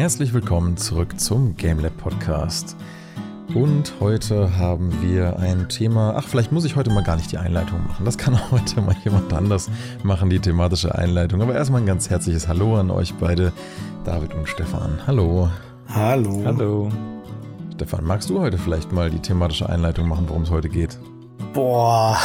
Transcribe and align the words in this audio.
Herzlich 0.00 0.32
willkommen 0.32 0.78
zurück 0.78 1.20
zum 1.20 1.58
GameLab 1.58 1.94
Podcast. 1.98 2.74
Und 3.54 3.92
heute 4.00 4.56
haben 4.56 4.90
wir 5.02 5.38
ein 5.38 5.68
Thema. 5.68 6.14
Ach, 6.16 6.26
vielleicht 6.26 6.52
muss 6.52 6.64
ich 6.64 6.74
heute 6.74 6.88
mal 6.88 7.02
gar 7.02 7.16
nicht 7.16 7.30
die 7.30 7.36
Einleitung 7.36 7.86
machen. 7.86 8.06
Das 8.06 8.16
kann 8.16 8.32
auch 8.34 8.50
heute 8.50 8.80
mal 8.80 8.96
jemand 9.04 9.30
anders 9.34 9.68
machen, 10.02 10.30
die 10.30 10.38
thematische 10.38 10.94
Einleitung. 10.94 11.42
Aber 11.42 11.54
erstmal 11.54 11.82
ein 11.82 11.86
ganz 11.86 12.08
herzliches 12.08 12.48
Hallo 12.48 12.78
an 12.78 12.90
euch 12.90 13.12
beide, 13.12 13.52
David 14.06 14.32
und 14.32 14.48
Stefan. 14.48 15.00
Hallo. 15.06 15.50
Hallo. 15.88 16.44
Hallo. 16.46 16.88
Stefan, 17.74 18.06
magst 18.06 18.30
du 18.30 18.40
heute 18.40 18.56
vielleicht 18.56 18.92
mal 18.92 19.10
die 19.10 19.20
thematische 19.20 19.68
Einleitung 19.68 20.08
machen, 20.08 20.24
worum 20.28 20.44
es 20.44 20.50
heute 20.50 20.70
geht? 20.70 20.98
Boah, 21.52 22.16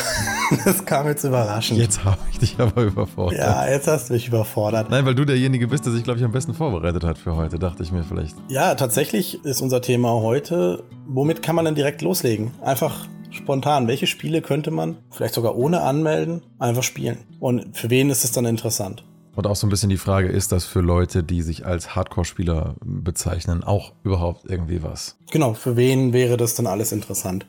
das 0.66 0.86
kam 0.86 1.08
jetzt 1.08 1.24
überraschend. 1.24 1.80
Jetzt 1.80 2.04
habe 2.04 2.18
ich 2.32 2.40
dich 2.40 2.60
aber 2.60 2.84
überfordert. 2.84 3.40
Ja, 3.40 3.68
jetzt 3.68 3.88
hast 3.88 4.10
du 4.10 4.14
mich 4.14 4.28
überfordert. 4.28 4.90
Nein, 4.90 5.06
weil 5.06 5.16
du 5.16 5.26
derjenige 5.26 5.68
bist, 5.68 5.86
der 5.86 5.94
sich, 5.94 6.04
glaube 6.04 6.20
ich, 6.20 6.26
am 6.26 6.32
besten 6.32 6.54
vorbereitet 6.54 7.04
hat 7.04 7.18
für 7.18 7.36
heute, 7.36 7.60
dachte 7.60 7.84
ich 7.84 7.92
mir 7.92 8.04
vielleicht. 8.04 8.36
Ja, 8.50 8.76
tatsächlich 8.76 9.44
ist 9.44 9.62
unser 9.62 9.82
Thema 9.82 10.14
heute, 10.14 10.84
womit 11.08 11.42
kann 11.42 11.56
man 11.56 11.66
denn 11.66 11.76
direkt 11.76 12.02
loslegen? 12.02 12.52
Einfach 12.62 13.08
spontan. 13.32 13.88
Welche 13.88 14.08
Spiele 14.08 14.42
könnte 14.42 14.72
man, 14.72 14.98
vielleicht 15.12 15.34
sogar 15.34 15.56
ohne 15.56 15.82
anmelden, 15.82 16.42
einfach 16.60 16.84
spielen? 16.84 17.18
Und 17.40 17.76
für 17.78 17.90
wen 17.90 18.10
ist 18.10 18.24
es 18.24 18.32
dann 18.32 18.46
interessant? 18.46 19.04
Und 19.36 19.48
auch 19.48 19.56
so 19.56 19.68
ein 19.68 19.70
bisschen 19.70 19.90
die 19.90 19.98
Frage, 19.98 20.30
ist 20.30 20.54
das 20.54 20.64
für 20.64 20.80
Leute, 20.80 21.22
die 21.22 21.42
sich 21.42 21.66
als 21.66 21.96
Hardcore-Spieler 21.96 22.76
bezeichnen, 22.84 23.64
auch 23.64 23.92
überhaupt 24.04 24.46
irgendwie 24.50 24.82
was? 24.82 25.18
Genau, 25.32 25.54
für 25.54 25.76
wen 25.76 26.14
wäre 26.14 26.38
das 26.38 26.56
dann 26.56 26.68
alles 26.68 26.94
interessant? 26.94 27.46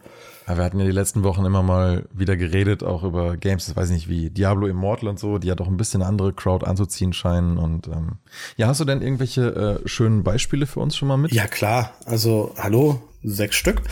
Ja, 0.46 0.56
wir 0.56 0.64
hatten 0.64 0.78
ja 0.78 0.84
die 0.84 0.92
letzten 0.92 1.24
Wochen 1.24 1.44
immer 1.44 1.62
mal 1.62 2.04
wieder 2.12 2.36
geredet, 2.36 2.84
auch 2.84 3.02
über 3.02 3.36
Games, 3.36 3.66
das 3.66 3.74
weiß 3.74 3.90
ich 3.90 3.94
nicht, 3.94 4.08
wie 4.08 4.30
Diablo 4.30 4.68
Immortal 4.68 5.08
und 5.08 5.18
so, 5.18 5.38
die 5.38 5.48
ja 5.48 5.56
doch 5.56 5.66
ein 5.66 5.76
bisschen 5.76 6.02
andere 6.02 6.32
Crowd 6.32 6.64
anzuziehen 6.64 7.12
scheinen. 7.12 7.58
Und 7.58 7.88
ähm, 7.88 8.18
ja, 8.56 8.68
hast 8.68 8.80
du 8.80 8.84
denn 8.84 9.02
irgendwelche 9.02 9.80
äh, 9.84 9.88
schönen 9.88 10.22
Beispiele 10.22 10.66
für 10.66 10.80
uns 10.80 10.96
schon 10.96 11.08
mal 11.08 11.16
mit? 11.16 11.32
Ja, 11.32 11.48
klar. 11.48 11.94
Also, 12.04 12.54
hallo, 12.58 13.02
sechs 13.24 13.56
Stück. 13.56 13.82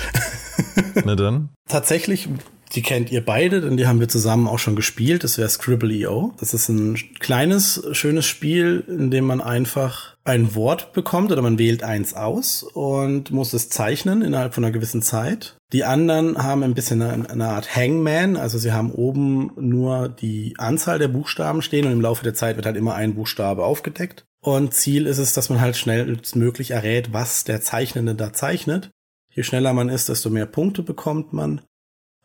Na 1.05 1.17
dann. 1.17 1.49
Tatsächlich 1.69 2.29
die 2.73 2.83
kennt 2.83 3.13
ihr 3.13 3.25
beide, 3.25 3.61
denn 3.61 3.77
die 3.77 3.87
haben 3.87 4.01
wir 4.01 4.09
zusammen 4.09 4.49
auch 4.49 4.59
schon 4.59 4.77
gespielt. 4.77 5.25
Das 5.25 5.39
wäre 5.39 5.49
Scribble.io. 5.49 6.35
Das 6.39 6.55
ist 6.55 6.69
ein 6.69 6.97
kleines, 7.19 7.87
schönes 7.93 8.27
Spiel, 8.27 8.85
in 8.89 9.11
dem 9.11 9.27
man 9.27 9.41
einfach 9.41 10.15
ein 10.25 10.55
Wort 10.55 10.93
bekommt 10.95 11.31
oder 11.31 11.43
man 11.43 11.59
wählt 11.59 11.83
eins 11.83 12.15
aus 12.15 12.63
und 12.63 13.31
muss 13.31 13.53
es 13.53 13.69
zeichnen 13.69 14.23
innerhalb 14.23 14.55
von 14.55 14.65
einer 14.65 14.73
gewissen 14.73 15.03
Zeit. 15.03 15.57
Die 15.73 15.85
anderen 15.85 16.39
haben 16.43 16.63
ein 16.63 16.75
bisschen 16.75 17.03
eine, 17.03 17.29
eine 17.29 17.49
Art 17.49 17.77
Hangman, 17.77 18.37
also 18.37 18.57
sie 18.59 18.73
haben 18.73 18.91
oben 18.91 19.53
nur 19.57 20.09
die 20.09 20.55
Anzahl 20.57 20.99
der 20.99 21.09
Buchstaben 21.09 21.61
stehen 21.61 21.85
und 21.85 21.93
im 21.93 22.01
Laufe 22.01 22.25
der 22.25 22.35
Zeit 22.35 22.57
wird 22.57 22.65
halt 22.65 22.77
immer 22.77 22.95
ein 22.95 23.15
Buchstabe 23.15 23.65
aufgedeckt. 23.65 24.25
Und 24.41 24.75
Ziel 24.75 25.07
ist 25.07 25.19
es, 25.19 25.33
dass 25.33 25.51
man 25.51 25.61
halt 25.61 25.77
schnellstmöglich 25.77 26.71
errät, 26.71 27.13
was 27.13 27.45
der 27.45 27.61
Zeichnende 27.61 28.15
da 28.15 28.33
zeichnet. 28.33 28.91
Je 29.31 29.43
schneller 29.43 29.73
man 29.73 29.89
ist, 29.89 30.09
desto 30.09 30.31
mehr 30.31 30.47
Punkte 30.47 30.83
bekommt 30.83 31.33
man. 31.33 31.61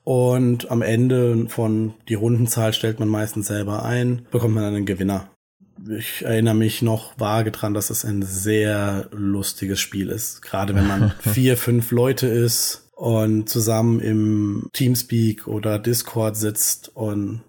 Und 0.04 0.72
am 0.72 0.82
Ende 0.82 1.48
von 1.50 1.94
die 2.08 2.16
Rundenzahl 2.16 2.74
stellt 2.74 3.00
man 3.00 3.10
meistens 3.10 3.48
selber 3.48 3.84
ein, 3.84 4.26
bekommt 4.32 4.56
man 4.56 4.64
einen 4.64 4.86
Gewinner. 4.86 5.30
Ich 5.98 6.26
erinnere 6.26 6.56
mich 6.56 6.82
noch 6.82 7.18
vage 7.20 7.52
dran, 7.52 7.74
dass 7.74 7.90
es 7.90 8.04
ein 8.04 8.24
sehr 8.24 9.08
lustiges 9.12 9.80
Spiel 9.80 10.10
ist. 10.10 10.42
Gerade 10.42 10.76
wenn 10.76 10.88
man 10.88 11.14
vier, 11.20 11.58
fünf 11.58 11.92
Leute 11.92 12.28
ist 12.28 12.90
und 12.96 13.48
zusammen 13.50 14.00
im 14.00 14.70
Teamspeak 14.74 15.48
oder 15.48 15.80
Discord 15.80 16.36
sitzt 16.36 16.96
und 16.96 17.42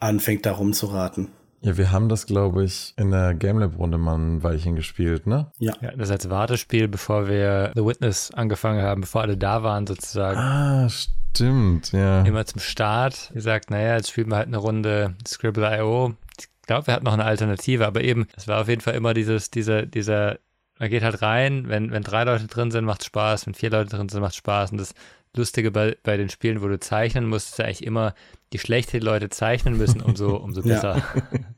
anfängt 0.00 0.44
da 0.44 0.52
rumzuraten. 0.52 1.28
Ja, 1.62 1.78
wir 1.78 1.90
haben 1.92 2.10
das, 2.10 2.26
glaube 2.26 2.64
ich, 2.64 2.92
in 2.98 3.10
der 3.10 3.32
GameLab-Runde 3.32 3.96
mal 3.96 4.16
ein 4.18 4.42
Weilchen 4.42 4.76
gespielt, 4.76 5.26
ne? 5.26 5.50
Ja. 5.58 5.72
ja. 5.80 5.92
Das 5.96 6.10
als 6.10 6.28
Wartespiel, 6.28 6.88
bevor 6.88 7.26
wir 7.26 7.72
The 7.74 7.86
Witness 7.86 8.30
angefangen 8.32 8.82
haben, 8.82 9.00
bevor 9.00 9.22
alle 9.22 9.38
da 9.38 9.62
waren 9.62 9.86
sozusagen. 9.86 10.38
Ah, 10.38 10.88
stimmt. 10.90 11.23
Stimmt, 11.34 11.90
ja. 11.90 12.22
Immer 12.22 12.46
zum 12.46 12.60
Start 12.60 13.32
gesagt, 13.34 13.70
naja, 13.70 13.96
jetzt 13.96 14.10
spielen 14.10 14.30
wir 14.30 14.36
halt 14.36 14.46
eine 14.46 14.56
Runde 14.56 15.16
Scribble.io. 15.26 16.14
Ich 16.38 16.66
glaube, 16.66 16.86
wir 16.86 16.94
hatten 16.94 17.04
noch 17.04 17.12
eine 17.12 17.24
Alternative, 17.24 17.86
aber 17.86 18.02
eben, 18.02 18.28
es 18.36 18.46
war 18.46 18.60
auf 18.60 18.68
jeden 18.68 18.80
Fall 18.80 18.94
immer 18.94 19.14
dieses, 19.14 19.50
dieser, 19.50 19.84
dieser, 19.84 20.38
man 20.78 20.90
geht 20.90 21.02
halt 21.02 21.22
rein, 21.22 21.68
wenn, 21.68 21.90
wenn 21.90 22.04
drei 22.04 22.22
Leute 22.22 22.46
drin 22.46 22.70
sind, 22.70 22.84
macht 22.84 23.04
Spaß, 23.04 23.46
wenn 23.46 23.54
vier 23.54 23.70
Leute 23.70 23.96
drin 23.96 24.08
sind, 24.08 24.20
macht 24.20 24.36
Spaß. 24.36 24.70
Und 24.70 24.78
das 24.78 24.94
Lustige 25.34 25.72
bei, 25.72 25.96
bei 26.04 26.16
den 26.16 26.28
Spielen, 26.28 26.62
wo 26.62 26.68
du 26.68 26.78
zeichnen 26.78 27.26
musst, 27.26 27.50
ist 27.50 27.58
ja 27.58 27.64
eigentlich 27.64 27.84
immer, 27.84 28.14
je 28.54 28.58
schlechter 28.58 29.00
die 29.00 29.04
Leute 29.04 29.28
zeichnen 29.28 29.76
müssen, 29.76 30.00
umso, 30.00 30.36
umso 30.44 30.62
besser. 30.62 31.02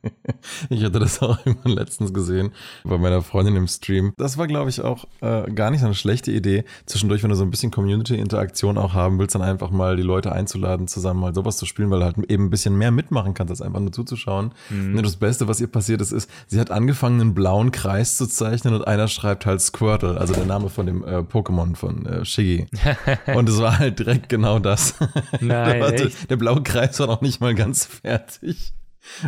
ich 0.70 0.82
hatte 0.82 0.98
das 0.98 1.20
auch 1.20 1.38
immer 1.44 1.74
letztens 1.74 2.12
gesehen 2.12 2.50
bei 2.84 2.96
meiner 2.98 3.22
Freundin 3.22 3.54
im 3.54 3.68
Stream. 3.68 4.14
Das 4.16 4.38
war, 4.38 4.46
glaube 4.46 4.70
ich, 4.70 4.80
auch 4.80 5.04
äh, 5.20 5.50
gar 5.52 5.70
nicht 5.70 5.80
so 5.80 5.86
eine 5.86 5.94
schlechte 5.94 6.32
Idee. 6.32 6.64
Zwischendurch, 6.86 7.22
wenn 7.22 7.30
du 7.30 7.36
so 7.36 7.44
ein 7.44 7.50
bisschen 7.50 7.70
Community-Interaktion 7.70 8.78
auch 8.78 8.94
haben 8.94 9.18
willst, 9.18 9.34
dann 9.34 9.42
einfach 9.42 9.70
mal 9.70 9.96
die 9.96 10.02
Leute 10.02 10.32
einzuladen, 10.32 10.88
zusammen 10.88 11.20
mal 11.20 11.34
sowas 11.34 11.58
zu 11.58 11.66
spielen, 11.66 11.90
weil 11.90 12.00
du 12.00 12.04
halt 12.06 12.16
eben 12.30 12.46
ein 12.46 12.50
bisschen 12.50 12.76
mehr 12.76 12.90
mitmachen 12.90 13.34
kannst, 13.34 13.50
als 13.50 13.60
einfach 13.60 13.80
nur 13.80 13.92
zuzuschauen. 13.92 14.52
Mhm. 14.70 15.02
Das 15.02 15.16
Beste, 15.16 15.48
was 15.48 15.60
ihr 15.60 15.68
passiert 15.68 16.00
ist, 16.00 16.12
ist, 16.12 16.30
sie 16.46 16.58
hat 16.58 16.70
angefangen, 16.70 17.20
einen 17.20 17.34
blauen 17.34 17.72
Kreis 17.72 18.16
zu 18.16 18.26
zeichnen 18.26 18.74
und 18.74 18.86
einer 18.86 19.08
schreibt 19.08 19.44
halt 19.44 19.60
Squirtle, 19.60 20.18
also 20.18 20.32
der 20.32 20.46
Name 20.46 20.70
von 20.70 20.86
dem 20.86 21.04
äh, 21.04 21.18
Pokémon 21.18 21.76
von 21.76 22.06
äh, 22.06 22.24
Shiggy. 22.24 22.66
und 23.34 23.48
es 23.48 23.60
war 23.60 23.78
halt 23.78 23.98
direkt 23.98 24.28
genau 24.30 24.58
das. 24.58 24.94
Nein, 25.40 25.80
der, 25.80 26.10
der 26.30 26.36
blaue 26.36 26.62
Kreis 26.62 26.85
Kreis 26.86 27.00
war 27.00 27.06
noch 27.06 27.20
nicht 27.20 27.40
mal 27.40 27.54
ganz 27.54 27.84
fertig. 27.86 28.72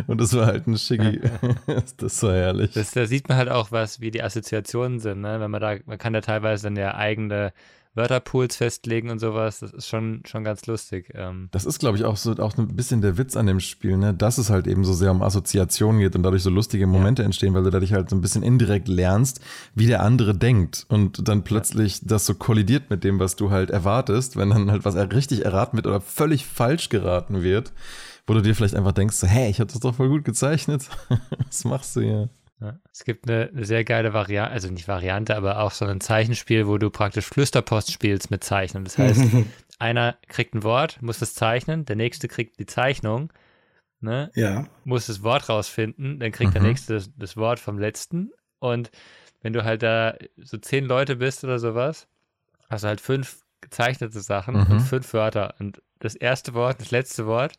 Und 0.07 0.19
das 0.19 0.35
war 0.35 0.45
halt 0.45 0.67
ein 0.67 0.77
Schicki. 0.77 1.21
das 1.97 2.21
war 2.23 2.33
herrlich. 2.33 2.73
Das, 2.73 2.91
da 2.91 3.05
sieht 3.05 3.29
man 3.29 3.37
halt 3.37 3.49
auch 3.49 3.71
was, 3.71 4.01
wie 4.01 4.11
die 4.11 4.21
Assoziationen 4.21 4.99
sind, 4.99 5.21
ne? 5.21 5.39
Wenn 5.39 5.51
man 5.51 5.61
da, 5.61 5.75
man 5.85 5.97
kann 5.97 6.13
da 6.13 6.21
teilweise 6.21 6.63
dann 6.63 6.75
ja 6.75 6.95
eigene 6.95 7.53
Wörterpools 7.99 8.55
festlegen 8.55 9.09
und 9.09 9.19
sowas. 9.19 9.59
Das 9.59 9.71
ist 9.73 9.87
schon, 9.87 10.23
schon 10.25 10.43
ganz 10.45 10.65
lustig. 10.65 11.11
Ähm. 11.13 11.49
Das 11.51 11.65
ist, 11.65 11.79
glaube 11.79 11.97
ich, 11.97 12.05
auch 12.05 12.15
so 12.15 12.31
auch 12.37 12.57
ein 12.57 12.75
bisschen 12.75 13.01
der 13.01 13.17
Witz 13.17 13.35
an 13.35 13.45
dem 13.45 13.59
Spiel, 13.59 13.97
ne? 13.97 14.13
Dass 14.13 14.37
es 14.37 14.49
halt 14.49 14.67
eben 14.67 14.85
so 14.85 14.93
sehr 14.93 15.11
um 15.11 15.21
Assoziationen 15.21 15.99
geht 15.99 16.15
und 16.15 16.23
dadurch 16.23 16.43
so 16.43 16.49
lustige 16.49 16.87
Momente 16.87 17.21
ja. 17.21 17.25
entstehen, 17.25 17.53
weil 17.53 17.63
du 17.63 17.69
dadurch 17.69 17.93
halt 17.93 18.09
so 18.09 18.15
ein 18.15 18.21
bisschen 18.21 18.41
indirekt 18.41 18.87
lernst, 18.87 19.41
wie 19.75 19.87
der 19.87 20.01
andere 20.01 20.33
denkt 20.33 20.85
und 20.87 21.27
dann 21.27 21.43
plötzlich 21.43 22.01
ja. 22.01 22.07
das 22.07 22.25
so 22.25 22.35
kollidiert 22.35 22.89
mit 22.89 23.03
dem, 23.03 23.19
was 23.19 23.35
du 23.35 23.51
halt 23.51 23.69
erwartest, 23.69 24.37
wenn 24.37 24.49
dann 24.49 24.71
halt 24.71 24.85
was 24.85 24.95
richtig 24.95 25.43
erraten 25.43 25.77
wird 25.77 25.87
oder 25.87 25.99
völlig 25.99 26.45
falsch 26.45 26.89
geraten 26.89 27.43
wird, 27.43 27.73
wo 28.27 28.33
du 28.33 28.41
dir 28.41 28.55
vielleicht 28.55 28.75
einfach 28.75 28.93
denkst, 28.93 29.17
hey, 29.23 29.49
ich 29.49 29.59
habe 29.59 29.71
das 29.71 29.81
doch 29.81 29.95
voll 29.95 30.09
gut 30.09 30.23
gezeichnet. 30.23 30.87
was 31.47 31.65
machst 31.65 31.95
du 31.95 32.01
hier? 32.01 32.29
Ja. 32.61 32.77
Es 32.91 33.05
gibt 33.05 33.29
eine, 33.29 33.49
eine, 33.49 33.65
sehr 33.65 33.83
geile 33.85 34.13
Variante, 34.13 34.51
also 34.51 34.69
nicht 34.69 34.87
Variante, 34.87 35.35
aber 35.35 35.59
auch 35.59 35.71
so 35.71 35.85
ein 35.85 36.01
Zeichenspiel, 36.01 36.67
wo 36.67 36.77
du 36.77 36.89
praktisch 36.89 37.25
Flüsterpost 37.25 37.91
spielst 37.91 38.31
mit 38.31 38.43
Zeichnen. 38.43 38.83
Das 38.83 38.97
heißt, 38.97 39.21
einer 39.79 40.17
kriegt 40.27 40.53
ein 40.53 40.63
Wort, 40.63 41.01
muss 41.01 41.21
es 41.21 41.33
zeichnen, 41.33 41.85
der 41.85 41.95
nächste 41.95 42.27
kriegt 42.27 42.59
die 42.59 42.65
Zeichnung, 42.65 43.31
ne? 44.01 44.29
Ja. 44.35 44.67
muss 44.83 45.07
das 45.07 45.23
Wort 45.23 45.47
rausfinden, 45.47 46.19
dann 46.19 46.31
kriegt 46.31 46.49
mhm. 46.49 46.53
der 46.53 46.63
nächste 46.63 46.93
das, 46.95 47.09
das, 47.15 47.37
Wort 47.37 47.59
vom 47.59 47.79
letzten. 47.79 48.31
Und 48.59 48.91
wenn 49.41 49.53
du 49.53 49.63
halt 49.63 49.81
da 49.81 50.15
so 50.35 50.57
zehn 50.57 50.85
Leute 50.85 51.15
bist 51.15 51.45
oder 51.45 51.59
sowas, 51.59 52.07
hast 52.69 52.83
du 52.83 52.89
halt 52.89 52.99
fünf 52.99 53.41
gezeichnete 53.61 54.19
Sachen 54.19 54.55
mhm. 54.55 54.67
und 54.67 54.79
fünf 54.81 55.13
Wörter. 55.13 55.55
Und 55.59 55.81
das 55.99 56.15
erste 56.15 56.53
Wort, 56.53 56.81
das 56.81 56.91
letzte 56.91 57.25
Wort 57.25 57.57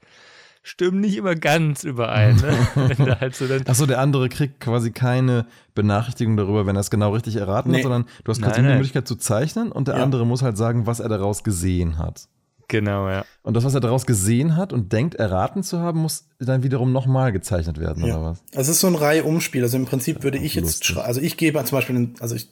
stimmen 0.63 1.01
nicht 1.01 1.17
immer 1.17 1.35
ganz 1.35 1.85
überein. 1.85 2.37
Ne? 2.37 3.17
halt 3.21 3.35
so 3.35 3.47
Achso, 3.67 3.87
der 3.87 3.99
andere 3.99 4.29
kriegt 4.29 4.61
quasi 4.61 4.91
keine 4.91 5.47
Benachrichtigung 5.75 6.37
darüber, 6.37 6.67
wenn 6.67 6.77
er 6.77 6.81
es 6.81 6.91
genau 6.91 7.13
richtig 7.13 7.37
erraten 7.37 7.71
nee. 7.71 7.79
hat, 7.79 7.83
sondern 7.85 8.05
du 8.25 8.31
hast 8.31 8.43
quasi 8.43 8.63
die 8.63 8.69
Möglichkeit 8.69 9.09
zu 9.09 9.17
zeichnen 9.17 9.73
und 9.73 9.89
der 9.89 9.97
ja. 9.97 10.03
andere 10.03 10.27
muss 10.27 10.43
halt 10.43 10.57
sagen, 10.57 10.87
was 10.87 11.01
er 11.01 11.09
daraus 11.09 11.45
gesehen 11.45 11.99
hat. 11.99 12.29
Genau, 12.71 13.09
ja. 13.09 13.25
Und 13.43 13.55
das, 13.55 13.65
was 13.65 13.75
er 13.75 13.81
daraus 13.81 14.07
gesehen 14.07 14.57
hat 14.57 14.73
und 14.73 14.93
denkt, 14.93 15.17
erraten 15.17 15.65
zu 15.65 15.81
haben, 15.81 16.01
muss 16.01 16.29
dann 16.39 16.63
wiederum 16.63 16.93
nochmal 16.93 17.33
gezeichnet 17.33 17.81
werden, 17.81 18.07
ja. 18.07 18.17
oder 18.17 18.31
was? 18.31 18.43
Es 18.53 18.69
ist 18.69 18.79
so 18.79 18.87
ein 18.87 18.95
Reihe-Umspiel. 18.95 19.65
Also 19.65 19.77
im 19.77 19.87
Prinzip 19.87 20.23
würde 20.23 20.39
ich 20.39 20.55
jetzt, 20.55 20.97
also 20.97 21.21
ich 21.21 21.37
gebe 21.37 21.63
zum 21.65 21.77
Beispiel, 21.77 22.11
also 22.21 22.37
ich, 22.37 22.49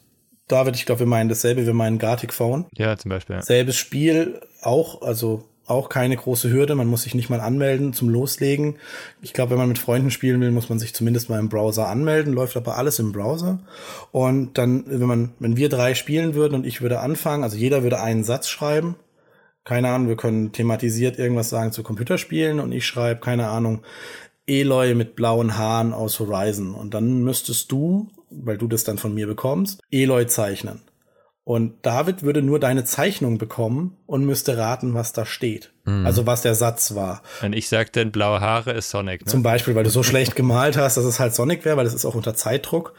David, 0.49 0.75
ich 0.75 0.87
glaube, 0.87 1.01
wir 1.01 1.07
meinen 1.07 1.29
dasselbe, 1.29 1.67
wir 1.67 1.75
meinen 1.75 1.99
Gartic 1.99 2.33
Phone. 2.35 2.67
Ja, 2.75 2.97
zum 2.97 3.11
Beispiel. 3.11 3.37
Ja. 3.37 3.43
Selbes 3.43 3.77
Spiel, 3.77 4.41
auch, 4.61 5.03
also 5.03 5.45
auch 5.71 5.89
keine 5.89 6.17
große 6.17 6.51
Hürde. 6.51 6.75
Man 6.75 6.87
muss 6.87 7.03
sich 7.03 7.15
nicht 7.15 7.31
mal 7.31 7.41
anmelden 7.41 7.93
zum 7.93 8.09
Loslegen. 8.09 8.77
Ich 9.23 9.33
glaube, 9.33 9.53
wenn 9.53 9.59
man 9.59 9.69
mit 9.69 9.79
Freunden 9.79 10.11
spielen 10.11 10.41
will, 10.41 10.51
muss 10.51 10.69
man 10.69 10.79
sich 10.79 10.95
zumindest 10.95 11.29
mal 11.29 11.39
im 11.39 11.49
Browser 11.49 11.89
anmelden. 11.89 12.33
Läuft 12.33 12.57
aber 12.57 12.77
alles 12.77 12.99
im 12.99 13.13
Browser. 13.13 13.61
Und 14.13 14.59
dann, 14.59 14.85
wenn 14.87 15.09
man, 15.09 15.33
wenn 15.39 15.57
wir 15.57 15.69
drei 15.69 15.95
spielen 15.95 16.35
würden 16.35 16.55
und 16.55 16.67
ich 16.67 16.81
würde 16.81 17.01
anfangen, 17.01 17.45
also 17.45 17.57
jeder 17.57 17.83
würde 17.83 18.01
einen 18.01 18.25
Satz 18.25 18.49
schreiben. 18.49 18.97
Keine 19.65 19.91
Ahnung, 19.91 20.09
wir 20.09 20.17
können 20.17 20.53
thematisiert 20.53 21.19
irgendwas 21.19 21.51
sagen 21.51 21.73
zu 21.73 21.83
Computerspielen 21.83 22.59
und 22.59 22.73
ich 22.73 22.87
schreibe, 22.87 23.21
keine 23.21 23.49
Ahnung, 23.49 23.83
Eloy 24.47 24.95
mit 24.95 25.15
blauen 25.15 25.59
Haaren 25.59 25.93
aus 25.93 26.19
Horizon. 26.21 26.75
Und 26.75 26.95
dann 26.95 27.23
müsstest 27.23 27.71
du, 27.71 28.09
weil 28.31 28.57
du 28.57 28.67
das 28.67 28.85
dann 28.85 28.99
von 28.99 29.15
mir 29.15 29.27
bekommst, 29.27 29.81
Eloy 29.91 30.27
zeichnen. 30.27 30.81
Und 31.49 31.77
David 31.81 32.25
würde 32.25 32.43
nur 32.43 32.61
deine 32.61 32.85
Zeichnung 32.85 33.39
bekommen 33.39 33.97
und 34.05 34.23
müsste 34.23 34.59
raten, 34.59 34.93
was 34.93 35.15
da 35.15 35.25
steht. 35.25 35.73
Mhm. 35.87 36.05
Also 36.05 36.27
was 36.27 36.43
der 36.43 36.55
Satz 36.55 36.95
war. 36.95 37.23
Und 37.41 37.55
ich 37.55 37.71
sag 37.71 37.91
dann, 37.95 38.13
blaue 38.13 38.43
Haare 38.43 38.73
ist 38.73 38.91
Sonic. 38.91 39.25
Ne? 39.25 39.31
Zum 39.31 39.43
Beispiel, 39.43 39.75
weil 39.75 39.83
du 39.83 39.89
so 39.89 40.03
schlecht 40.03 40.37
gemalt 40.37 40.77
hast, 40.77 40.99
dass 40.99 41.07
es 41.07 41.19
halt 41.19 41.35
Sonic 41.35 41.65
wäre, 41.65 41.79
weil 41.79 41.87
es 41.87 41.95
ist 41.95 42.05
auch 42.05 42.15
unter 42.15 42.35
Zeitdruck. 42.35 42.93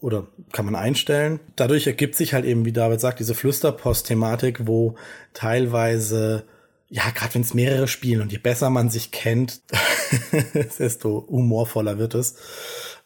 Oder 0.00 0.28
kann 0.52 0.66
man 0.66 0.76
einstellen. 0.76 1.40
Dadurch 1.56 1.88
ergibt 1.88 2.14
sich 2.14 2.32
halt 2.32 2.44
eben, 2.44 2.64
wie 2.64 2.72
David 2.72 3.00
sagt, 3.00 3.18
diese 3.18 3.34
Flüsterpost-Thematik, 3.34 4.68
wo 4.68 4.94
teilweise 5.34 6.44
ja, 6.88 7.10
gerade 7.12 7.34
wenn 7.34 7.42
es 7.42 7.54
mehrere 7.54 7.88
spielen 7.88 8.20
und 8.20 8.30
je 8.30 8.38
besser 8.38 8.70
man 8.70 8.88
sich 8.88 9.10
kennt, 9.10 9.62
desto 10.78 11.26
humorvoller 11.28 11.98
wird 11.98 12.14
es. 12.14 12.36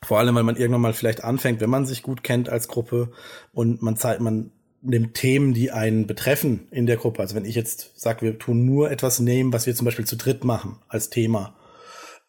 Vor 0.03 0.19
allem, 0.19 0.35
weil 0.35 0.43
man 0.43 0.57
irgendwann 0.57 0.83
mal 0.83 0.93
vielleicht 0.93 1.25
anfängt, 1.25 1.63
wenn 1.63 1.71
man 1.71 1.87
sich 1.87 2.03
gut 2.03 2.23
kennt 2.23 2.51
als 2.51 2.69
Gruppe 2.69 3.13
und 3.55 3.81
man 3.81 3.97
zeigt, 3.97 4.21
man 4.21 4.51
nimmt 4.83 5.15
Themen, 5.15 5.55
die 5.55 5.71
einen 5.71 6.07
betreffen 6.07 6.69
in 6.71 6.87
der 6.87 6.97
Gruppe. 6.97 7.21
Also 7.21 7.35
wenn 7.35 7.45
ich 7.45 7.55
jetzt 7.55 7.93
sage, 8.01 8.23
wir 8.23 8.39
tun 8.39 8.65
nur 8.65 8.91
etwas 8.91 9.21
nehmen, 9.21 9.53
was 9.53 9.67
wir 9.67 9.75
zum 9.75 9.85
Beispiel 9.85 10.07
zu 10.07 10.17
dritt 10.17 10.45
machen 10.45 10.79
als 10.89 11.11
Thema, 11.11 11.55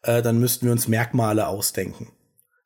äh, 0.03 0.21
dann 0.21 0.39
müssten 0.39 0.65
wir 0.65 0.71
uns 0.71 0.87
Merkmale 0.87 1.47
ausdenken, 1.47 2.11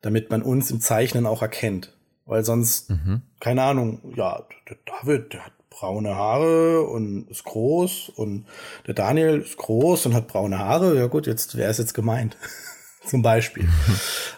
damit 0.02 0.30
man 0.30 0.42
uns 0.42 0.70
im 0.70 0.80
Zeichnen 0.80 1.26
auch 1.26 1.42
erkennt. 1.42 1.92
Weil 2.24 2.44
sonst, 2.44 2.90
mhm. 2.90 3.22
keine 3.38 3.62
Ahnung, 3.62 4.14
ja, 4.16 4.44
der 4.68 4.76
David, 4.84 5.32
der 5.32 5.46
hat 5.46 5.52
braune 5.70 6.16
Haare 6.16 6.82
und 6.82 7.28
ist 7.30 7.44
groß 7.44 8.08
und 8.08 8.46
der 8.86 8.94
Daniel 8.94 9.40
ist 9.40 9.56
groß 9.56 10.06
und 10.06 10.14
hat 10.14 10.26
braune 10.26 10.58
Haare. 10.58 10.96
Ja 10.96 11.06
gut, 11.06 11.26
jetzt 11.26 11.56
wer 11.56 11.70
ist 11.70 11.78
jetzt 11.78 11.94
gemeint? 11.94 12.36
Zum 13.06 13.22
Beispiel. 13.22 13.68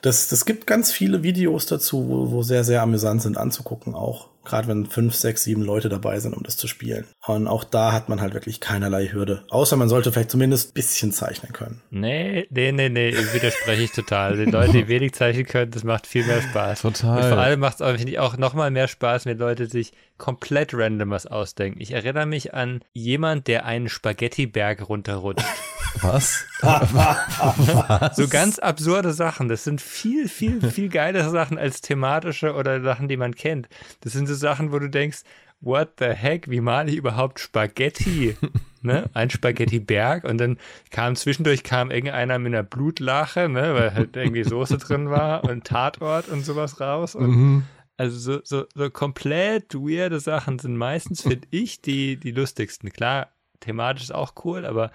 Das, 0.02 0.28
das 0.28 0.44
gibt 0.44 0.66
ganz 0.66 0.92
viele 0.92 1.22
Videos 1.22 1.64
dazu, 1.64 2.06
wo, 2.08 2.30
wo 2.30 2.42
sehr, 2.42 2.64
sehr 2.64 2.82
amüsant 2.82 3.22
sind 3.22 3.38
anzugucken 3.38 3.94
auch. 3.94 4.28
Gerade 4.48 4.68
wenn 4.68 4.86
fünf, 4.86 5.14
sechs, 5.14 5.44
sieben 5.44 5.62
Leute 5.62 5.88
dabei 5.88 6.18
sind, 6.20 6.34
um 6.34 6.42
das 6.42 6.56
zu 6.56 6.66
spielen. 6.66 7.04
Und 7.26 7.46
auch 7.46 7.64
da 7.64 7.92
hat 7.92 8.08
man 8.08 8.20
halt 8.20 8.34
wirklich 8.34 8.60
keinerlei 8.60 9.08
Hürde. 9.08 9.44
Außer 9.50 9.76
man 9.76 9.88
sollte 9.88 10.12
vielleicht 10.12 10.30
zumindest 10.30 10.70
ein 10.70 10.74
bisschen 10.74 11.12
zeichnen 11.12 11.52
können. 11.52 11.82
Nee, 11.90 12.46
nee, 12.50 12.72
nee, 12.72 12.88
nee, 12.88 13.14
widerspreche 13.32 13.82
ich 13.82 13.92
total. 13.92 14.36
Die 14.36 14.50
Leute, 14.50 14.72
die 14.72 14.88
wenig 14.88 15.12
zeichnen 15.12 15.46
können, 15.46 15.70
das 15.70 15.84
macht 15.84 16.06
viel 16.06 16.24
mehr 16.24 16.42
Spaß. 16.42 16.82
Total. 16.82 17.22
Und 17.22 17.28
vor 17.28 17.38
allem 17.38 17.60
macht 17.60 17.80
es 17.80 17.82
auch, 17.82 18.18
auch 18.18 18.36
noch 18.36 18.54
mal 18.54 18.70
mehr 18.70 18.88
Spaß, 18.88 19.26
wenn 19.26 19.38
Leute 19.38 19.66
sich 19.66 19.92
komplett 20.16 20.74
random 20.74 21.10
was 21.10 21.26
ausdenken. 21.26 21.80
Ich 21.80 21.92
erinnere 21.92 22.26
mich 22.26 22.54
an 22.54 22.80
jemand, 22.92 23.46
der 23.46 23.64
einen 23.64 23.88
Spaghetti-Berg 23.88 24.88
runterrutscht. 24.88 25.46
Was? 26.02 26.44
Was? 26.60 28.16
So 28.16 28.28
ganz 28.28 28.58
absurde 28.58 29.12
Sachen. 29.12 29.48
Das 29.48 29.64
sind 29.64 29.80
viel, 29.80 30.28
viel, 30.28 30.60
viel 30.70 30.88
geilere 30.88 31.30
Sachen 31.30 31.58
als 31.58 31.80
thematische 31.80 32.54
oder 32.54 32.82
Sachen, 32.82 33.08
die 33.08 33.16
man 33.16 33.34
kennt. 33.34 33.68
Das 34.02 34.12
sind 34.12 34.26
so 34.26 34.34
Sachen, 34.38 34.72
wo 34.72 34.78
du 34.78 34.88
denkst, 34.88 35.22
what 35.60 35.94
the 35.98 36.06
heck, 36.06 36.48
wie 36.48 36.60
male 36.60 36.90
ich 36.90 36.96
überhaupt 36.96 37.40
Spaghetti? 37.40 38.36
ne? 38.82 39.10
Ein 39.14 39.30
Spaghetti-Berg 39.30 40.24
und 40.24 40.38
dann 40.38 40.58
kam 40.90 41.16
zwischendurch 41.16 41.64
kam 41.64 41.90
irgendeiner 41.90 42.38
mit 42.38 42.54
einer 42.54 42.62
Blutlache, 42.62 43.48
ne? 43.48 43.74
weil 43.74 43.94
halt 43.94 44.16
irgendwie 44.16 44.44
Soße 44.44 44.78
drin 44.78 45.10
war 45.10 45.44
und 45.44 45.64
Tatort 45.64 46.28
und 46.28 46.44
sowas 46.44 46.80
raus. 46.80 47.14
Und 47.14 47.30
mhm. 47.30 47.62
Also 47.98 48.18
so, 48.18 48.40
so, 48.44 48.66
so 48.76 48.90
komplett 48.90 49.74
weirde 49.74 50.20
Sachen 50.20 50.60
sind 50.60 50.76
meistens, 50.76 51.22
finde 51.22 51.48
ich, 51.50 51.82
die, 51.82 52.16
die 52.16 52.30
lustigsten. 52.30 52.92
Klar, 52.92 53.32
thematisch 53.58 54.04
ist 54.04 54.14
auch 54.14 54.34
cool, 54.44 54.64
aber 54.64 54.92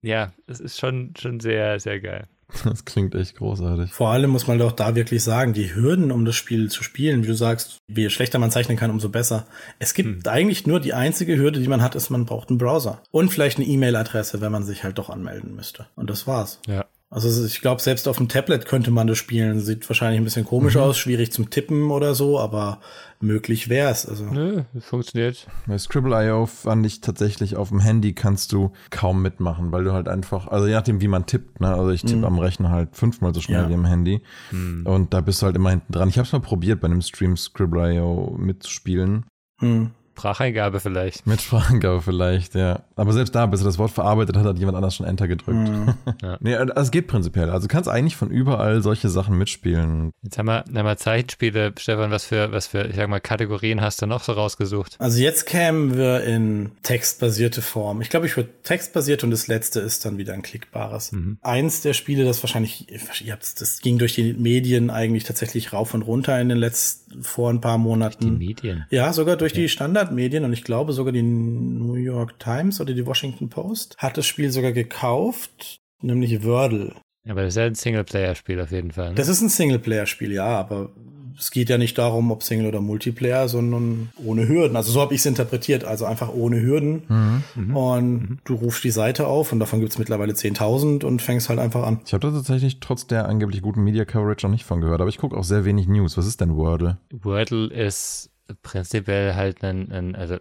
ja, 0.00 0.32
es 0.46 0.60
ist 0.60 0.78
schon, 0.78 1.14
schon 1.18 1.40
sehr, 1.40 1.80
sehr 1.80 1.98
geil. 1.98 2.28
Das 2.64 2.84
klingt 2.84 3.14
echt 3.14 3.36
großartig. 3.36 3.92
Vor 3.92 4.08
allem 4.08 4.30
muss 4.30 4.46
man 4.46 4.58
doch 4.58 4.72
da 4.72 4.94
wirklich 4.94 5.22
sagen, 5.22 5.52
die 5.52 5.74
Hürden, 5.74 6.10
um 6.10 6.24
das 6.24 6.34
Spiel 6.36 6.70
zu 6.70 6.82
spielen, 6.82 7.22
wie 7.22 7.28
du 7.28 7.34
sagst, 7.34 7.78
je 7.88 8.08
schlechter 8.10 8.38
man 8.38 8.50
zeichnen 8.50 8.76
kann, 8.76 8.90
umso 8.90 9.08
besser. 9.08 9.46
Es 9.78 9.94
gibt 9.94 10.24
hm. 10.24 10.32
eigentlich 10.32 10.66
nur 10.66 10.80
die 10.80 10.94
einzige 10.94 11.36
Hürde, 11.36 11.60
die 11.60 11.68
man 11.68 11.82
hat, 11.82 11.94
ist, 11.94 12.10
man 12.10 12.26
braucht 12.26 12.48
einen 12.48 12.58
Browser. 12.58 13.02
Und 13.10 13.30
vielleicht 13.30 13.58
eine 13.58 13.66
E-Mail-Adresse, 13.66 14.40
wenn 14.40 14.52
man 14.52 14.64
sich 14.64 14.84
halt 14.84 14.98
doch 14.98 15.10
anmelden 15.10 15.54
müsste. 15.54 15.86
Und 15.94 16.10
das 16.10 16.26
war's. 16.26 16.60
Ja. 16.66 16.86
Also 17.10 17.46
ich 17.46 17.62
glaube, 17.62 17.80
selbst 17.80 18.06
auf 18.06 18.18
dem 18.18 18.28
Tablet 18.28 18.66
könnte 18.66 18.90
man 18.90 19.06
das 19.06 19.16
spielen. 19.16 19.60
Sieht 19.60 19.88
wahrscheinlich 19.88 20.20
ein 20.20 20.24
bisschen 20.24 20.44
komisch 20.44 20.74
mhm. 20.74 20.82
aus, 20.82 20.98
schwierig 20.98 21.32
zum 21.32 21.48
Tippen 21.48 21.90
oder 21.90 22.14
so, 22.14 22.38
aber 22.38 22.80
möglich 23.20 23.70
wäre 23.70 23.90
es. 23.90 24.06
Also. 24.06 24.24
Nö, 24.24 24.64
funktioniert. 24.78 25.46
Bei 25.66 25.78
Scribble.io 25.78 26.44
fand 26.44 26.84
ich 26.84 27.00
tatsächlich, 27.00 27.56
auf 27.56 27.70
dem 27.70 27.80
Handy 27.80 28.12
kannst 28.12 28.52
du 28.52 28.72
kaum 28.90 29.22
mitmachen, 29.22 29.72
weil 29.72 29.84
du 29.84 29.92
halt 29.92 30.06
einfach, 30.06 30.48
also 30.48 30.66
je 30.66 30.74
nachdem, 30.74 31.00
wie 31.00 31.08
man 31.08 31.24
tippt, 31.24 31.60
ne? 31.60 31.74
Also 31.74 31.90
ich 31.90 32.02
tippe 32.02 32.18
mhm. 32.18 32.24
am 32.24 32.38
Rechner 32.38 32.68
halt 32.68 32.94
fünfmal 32.94 33.34
so 33.34 33.40
schnell 33.40 33.62
ja. 33.62 33.68
wie 33.70 33.74
am 33.74 33.86
Handy. 33.86 34.20
Mhm. 34.50 34.84
Und 34.86 35.14
da 35.14 35.22
bist 35.22 35.40
du 35.40 35.46
halt 35.46 35.56
immer 35.56 35.70
hinten 35.70 35.92
dran. 35.92 36.10
Ich 36.10 36.18
habe 36.18 36.26
es 36.26 36.32
mal 36.32 36.40
probiert, 36.40 36.82
bei 36.82 36.88
einem 36.88 37.00
Stream 37.00 37.38
Scribble.io 37.38 38.36
mitzuspielen. 38.38 39.24
Mhm. 39.62 39.92
Spracheingabe 40.18 40.80
vielleicht. 40.80 41.26
Mit 41.26 41.40
Spracheingabe 41.40 42.02
vielleicht, 42.02 42.54
ja. 42.54 42.82
Aber 42.96 43.12
selbst 43.12 43.34
da, 43.34 43.46
bis 43.46 43.60
er 43.60 43.66
das 43.66 43.78
Wort 43.78 43.92
verarbeitet 43.92 44.36
hat, 44.36 44.44
hat 44.44 44.58
jemand 44.58 44.76
anders 44.76 44.96
schon 44.96 45.06
Enter 45.06 45.28
gedrückt. 45.28 45.58
Mhm. 45.58 45.94
Ja. 46.20 46.36
nee, 46.40 46.56
also 46.56 46.72
es 46.74 46.90
geht 46.90 47.06
prinzipiell. 47.06 47.48
Also 47.50 47.68
du 47.68 47.72
kannst 47.72 47.88
eigentlich 47.88 48.16
von 48.16 48.30
überall 48.30 48.82
solche 48.82 49.08
Sachen 49.08 49.38
mitspielen. 49.38 50.10
Jetzt 50.22 50.36
haben 50.36 50.46
wir, 50.46 50.64
haben 50.64 50.72
wir 50.74 50.96
Zeichenspiele. 50.96 51.72
Stefan, 51.78 52.10
was 52.10 52.24
für, 52.24 52.50
was 52.50 52.66
für, 52.66 52.86
ich 52.86 52.96
sag 52.96 53.08
mal, 53.08 53.20
Kategorien 53.20 53.80
hast 53.80 54.02
du 54.02 54.06
noch 54.06 54.24
so 54.24 54.32
rausgesucht? 54.32 54.96
Also 54.98 55.20
jetzt 55.20 55.46
kämen 55.46 55.96
wir 55.96 56.24
in 56.24 56.72
textbasierte 56.82 57.62
Form. 57.62 58.00
Ich 58.00 58.10
glaube, 58.10 58.26
ich 58.26 58.36
würde 58.36 58.50
textbasiert 58.64 59.22
und 59.22 59.30
das 59.30 59.46
letzte 59.46 59.78
ist 59.80 60.04
dann 60.04 60.18
wieder 60.18 60.32
ein 60.32 60.42
klickbares. 60.42 61.12
Mhm. 61.12 61.38
Eins 61.42 61.82
der 61.82 61.92
Spiele, 61.92 62.24
das 62.24 62.42
wahrscheinlich, 62.42 62.88
ihr 63.24 63.32
habt 63.32 63.60
das 63.60 63.80
ging 63.80 63.98
durch 63.98 64.14
die 64.14 64.32
Medien 64.32 64.90
eigentlich 64.90 65.22
tatsächlich 65.22 65.72
rauf 65.72 65.94
und 65.94 66.02
runter 66.02 66.40
in 66.40 66.48
den 66.48 66.58
letzten, 66.58 67.22
vor 67.22 67.50
ein 67.50 67.60
paar 67.60 67.78
Monaten. 67.78 68.26
Durch 68.26 68.38
die 68.38 68.46
Medien? 68.46 68.86
Ja, 68.90 69.12
sogar 69.12 69.36
durch 69.36 69.52
ja. 69.52 69.60
die 69.60 69.68
Standard 69.68 70.07
Standardmedien 70.08 70.44
und 70.44 70.52
ich 70.52 70.64
glaube 70.64 70.92
sogar 70.92 71.12
die 71.12 71.22
New 71.22 71.94
York 71.94 72.38
Times 72.38 72.80
oder 72.80 72.94
die 72.94 73.06
Washington 73.06 73.48
Post 73.48 73.96
hat 73.98 74.16
das 74.16 74.26
Spiel 74.26 74.50
sogar 74.50 74.72
gekauft, 74.72 75.80
nämlich 76.02 76.42
Wordle. 76.44 76.94
Aber 77.28 77.42
das 77.42 77.54
ist 77.54 77.56
ja 77.56 77.66
ein 77.66 77.74
Singleplayer-Spiel 77.74 78.60
auf 78.60 78.72
jeden 78.72 78.92
Fall. 78.92 79.10
Ne? 79.10 79.14
Das 79.14 79.28
ist 79.28 79.42
ein 79.42 79.50
Singleplayer-Spiel, 79.50 80.32
ja, 80.32 80.46
aber 80.46 80.90
es 81.38 81.50
geht 81.50 81.68
ja 81.68 81.78
nicht 81.78 81.96
darum, 81.98 82.32
ob 82.32 82.42
Single 82.42 82.66
oder 82.66 82.80
Multiplayer, 82.80 83.48
sondern 83.48 84.08
ohne 84.24 84.48
Hürden. 84.48 84.76
Also 84.76 84.90
so 84.90 85.00
habe 85.00 85.14
ich 85.14 85.20
es 85.20 85.26
interpretiert, 85.26 85.84
also 85.84 86.04
einfach 86.04 86.32
ohne 86.32 86.60
Hürden. 86.60 87.02
Mhm. 87.08 87.42
mhm. 87.54 87.76
Und 87.76 88.12
mhm. 88.12 88.38
du 88.44 88.54
rufst 88.54 88.82
die 88.82 88.90
Seite 88.90 89.26
auf 89.26 89.52
und 89.52 89.60
davon 89.60 89.78
gibt 89.80 89.92
es 89.92 89.98
mittlerweile 89.98 90.32
10.000 90.32 91.04
und 91.04 91.22
fängst 91.22 91.48
halt 91.48 91.60
einfach 91.60 91.84
an. 91.84 92.00
Ich 92.06 92.12
habe 92.12 92.26
da 92.26 92.32
tatsächlich 92.32 92.80
trotz 92.80 93.06
der 93.06 93.28
angeblich 93.28 93.62
guten 93.62 93.84
Media 93.84 94.04
Coverage 94.04 94.46
noch 94.46 94.52
nicht 94.52 94.64
von 94.64 94.80
gehört, 94.80 95.00
aber 95.00 95.10
ich 95.10 95.18
gucke 95.18 95.36
auch 95.36 95.44
sehr 95.44 95.64
wenig 95.64 95.86
News. 95.86 96.16
Was 96.16 96.26
ist 96.26 96.40
denn 96.40 96.56
Wordle? 96.56 96.98
Wordle 97.12 97.66
ist 97.68 98.30
prinzipiell 98.62 99.34
halt 99.34 99.62
ein, 99.64 99.90
ein 99.92 100.14
also 100.16 100.38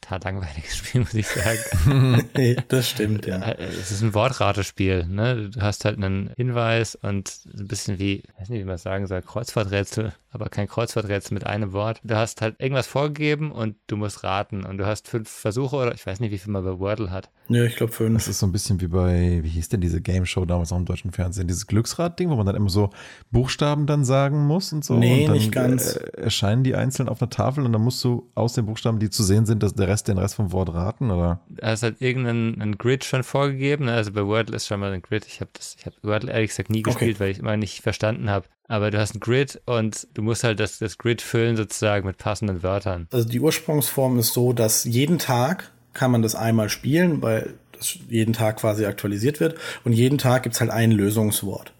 total 0.00 0.20
langweiliges 0.24 0.76
Spiel, 0.76 1.02
muss 1.02 1.14
ich 1.14 1.26
sagen. 1.26 2.28
das 2.68 2.88
stimmt, 2.88 3.26
ja. 3.26 3.40
Äh, 3.40 3.64
es 3.64 3.90
ist 3.90 4.02
ein 4.02 4.14
Wortratespiel, 4.14 5.06
ne? 5.06 5.50
Du 5.50 5.60
hast 5.60 5.84
halt 5.84 5.96
einen 5.96 6.30
Hinweis 6.36 6.94
und 6.94 7.40
ein 7.56 7.68
bisschen 7.68 7.98
wie, 7.98 8.16
ich 8.16 8.40
weiß 8.40 8.48
nicht, 8.48 8.60
wie 8.60 8.64
man 8.64 8.78
sagen 8.78 9.06
soll, 9.06 9.22
Kreuzworträtsel, 9.22 10.12
aber 10.30 10.48
kein 10.48 10.66
Kreuzworträtsel 10.66 11.34
mit 11.34 11.46
einem 11.46 11.72
Wort. 11.72 12.00
Du 12.02 12.16
hast 12.16 12.42
halt 12.42 12.56
irgendwas 12.58 12.86
vorgegeben 12.86 13.52
und 13.52 13.76
du 13.86 13.96
musst 13.96 14.24
raten 14.24 14.64
und 14.64 14.78
du 14.78 14.86
hast 14.86 15.06
fünf 15.08 15.30
Versuche 15.30 15.76
oder 15.76 15.94
ich 15.94 16.04
weiß 16.04 16.18
nicht, 16.20 16.32
wie 16.32 16.38
viel 16.38 16.52
man 16.52 16.64
bei 16.64 16.78
Wordle 16.78 17.10
hat. 17.10 17.30
Ja, 17.48 17.62
ich 17.62 17.76
glaube 17.76 17.92
fünf. 17.92 18.14
Das 18.14 18.28
ist 18.28 18.38
so 18.38 18.46
ein 18.46 18.52
bisschen 18.52 18.80
wie 18.80 18.88
bei, 18.88 19.40
wie 19.42 19.48
hieß 19.48 19.68
denn 19.68 19.80
diese 19.80 20.00
Game 20.00 20.26
Show 20.26 20.44
damals 20.44 20.72
auch 20.72 20.76
im 20.76 20.86
deutschen 20.86 21.12
Fernsehen, 21.12 21.46
dieses 21.46 21.66
Glücksrad-Ding, 21.66 22.30
wo 22.30 22.36
man 22.36 22.46
dann 22.46 22.56
immer 22.56 22.70
so 22.70 22.90
Buchstaben 23.30 23.86
dann 23.86 24.04
sagen 24.04 24.46
muss 24.46 24.72
und 24.72 24.84
so. 24.84 24.94
Nee, 24.94 25.20
und 25.20 25.26
dann 25.28 25.36
nicht 25.36 25.52
ganz. 25.52 25.96
Äh, 25.96 26.22
erscheinen 26.22 26.64
die 26.64 26.74
einzeln 26.74 27.08
auf 27.08 27.22
einer 27.22 27.30
Tafel 27.30 27.64
und 27.64 27.72
dann 27.72 27.82
musst 27.82 28.02
du 28.02 28.30
aus 28.34 28.54
den 28.54 28.66
Buchstaben, 28.66 28.98
die 28.98 29.10
zu 29.10 29.22
sehen 29.22 29.46
sind, 29.46 29.62
dass 29.62 29.74
der 29.84 29.92
Rest 29.92 30.08
den 30.08 30.18
Rest 30.18 30.36
vom 30.36 30.52
Wort 30.52 30.72
raten, 30.72 31.10
oder? 31.10 31.40
Da 31.48 31.72
ist 31.72 31.82
halt 31.82 32.00
irgendein 32.00 32.76
Grid 32.78 33.04
schon 33.04 33.22
vorgegeben. 33.22 33.86
Ne? 33.86 33.92
Also 33.92 34.12
bei 34.12 34.24
Wordle 34.26 34.56
ist 34.56 34.66
schon 34.66 34.80
mal 34.80 34.92
ein 34.92 35.02
Grid. 35.02 35.26
Ich 35.26 35.40
habe 35.40 35.50
das, 35.52 35.76
ich 35.78 35.86
habe 35.86 35.96
Wordle 36.02 36.32
ehrlich 36.32 36.50
gesagt 36.50 36.70
nie 36.70 36.82
gespielt, 36.82 37.16
okay. 37.16 37.20
weil 37.20 37.30
ich 37.30 37.38
immer 37.38 37.56
nicht 37.56 37.82
verstanden 37.82 38.30
habe. 38.30 38.46
Aber 38.66 38.90
du 38.90 38.98
hast 38.98 39.14
ein 39.14 39.20
Grid 39.20 39.60
und 39.66 40.08
du 40.14 40.22
musst 40.22 40.42
halt 40.42 40.58
das, 40.58 40.78
das 40.78 40.96
Grid 40.96 41.20
füllen 41.20 41.56
sozusagen 41.56 42.06
mit 42.06 42.16
passenden 42.16 42.62
Wörtern. 42.62 43.08
Also 43.12 43.28
die 43.28 43.40
Ursprungsform 43.40 44.18
ist 44.18 44.32
so, 44.32 44.52
dass 44.52 44.84
jeden 44.84 45.18
Tag 45.18 45.70
kann 45.92 46.10
man 46.10 46.22
das 46.22 46.34
einmal 46.34 46.70
spielen, 46.70 47.20
weil 47.22 47.54
das 47.72 47.98
jeden 48.08 48.32
Tag 48.32 48.56
quasi 48.56 48.86
aktualisiert 48.86 49.40
wird. 49.40 49.58
Und 49.84 49.92
jeden 49.92 50.16
Tag 50.16 50.44
gibt's 50.44 50.60
halt 50.60 50.70
ein 50.70 50.92
Lösungswort. 50.92 51.73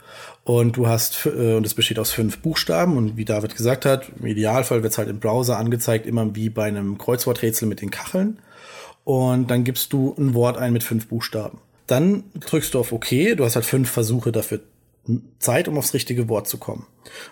Und 0.45 0.77
du 0.77 0.87
hast, 0.87 1.27
äh, 1.27 1.55
und 1.55 1.67
es 1.67 1.75
besteht 1.75 1.99
aus 1.99 2.13
fünf 2.13 2.39
Buchstaben. 2.39 2.97
Und 2.97 3.17
wie 3.17 3.25
David 3.25 3.57
gesagt 3.57 3.87
hat, 3.87 4.11
im 4.21 4.27
Idealfall 4.27 4.83
wird's 4.83 4.99
halt 4.99 5.09
im 5.09 5.19
Browser 5.19 5.59
angezeigt, 5.59 6.07
immer 6.07 6.35
wie 6.37 6.51
bei 6.51 6.65
einem 6.65 6.99
Kreuzworträtsel 6.99 7.67
mit 7.67 7.81
den 7.81 7.91
Kacheln. 7.91 8.39
Und 9.05 9.51
dann 9.51 9.65
gibst 9.65 9.93
du 9.93 10.15
ein 10.19 10.35
Wort 10.35 10.59
ein 10.59 10.73
mit 10.73 10.83
fünf 10.83 11.09
Buchstaben. 11.09 11.59
Dann 11.87 12.25
drückst 12.41 12.75
du 12.75 12.79
auf 12.79 12.93
OK. 12.93 13.09
Du 13.37 13.45
hast 13.45 13.57
halt 13.57 13.67
fünf 13.67 13.91
Versuche 13.91 14.33
dafür 14.33 14.61
Zeit, 15.39 15.69
um 15.69 15.77
aufs 15.77 15.95
richtige 15.95 16.29
Wort 16.29 16.49
zu 16.49 16.59
kommen. 16.59 16.87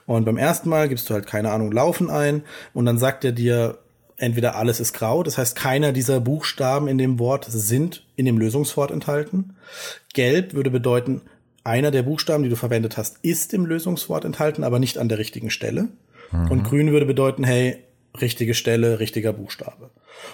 Und 0.07 0.25
beim 0.25 0.37
ersten 0.37 0.69
Mal 0.69 0.89
gibst 0.89 1.09
du 1.09 1.15
halt, 1.15 1.27
keine 1.27 1.51
Ahnung, 1.51 1.73
Laufen 1.73 2.11
ein 2.11 2.43
und 2.75 2.85
dann 2.85 2.99
sagt 2.99 3.25
er 3.25 3.33
dir, 3.33 3.79
entweder 4.19 4.57
alles 4.57 4.79
ist 4.79 4.93
grau, 4.93 5.23
das 5.23 5.39
heißt, 5.39 5.57
keiner 5.57 5.93
dieser 5.93 6.21
Buchstaben 6.21 6.87
in 6.87 6.99
dem 6.99 7.19
Wort 7.19 7.47
sind 7.49 8.05
in 8.15 8.27
dem 8.27 8.39
Lösungswort 8.39 8.91
enthalten. 8.91 9.57
Gelb 10.13 10.53
würde 10.53 10.71
bedeuten, 10.71 11.23
einer 11.65 11.91
der 11.91 12.03
Buchstaben, 12.03 12.43
die 12.43 12.49
du 12.49 12.57
verwendet 12.57 12.97
hast, 12.97 13.19
ist 13.23 13.55
im 13.55 13.67
Lösungswort 13.67 14.25
enthalten, 14.25 14.65
aber 14.65 14.79
nicht 14.79 14.99
an 14.99 15.09
der 15.09 15.19
richtigen 15.19 15.51
Stelle. 15.51 15.89
Mhm. 16.33 16.51
Und 16.51 16.63
grün 16.65 16.93
würde 16.93 17.07
bedeuten, 17.07 17.45
hey, 17.45 17.79
richtige 18.21 18.55
Stelle, 18.55 19.01
richtiger 19.01 19.33
Buchstabe. 19.33 19.91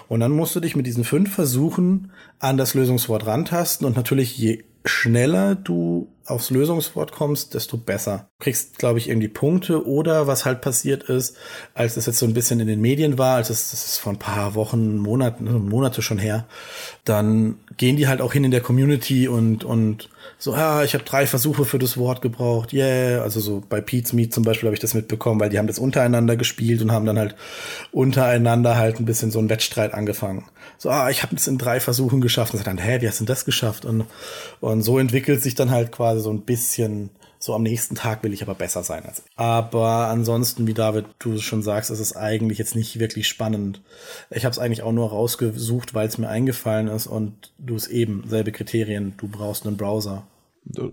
Und 0.07 0.19
dann 0.19 0.31
musst 0.31 0.55
du 0.55 0.59
dich 0.59 0.75
mit 0.75 0.85
diesen 0.85 1.03
fünf 1.03 1.33
Versuchen 1.33 2.11
an 2.39 2.57
das 2.57 2.73
Lösungswort 2.73 3.25
rantasten 3.25 3.85
und 3.87 3.95
natürlich 3.95 4.37
je 4.37 4.63
schneller 4.85 5.55
du 5.55 6.07
aufs 6.25 6.51
Lösungswort 6.51 7.11
kommst, 7.11 7.53
desto 7.53 7.77
besser. 7.77 8.29
Du 8.37 8.43
kriegst, 8.45 8.77
glaube 8.77 8.99
ich, 8.99 9.09
irgendwie 9.09 9.27
Punkte 9.27 9.85
oder 9.85 10.27
was 10.27 10.45
halt 10.45 10.61
passiert 10.61 11.03
ist, 11.03 11.35
als 11.73 11.97
es 11.97 12.05
jetzt 12.05 12.19
so 12.19 12.25
ein 12.25 12.33
bisschen 12.33 12.59
in 12.59 12.67
den 12.67 12.79
Medien 12.79 13.17
war, 13.17 13.35
als 13.35 13.49
es, 13.49 13.71
das 13.71 13.85
ist 13.85 13.97
vor 13.97 14.13
ein 14.13 14.19
paar 14.19 14.55
Wochen, 14.55 14.97
Monaten, 14.97 15.67
Monate 15.67 16.01
schon 16.01 16.17
her, 16.17 16.47
dann 17.03 17.57
gehen 17.77 17.97
die 17.97 18.07
halt 18.07 18.21
auch 18.21 18.31
hin 18.31 18.43
in 18.43 18.51
der 18.51 18.61
Community 18.61 19.27
und, 19.27 19.63
und 19.63 20.09
so, 20.41 20.53
ja, 20.53 20.85
ich 20.85 20.93
habe 20.93 21.03
drei 21.03 21.27
Versuche 21.27 21.65
für 21.65 21.79
das 21.79 21.97
Wort 21.97 22.21
gebraucht, 22.21 22.71
yeah. 22.71 23.21
Also 23.21 23.41
so 23.41 23.61
bei 23.67 23.81
Pete's 23.81 24.13
Meet 24.13 24.33
zum 24.33 24.45
Beispiel 24.45 24.67
habe 24.67 24.73
ich 24.73 24.79
das 24.79 24.93
mitbekommen, 24.93 25.37
weil 25.41 25.49
die 25.49 25.59
haben 25.59 25.67
das 25.67 25.79
untereinander 25.79 26.37
gespielt 26.37 26.81
und 26.81 26.93
haben 26.93 27.05
dann 27.05 27.19
halt 27.19 27.35
untereinander 27.91 28.77
halt 28.77 29.01
ein 29.01 29.05
bisschen 29.05 29.31
so 29.31 29.39
einen 29.39 29.49
Wettstreit 29.49 29.93
angefangen. 29.93 30.45
So, 30.77 30.91
ah, 30.91 31.09
ich 31.09 31.23
habe 31.23 31.35
es 31.35 31.45
in 31.47 31.57
drei 31.57 31.81
Versuchen 31.81 32.21
geschafft. 32.21 32.53
Und 32.53 32.65
dann, 32.65 32.77
hä, 32.77 33.01
wie 33.01 33.07
hast 33.09 33.19
du 33.19 33.25
denn 33.25 33.33
das 33.33 33.43
geschafft? 33.43 33.83
Und, 33.83 34.05
und 34.61 34.81
so 34.81 34.97
entwickelt 34.97 35.43
sich 35.43 35.55
dann 35.55 35.71
halt 35.71 35.91
quasi 35.91 36.21
so 36.21 36.31
ein 36.31 36.43
bisschen 36.43 37.09
so 37.39 37.55
am 37.55 37.63
nächsten 37.63 37.95
Tag 37.95 38.21
will 38.23 38.33
ich 38.33 38.43
aber 38.43 38.53
besser 38.53 38.83
sein 38.83 39.05
als 39.05 39.19
ich. 39.19 39.25
Aber 39.37 40.07
ansonsten, 40.07 40.67
wie 40.67 40.73
David, 40.73 41.05
du 41.19 41.39
schon 41.39 41.63
sagst, 41.63 41.89
ist 41.89 41.99
es 41.99 42.15
eigentlich 42.15 42.59
jetzt 42.59 42.75
nicht 42.75 42.99
wirklich 42.99 43.27
spannend. 43.27 43.81
Ich 44.29 44.43
habe 44.43 44.51
es 44.51 44.59
eigentlich 44.59 44.83
auch 44.83 44.91
nur 44.91 45.09
rausgesucht, 45.09 45.93
weil 45.93 46.07
es 46.07 46.17
mir 46.17 46.27
eingefallen 46.27 46.89
ist 46.89 47.07
und 47.07 47.53
du 47.57 47.75
es 47.75 47.87
eben, 47.87 48.25
selbe 48.27 48.51
Kriterien, 48.51 49.13
du 49.17 49.29
brauchst 49.29 49.65
einen 49.65 49.77
Browser. 49.77 50.23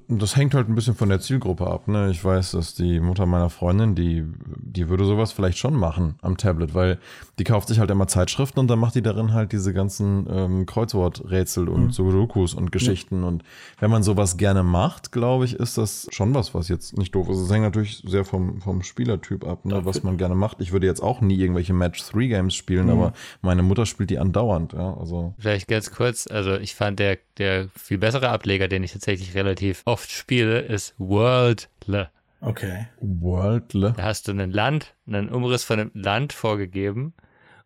Das 0.08 0.36
hängt 0.36 0.54
halt 0.54 0.70
ein 0.70 0.74
bisschen 0.74 0.94
von 0.94 1.10
der 1.10 1.20
Zielgruppe 1.20 1.66
ab. 1.66 1.86
Ne? 1.86 2.10
Ich 2.10 2.24
weiß, 2.24 2.52
dass 2.52 2.74
die 2.74 2.98
Mutter 2.98 3.26
meiner 3.26 3.50
Freundin, 3.50 3.94
die, 3.94 4.24
die 4.56 4.88
würde 4.88 5.04
sowas 5.04 5.32
vielleicht 5.32 5.58
schon 5.58 5.74
machen 5.74 6.14
am 6.22 6.38
Tablet, 6.38 6.74
weil 6.74 6.98
die 7.38 7.44
kauft 7.44 7.68
sich 7.68 7.78
halt 7.78 7.90
immer 7.90 8.08
Zeitschriften 8.08 8.58
und 8.58 8.68
dann 8.68 8.78
macht 8.78 8.94
die 8.94 9.02
darin 9.02 9.34
halt 9.34 9.52
diese 9.52 9.74
ganzen 9.74 10.26
ähm, 10.30 10.64
Kreuzworträtsel 10.64 11.68
und 11.68 11.84
mhm. 11.84 11.90
Sudokus 11.90 12.54
und 12.54 12.72
Geschichten. 12.72 13.20
Ja. 13.20 13.28
Und 13.28 13.44
wenn 13.78 13.90
man 13.90 14.02
sowas 14.02 14.38
gerne 14.38 14.62
macht, 14.62 15.12
glaube 15.12 15.44
ich, 15.44 15.54
ist 15.54 15.76
das 15.76 16.08
schon 16.10 16.34
was, 16.34 16.54
was 16.54 16.68
jetzt 16.68 16.96
nicht 16.96 17.14
doof 17.14 17.28
ist. 17.28 17.38
Es 17.38 17.50
hängt 17.50 17.64
natürlich 17.64 18.02
sehr 18.06 18.24
vom, 18.24 18.62
vom 18.62 18.82
Spielertyp 18.82 19.46
ab, 19.46 19.66
ne? 19.66 19.84
was 19.84 20.02
man 20.02 20.16
gerne 20.16 20.34
macht. 20.34 20.62
Ich 20.62 20.72
würde 20.72 20.86
jetzt 20.86 21.02
auch 21.02 21.20
nie 21.20 21.38
irgendwelche 21.38 21.74
Match-3-Games 21.74 22.54
spielen, 22.54 22.86
mhm. 22.86 22.92
aber 22.92 23.12
meine 23.42 23.62
Mutter 23.62 23.84
spielt 23.84 24.08
die 24.08 24.18
andauernd. 24.18 24.72
Ja? 24.72 24.96
Also. 24.98 25.34
Vielleicht 25.38 25.68
ganz 25.68 25.90
kurz, 25.90 26.26
also 26.26 26.54
ich 26.54 26.74
fand 26.74 26.98
der, 26.98 27.18
der 27.36 27.68
viel 27.76 27.98
bessere 27.98 28.30
Ableger, 28.30 28.68
den 28.68 28.82
ich 28.82 28.92
tatsächlich 28.92 29.34
relativ 29.34 29.65
relativ 29.66 29.82
oft 29.84 30.10
spiele, 30.10 30.60
ist 30.60 30.94
Worldle. 30.98 32.10
Okay. 32.40 32.86
Worldle. 33.00 33.94
Da 33.96 34.04
hast 34.04 34.28
du 34.28 34.32
ein 34.32 34.50
Land, 34.50 34.94
einen 35.06 35.28
Umriss 35.28 35.64
von 35.64 35.80
einem 35.80 35.90
Land 35.94 36.32
vorgegeben 36.32 37.14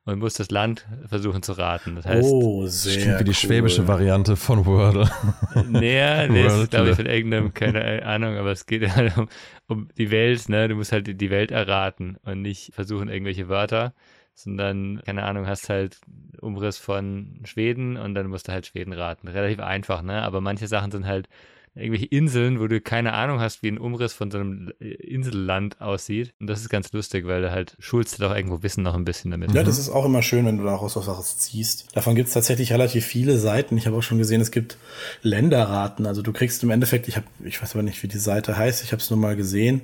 und 0.04 0.18
musst 0.18 0.40
das 0.40 0.50
Land 0.50 0.86
versuchen 1.06 1.42
zu 1.42 1.52
raten. 1.52 1.96
Das 1.96 2.06
heißt, 2.06 2.26
oh, 2.26 2.66
sehr 2.66 3.02
Klingt 3.02 3.20
wie 3.20 3.24
die 3.24 3.30
cool. 3.30 3.34
schwäbische 3.34 3.86
Variante 3.86 4.36
von 4.36 4.64
Wordle. 4.64 5.10
Nee, 5.68 6.28
nee, 6.28 6.46
ist, 6.46 6.70
glaube 6.70 6.90
ich, 6.90 6.96
von 6.96 7.06
irgendeinem, 7.06 7.52
keine 7.52 8.04
Ahnung, 8.04 8.36
aber 8.36 8.52
es 8.52 8.66
geht 8.66 8.94
halt 8.94 9.16
um, 9.18 9.28
um 9.68 9.88
die 9.98 10.10
Welt, 10.10 10.48
ne? 10.48 10.68
Du 10.68 10.76
musst 10.76 10.92
halt 10.92 11.20
die 11.20 11.30
Welt 11.30 11.50
erraten 11.50 12.16
und 12.24 12.42
nicht 12.42 12.72
versuchen, 12.74 13.08
irgendwelche 13.08 13.48
Wörter 13.48 13.92
sondern, 14.34 15.02
keine 15.04 15.24
Ahnung, 15.24 15.46
hast 15.46 15.68
halt 15.68 15.98
Umriss 16.40 16.78
von 16.78 17.40
Schweden 17.44 17.96
und 17.96 18.14
dann 18.14 18.28
musst 18.28 18.48
du 18.48 18.52
halt 18.52 18.66
Schweden 18.66 18.92
raten. 18.92 19.28
Relativ 19.28 19.60
einfach, 19.60 20.02
ne? 20.02 20.22
Aber 20.22 20.40
manche 20.40 20.66
Sachen 20.66 20.90
sind 20.90 21.06
halt 21.06 21.28
irgendwelche 21.74 22.06
Inseln, 22.06 22.58
wo 22.58 22.66
du 22.66 22.80
keine 22.80 23.12
Ahnung 23.12 23.40
hast, 23.40 23.62
wie 23.62 23.68
ein 23.68 23.78
Umriss 23.78 24.12
von 24.12 24.30
so 24.30 24.38
einem 24.38 24.72
Inselland 24.80 25.80
aussieht. 25.80 26.34
Und 26.40 26.48
das 26.48 26.60
ist 26.60 26.68
ganz 26.68 26.92
lustig, 26.92 27.26
weil 27.26 27.42
du 27.42 27.50
halt 27.50 27.76
schulst 27.78 28.18
du 28.18 28.22
doch 28.22 28.34
irgendwo 28.34 28.62
Wissen 28.62 28.82
noch 28.82 28.94
ein 28.94 29.04
bisschen 29.04 29.30
damit. 29.30 29.52
Ja, 29.52 29.62
das 29.62 29.78
ist 29.78 29.88
auch 29.88 30.04
immer 30.04 30.22
schön, 30.22 30.46
wenn 30.46 30.58
du 30.58 30.64
daraus 30.64 30.96
was 30.96 31.38
ziehst. 31.38 31.86
Davon 31.94 32.14
gibt 32.14 32.28
es 32.28 32.34
tatsächlich 32.34 32.72
relativ 32.72 33.06
viele 33.06 33.38
Seiten. 33.38 33.76
Ich 33.76 33.86
habe 33.86 33.96
auch 33.96 34.02
schon 34.02 34.18
gesehen, 34.18 34.40
es 34.40 34.50
gibt 34.50 34.78
Länderraten. 35.22 36.06
Also 36.06 36.22
du 36.22 36.32
kriegst 36.32 36.62
im 36.64 36.70
Endeffekt, 36.70 37.06
ich 37.06 37.16
habe, 37.16 37.26
ich 37.44 37.62
weiß 37.62 37.74
aber 37.74 37.82
nicht, 37.82 38.02
wie 38.02 38.08
die 38.08 38.18
Seite 38.18 38.56
heißt, 38.56 38.82
ich 38.82 38.92
habe 38.92 39.00
es 39.00 39.10
nur 39.10 39.18
mal 39.18 39.36
gesehen, 39.36 39.82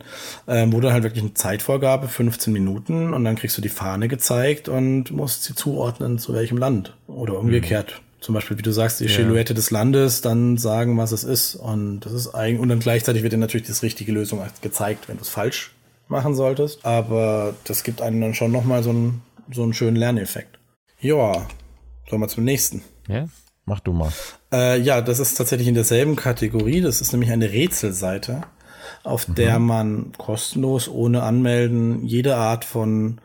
ähm, 0.48 0.72
wo 0.72 0.80
du 0.80 0.92
halt 0.92 1.04
wirklich 1.04 1.22
eine 1.22 1.34
Zeitvorgabe, 1.34 2.08
15 2.08 2.52
Minuten, 2.52 3.14
und 3.14 3.24
dann 3.24 3.36
kriegst 3.36 3.56
du 3.56 3.62
die 3.62 3.68
Fahne 3.68 4.08
gezeigt 4.08 4.68
und 4.68 5.12
musst 5.12 5.44
sie 5.44 5.54
zuordnen, 5.54 6.18
zu 6.18 6.34
welchem 6.34 6.58
Land. 6.58 6.96
Oder 7.06 7.38
umgekehrt. 7.38 8.00
Mhm 8.00 8.05
zum 8.20 8.34
Beispiel, 8.34 8.58
wie 8.58 8.62
du 8.62 8.72
sagst, 8.72 9.00
die 9.00 9.04
ja. 9.04 9.10
Silhouette 9.10 9.54
des 9.54 9.70
Landes, 9.70 10.20
dann 10.20 10.56
sagen, 10.56 10.96
was 10.98 11.12
es 11.12 11.24
ist. 11.24 11.54
Und 11.54 12.00
das 12.00 12.12
ist 12.12 12.34
eigentlich, 12.34 12.60
und 12.60 12.68
dann 12.68 12.80
gleichzeitig 12.80 13.22
wird 13.22 13.32
dir 13.32 13.38
natürlich 13.38 13.66
das 13.66 13.82
richtige 13.82 14.12
Lösung 14.12 14.42
gezeigt, 14.62 15.08
wenn 15.08 15.16
du 15.16 15.22
es 15.22 15.28
falsch 15.28 15.72
machen 16.08 16.34
solltest. 16.34 16.84
Aber 16.84 17.54
das 17.64 17.82
gibt 17.82 18.00
einem 18.00 18.20
dann 18.20 18.34
schon 18.34 18.52
nochmal 18.52 18.82
so 18.82 18.90
einen, 18.90 19.22
so 19.52 19.62
einen 19.62 19.74
schönen 19.74 19.96
Lerneffekt. 19.96 20.58
Ja, 21.00 21.46
sollen 22.08 22.22
wir 22.22 22.28
zum 22.28 22.44
nächsten. 22.44 22.82
Ja, 23.08 23.28
mach 23.64 23.80
du 23.80 23.92
mal. 23.92 24.12
Äh, 24.52 24.80
ja, 24.80 25.00
das 25.00 25.18
ist 25.18 25.34
tatsächlich 25.34 25.68
in 25.68 25.74
derselben 25.74 26.16
Kategorie. 26.16 26.80
Das 26.80 27.00
ist 27.00 27.12
nämlich 27.12 27.30
eine 27.30 27.52
Rätselseite, 27.52 28.42
auf 29.04 29.28
mhm. 29.28 29.34
der 29.34 29.58
man 29.58 30.12
kostenlos, 30.16 30.88
ohne 30.88 31.22
Anmelden, 31.22 32.04
jede 32.04 32.36
Art 32.36 32.64
von 32.64 33.20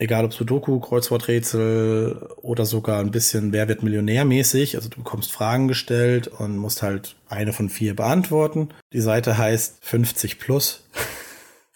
egal 0.00 0.24
ob 0.24 0.32
Sudoku, 0.32 0.80
Kreuzworträtsel 0.80 2.28
oder 2.42 2.64
sogar 2.64 3.00
ein 3.00 3.10
bisschen 3.10 3.52
Wer 3.52 3.68
wird 3.68 3.82
Millionär 3.82 4.24
mäßig. 4.24 4.76
Also 4.76 4.88
du 4.88 4.96
bekommst 4.96 5.30
Fragen 5.30 5.68
gestellt 5.68 6.26
und 6.26 6.56
musst 6.56 6.82
halt 6.82 7.16
eine 7.28 7.52
von 7.52 7.68
vier 7.68 7.94
beantworten. 7.94 8.70
Die 8.92 9.00
Seite 9.00 9.38
heißt 9.38 9.78
50 9.82 10.40
plus. 10.40 10.84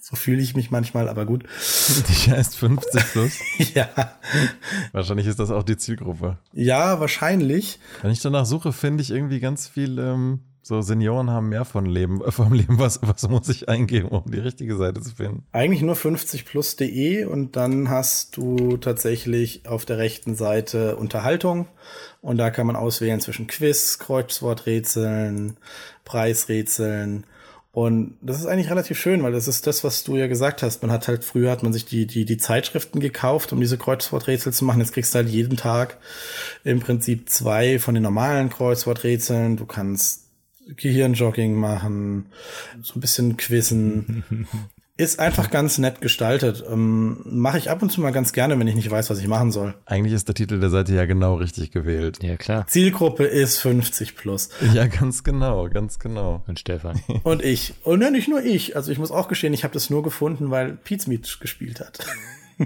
So 0.07 0.17
fühle 0.17 0.43
ich 0.43 0.55
mich 0.55 0.71
manchmal, 0.71 1.09
aber 1.09 1.25
gut. 1.25 1.45
Die 1.49 2.31
heißt 2.31 2.59
50 2.59 3.13
plus? 3.13 3.33
ja. 3.75 3.89
Wahrscheinlich 4.93 5.27
ist 5.27 5.39
das 5.39 5.51
auch 5.51 5.63
die 5.63 5.79
Zielgruppe. 5.79 6.37
Ja, 6.53 7.01
wahrscheinlich. 7.01 7.79
Wenn 8.03 8.11
ich 8.11 8.21
danach 8.21 8.45
suche, 8.45 8.75
finde 8.75 9.03
ich 9.03 9.11
irgendwie 9.11 9.41
ganz 9.41 9.67
viel 9.67 9.99
ähm, 9.99 10.41
so 10.65 10.81
Senioren 10.81 11.31
haben 11.31 11.51
mehr 11.51 11.67
von 11.67 11.85
Leben, 11.85 12.21
vom 12.33 12.53
Leben. 12.55 12.79
Was, 12.79 13.01
was 13.03 13.29
muss 13.29 13.49
ich 13.51 13.69
eingeben, 13.69 14.09
um 14.09 14.31
die 14.31 14.39
richtige 14.39 14.77
Seite 14.77 15.01
zu 15.03 15.15
finden? 15.15 15.45
Eigentlich 15.53 15.83
nur 15.83 15.95
50plus.de 15.95 17.27
und 17.27 17.57
dann 17.57 17.91
hast 17.91 18.37
du 18.37 18.79
tatsächlich 18.79 19.67
auf 19.67 19.85
der 19.85 19.99
rechten 19.99 20.35
Seite 20.35 20.97
Unterhaltung 20.97 21.69
und 22.23 22.39
da 22.39 22.51
kann 22.51 22.67
man 22.67 22.77
auswählen 22.77 23.21
zwischen 23.21 23.47
Quiz, 23.47 23.99
Kreuzworträtseln, 23.99 25.59
Preisrätseln. 26.05 27.27
Und 27.73 28.17
das 28.23 28.39
ist 28.39 28.47
eigentlich 28.47 28.71
relativ 28.71 28.99
schön, 28.99 29.23
weil 29.25 29.33
das 29.33 29.49
ist 29.49 29.67
das, 29.67 29.83
was 29.83 30.05
du 30.05 30.17
ja 30.17 30.29
gesagt 30.29 30.63
hast. 30.63 30.81
Man 30.83 30.93
hat 30.93 31.09
halt 31.09 31.25
früher 31.25 31.51
hat 31.51 31.65
man 31.65 31.73
sich 31.73 31.85
die, 31.85 32.07
die, 32.07 32.25
die 32.25 32.37
Zeitschriften 32.39 33.01
gekauft, 33.01 33.53
um 33.53 33.61
diese 33.61 33.77
Kreuzworträtsel 33.77 34.53
zu 34.53 34.65
machen. 34.65 34.81
Jetzt 34.81 34.93
kriegst 34.93 35.13
du 35.13 35.19
halt 35.19 35.29
jeden 35.29 35.57
Tag 35.57 35.99
im 36.63 36.79
Prinzip 36.79 37.29
zwei 37.29 37.81
von 37.81 37.95
den 37.95 38.05
normalen 38.05 38.49
Kreuzworträtseln. 38.49 39.57
Du 39.57 39.67
kannst 39.67 40.24
Gehirnjogging 40.77 41.55
machen, 41.55 42.27
so 42.83 42.97
ein 42.97 43.01
bisschen 43.01 43.37
quizzen. 43.37 44.25
Ist 44.97 45.19
einfach 45.19 45.51
ganz 45.51 45.79
nett 45.79 46.01
gestaltet. 46.01 46.63
Ähm, 46.71 47.19
Mache 47.25 47.59
ich 47.59 47.69
ab 47.69 47.83
und 47.83 47.91
zu 47.91 48.01
mal 48.01 48.13
ganz 48.13 48.33
gerne, 48.33 48.57
wenn 48.61 48.69
ich 48.69 48.77
nicht 48.77 48.89
weiß, 48.89 49.11
was 49.11 49.19
ich 49.19 49.27
machen 49.27 49.51
soll. 49.51 49.75
Eigentlich 49.87 50.15
ist 50.15 50.29
der 50.29 50.37
Titel 50.37 50.61
der 50.61 50.71
Seite 50.71 50.95
ja 50.95 51.05
genau 51.05 51.35
richtig 51.35 51.73
gewählt. 51.73 52.23
Ja, 52.23 52.37
klar. 52.37 52.65
Zielgruppe 52.69 53.25
ist 53.25 53.59
50 53.59 54.15
plus. 54.15 54.51
Ja, 54.73 54.87
ganz 54.87 55.25
genau, 55.25 55.69
ganz 55.69 55.99
genau. 55.99 56.45
Und 56.47 56.61
Stefan. 56.61 57.03
Und 57.25 57.43
ich. 57.43 57.75
Und 57.83 58.03
ja, 58.03 58.11
nicht 58.11 58.29
nur 58.29 58.45
ich. 58.45 58.77
Also 58.77 58.93
ich 58.93 58.99
muss 58.99 59.11
auch 59.11 59.27
gestehen, 59.27 59.53
ich 59.53 59.65
habe 59.65 59.75
das 59.75 59.91
nur 59.91 60.05
gefunden, 60.05 60.53
weil 60.53 60.75
Pete 60.75 61.09
Meat 61.09 61.39
gespielt 61.41 61.81
hat. 61.81 61.99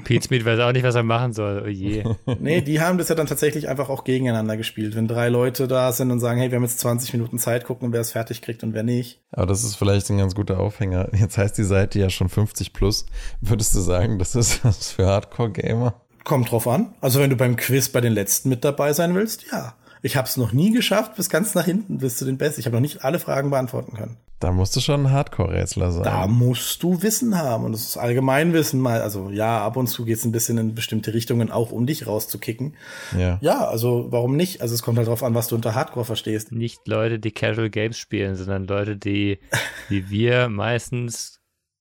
Pete 0.04 0.26
Smith 0.26 0.44
weiß 0.44 0.60
auch 0.60 0.72
nicht, 0.72 0.84
was 0.84 0.94
er 0.94 1.02
machen 1.02 1.32
soll. 1.32 1.62
Oh 1.64 1.68
je. 1.68 2.04
nee, 2.40 2.60
die 2.60 2.80
haben 2.80 2.98
das 2.98 3.08
ja 3.08 3.14
dann 3.14 3.26
tatsächlich 3.26 3.68
einfach 3.68 3.88
auch 3.88 4.04
gegeneinander 4.04 4.56
gespielt. 4.56 4.94
Wenn 4.94 5.08
drei 5.08 5.28
Leute 5.28 5.68
da 5.68 5.92
sind 5.92 6.10
und 6.10 6.20
sagen, 6.20 6.40
hey, 6.40 6.50
wir 6.50 6.56
haben 6.56 6.64
jetzt 6.64 6.80
20 6.80 7.12
Minuten 7.14 7.38
Zeit, 7.38 7.64
gucken, 7.64 7.92
wer 7.92 8.00
es 8.00 8.12
fertig 8.12 8.42
kriegt 8.42 8.62
und 8.62 8.74
wer 8.74 8.82
nicht. 8.82 9.20
Aber 9.32 9.46
das 9.46 9.64
ist 9.64 9.76
vielleicht 9.76 10.10
ein 10.10 10.18
ganz 10.18 10.34
guter 10.34 10.60
Aufhänger. 10.60 11.08
Jetzt 11.14 11.38
heißt 11.38 11.56
die 11.58 11.64
Seite 11.64 11.98
ja 11.98 12.10
schon 12.10 12.28
50 12.28 12.72
plus. 12.72 13.06
Würdest 13.40 13.74
du 13.74 13.80
sagen, 13.80 14.18
das 14.18 14.34
ist 14.34 14.64
was 14.64 14.92
für 14.92 15.06
Hardcore-Gamer? 15.06 15.94
Kommt 16.24 16.50
drauf 16.50 16.68
an. 16.68 16.94
Also 17.00 17.20
wenn 17.20 17.30
du 17.30 17.36
beim 17.36 17.56
Quiz 17.56 17.88
bei 17.88 18.00
den 18.00 18.12
letzten 18.12 18.50
mit 18.50 18.64
dabei 18.64 18.92
sein 18.92 19.14
willst, 19.14 19.46
ja. 19.50 19.74
Ich 20.02 20.16
habe 20.16 20.28
es 20.28 20.36
noch 20.36 20.52
nie 20.52 20.70
geschafft, 20.70 21.16
bis 21.16 21.28
ganz 21.30 21.54
nach 21.54 21.64
hinten, 21.64 21.98
bis 21.98 22.16
zu 22.16 22.24
den 22.24 22.38
Besten. 22.38 22.60
Ich 22.60 22.66
habe 22.66 22.76
noch 22.76 22.80
nicht 22.80 23.04
alle 23.04 23.18
Fragen 23.18 23.50
beantworten 23.50 23.96
können. 23.96 24.16
Da 24.40 24.52
musst 24.52 24.76
du 24.76 24.80
schon 24.80 25.06
ein 25.06 25.12
Hardcore-Rätsler 25.12 25.90
sein. 25.90 26.04
Da 26.04 26.28
musst 26.28 26.80
du 26.84 27.02
Wissen 27.02 27.36
haben. 27.36 27.64
Und 27.64 27.72
das 27.72 27.82
ist 27.82 27.96
Allgemeinwissen 27.96 28.80
mal. 28.80 29.00
Also 29.00 29.30
ja, 29.30 29.64
ab 29.64 29.76
und 29.76 29.88
zu 29.88 30.04
geht 30.04 30.18
es 30.18 30.24
ein 30.24 30.30
bisschen 30.30 30.58
in 30.58 30.74
bestimmte 30.76 31.12
Richtungen, 31.12 31.50
auch 31.50 31.72
um 31.72 31.86
dich 31.86 32.06
rauszukicken. 32.06 32.76
Ja. 33.18 33.38
Ja, 33.40 33.66
also 33.66 34.06
warum 34.10 34.36
nicht? 34.36 34.62
Also 34.62 34.76
es 34.76 34.82
kommt 34.82 34.96
halt 34.96 35.08
drauf 35.08 35.24
an, 35.24 35.34
was 35.34 35.48
du 35.48 35.56
unter 35.56 35.74
Hardcore 35.74 36.04
verstehst. 36.04 36.52
Nicht 36.52 36.86
Leute, 36.86 37.18
die 37.18 37.32
Casual 37.32 37.68
Games 37.68 37.98
spielen, 37.98 38.36
sondern 38.36 38.68
Leute, 38.68 38.96
die, 38.96 39.40
wie 39.88 40.08
wir 40.08 40.48
meistens 40.48 41.37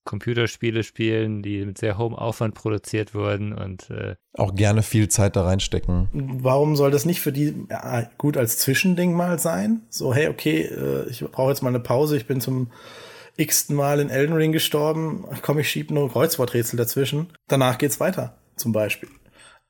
Computerspiele 0.08 0.84
spielen, 0.84 1.44
die 1.44 1.64
mit 1.64 1.78
sehr 1.78 2.00
hohem 2.00 2.16
Aufwand 2.16 2.56
produziert 2.56 3.14
wurden 3.14 3.54
und 3.54 3.92
äh 3.92 4.16
auch 4.34 4.56
gerne 4.56 4.84
viel 4.84 5.10
Zeit 5.10 5.36
da 5.36 5.44
reinstecken. 5.44 6.10
Warum 6.14 6.76
soll 6.76 6.92
das 6.92 7.06
nicht 7.06 7.22
für 7.22 7.32
die 7.32 7.56
ja, 7.70 8.10
gut 8.18 8.38
als 8.38 8.58
Zwischending 8.58 9.14
mal 9.14 9.40
sein? 9.40 9.82
So, 9.90 10.14
hey, 10.14 10.28
okay, 10.28 10.62
äh, 10.62 11.10
ich 11.10 11.24
brauche 11.24 11.50
jetzt 11.50 11.62
mal 11.62 11.70
eine 11.70 11.80
Pause, 11.80 12.18
ich 12.18 12.28
bin 12.28 12.40
zum 12.40 12.72
x 13.36 13.70
Mal 13.70 14.00
in 14.00 14.10
Elden 14.10 14.36
Ring 14.36 14.52
gestorben, 14.52 15.26
komm, 15.42 15.60
ich 15.60 15.70
schieb 15.70 15.92
nur 15.92 16.12
Kreuzworträtsel 16.12 16.78
dazwischen. 16.78 17.28
Danach 17.48 17.78
geht's 17.78 18.00
weiter. 18.00 18.38
zum 18.56 18.72
Beispiel. 18.72 19.10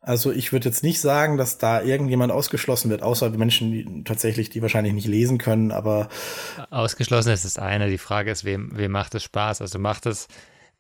Also 0.07 0.31
ich 0.31 0.53
würde 0.53 0.69
jetzt 0.69 0.83
nicht 0.83 1.01
sagen, 1.01 1.35
dass 1.35 1.57
da 1.57 1.81
irgendjemand 1.81 2.31
ausgeschlossen 2.31 2.89
wird, 2.89 3.03
außer 3.03 3.29
Menschen, 3.31 3.71
die 3.73 4.03
tatsächlich, 4.05 4.49
die 4.49 4.61
wahrscheinlich 4.61 4.93
nicht 4.93 5.05
lesen 5.05 5.37
können, 5.37 5.73
aber 5.73 6.07
ausgeschlossen 6.69 7.33
ist 7.33 7.43
das 7.43 7.57
eine. 7.57 7.89
Die 7.89 7.97
Frage 7.97 8.31
ist, 8.31 8.45
wem, 8.45 8.71
wem 8.73 8.93
macht 8.93 9.15
es 9.15 9.23
Spaß? 9.23 9.59
Also 9.59 9.79
macht 9.79 10.05
es, 10.05 10.29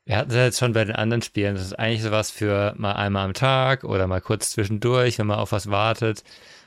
wir 0.05 0.15
hatten 0.15 0.29
es 0.29 0.37
jetzt 0.37 0.59
schon 0.59 0.71
bei 0.71 0.85
den 0.85 0.95
anderen 0.95 1.21
Spielen, 1.21 1.55
das 1.55 1.65
ist 1.65 1.77
eigentlich 1.77 2.03
sowas 2.03 2.31
für 2.31 2.73
mal 2.77 2.93
einmal 2.93 3.25
am 3.25 3.33
Tag 3.33 3.83
oder 3.83 4.07
mal 4.07 4.21
kurz 4.21 4.51
zwischendurch, 4.51 5.19
wenn 5.19 5.27
man 5.27 5.39
auf 5.39 5.51
was 5.51 5.69
wartet. 5.69 6.23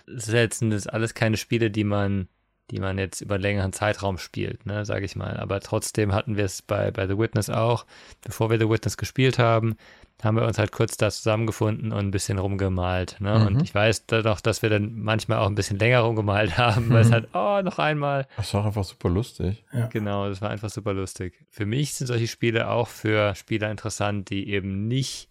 Das 0.06 0.28
ist 0.28 0.34
jetzt 0.34 0.92
alles 0.92 1.14
keine 1.14 1.38
Spiele, 1.38 1.70
die 1.70 1.84
man 1.84 2.28
die 2.70 2.80
man 2.80 2.98
jetzt 2.98 3.20
über 3.20 3.34
einen 3.34 3.42
längeren 3.42 3.72
Zeitraum 3.72 4.18
spielt, 4.18 4.66
ne, 4.66 4.84
sage 4.84 5.04
ich 5.04 5.16
mal. 5.16 5.36
Aber 5.36 5.60
trotzdem 5.60 6.12
hatten 6.12 6.36
wir 6.36 6.44
es 6.44 6.62
bei, 6.62 6.90
bei 6.90 7.06
The 7.06 7.18
Witness 7.18 7.50
auch. 7.50 7.86
Bevor 8.22 8.50
wir 8.50 8.58
The 8.58 8.68
Witness 8.68 8.96
gespielt 8.96 9.38
haben, 9.38 9.76
haben 10.22 10.36
wir 10.36 10.44
uns 10.44 10.58
halt 10.58 10.72
kurz 10.72 10.96
da 10.96 11.10
zusammengefunden 11.10 11.92
und 11.92 11.98
ein 11.98 12.10
bisschen 12.10 12.38
rumgemalt. 12.38 13.16
Ne? 13.20 13.38
Mhm. 13.38 13.46
Und 13.46 13.62
ich 13.62 13.74
weiß 13.74 14.06
dann 14.06 14.22
dass 14.42 14.62
wir 14.62 14.70
dann 14.70 14.92
manchmal 15.00 15.38
auch 15.38 15.46
ein 15.46 15.54
bisschen 15.54 15.78
länger 15.78 16.00
rumgemalt 16.00 16.58
haben, 16.58 16.88
mhm. 16.88 16.90
weil 16.92 17.02
es 17.02 17.12
halt, 17.12 17.28
oh, 17.32 17.60
noch 17.62 17.78
einmal. 17.78 18.26
Das 18.36 18.52
war 18.54 18.64
einfach 18.64 18.84
super 18.84 19.08
lustig. 19.08 19.64
Ja. 19.72 19.86
Genau, 19.86 20.28
das 20.28 20.42
war 20.42 20.50
einfach 20.50 20.70
super 20.70 20.92
lustig. 20.92 21.34
Für 21.50 21.66
mich 21.66 21.94
sind 21.94 22.06
solche 22.06 22.28
Spiele 22.28 22.68
auch 22.70 22.88
für 22.88 23.34
Spieler 23.34 23.70
interessant, 23.70 24.30
die 24.30 24.50
eben 24.50 24.88
nicht 24.88 25.28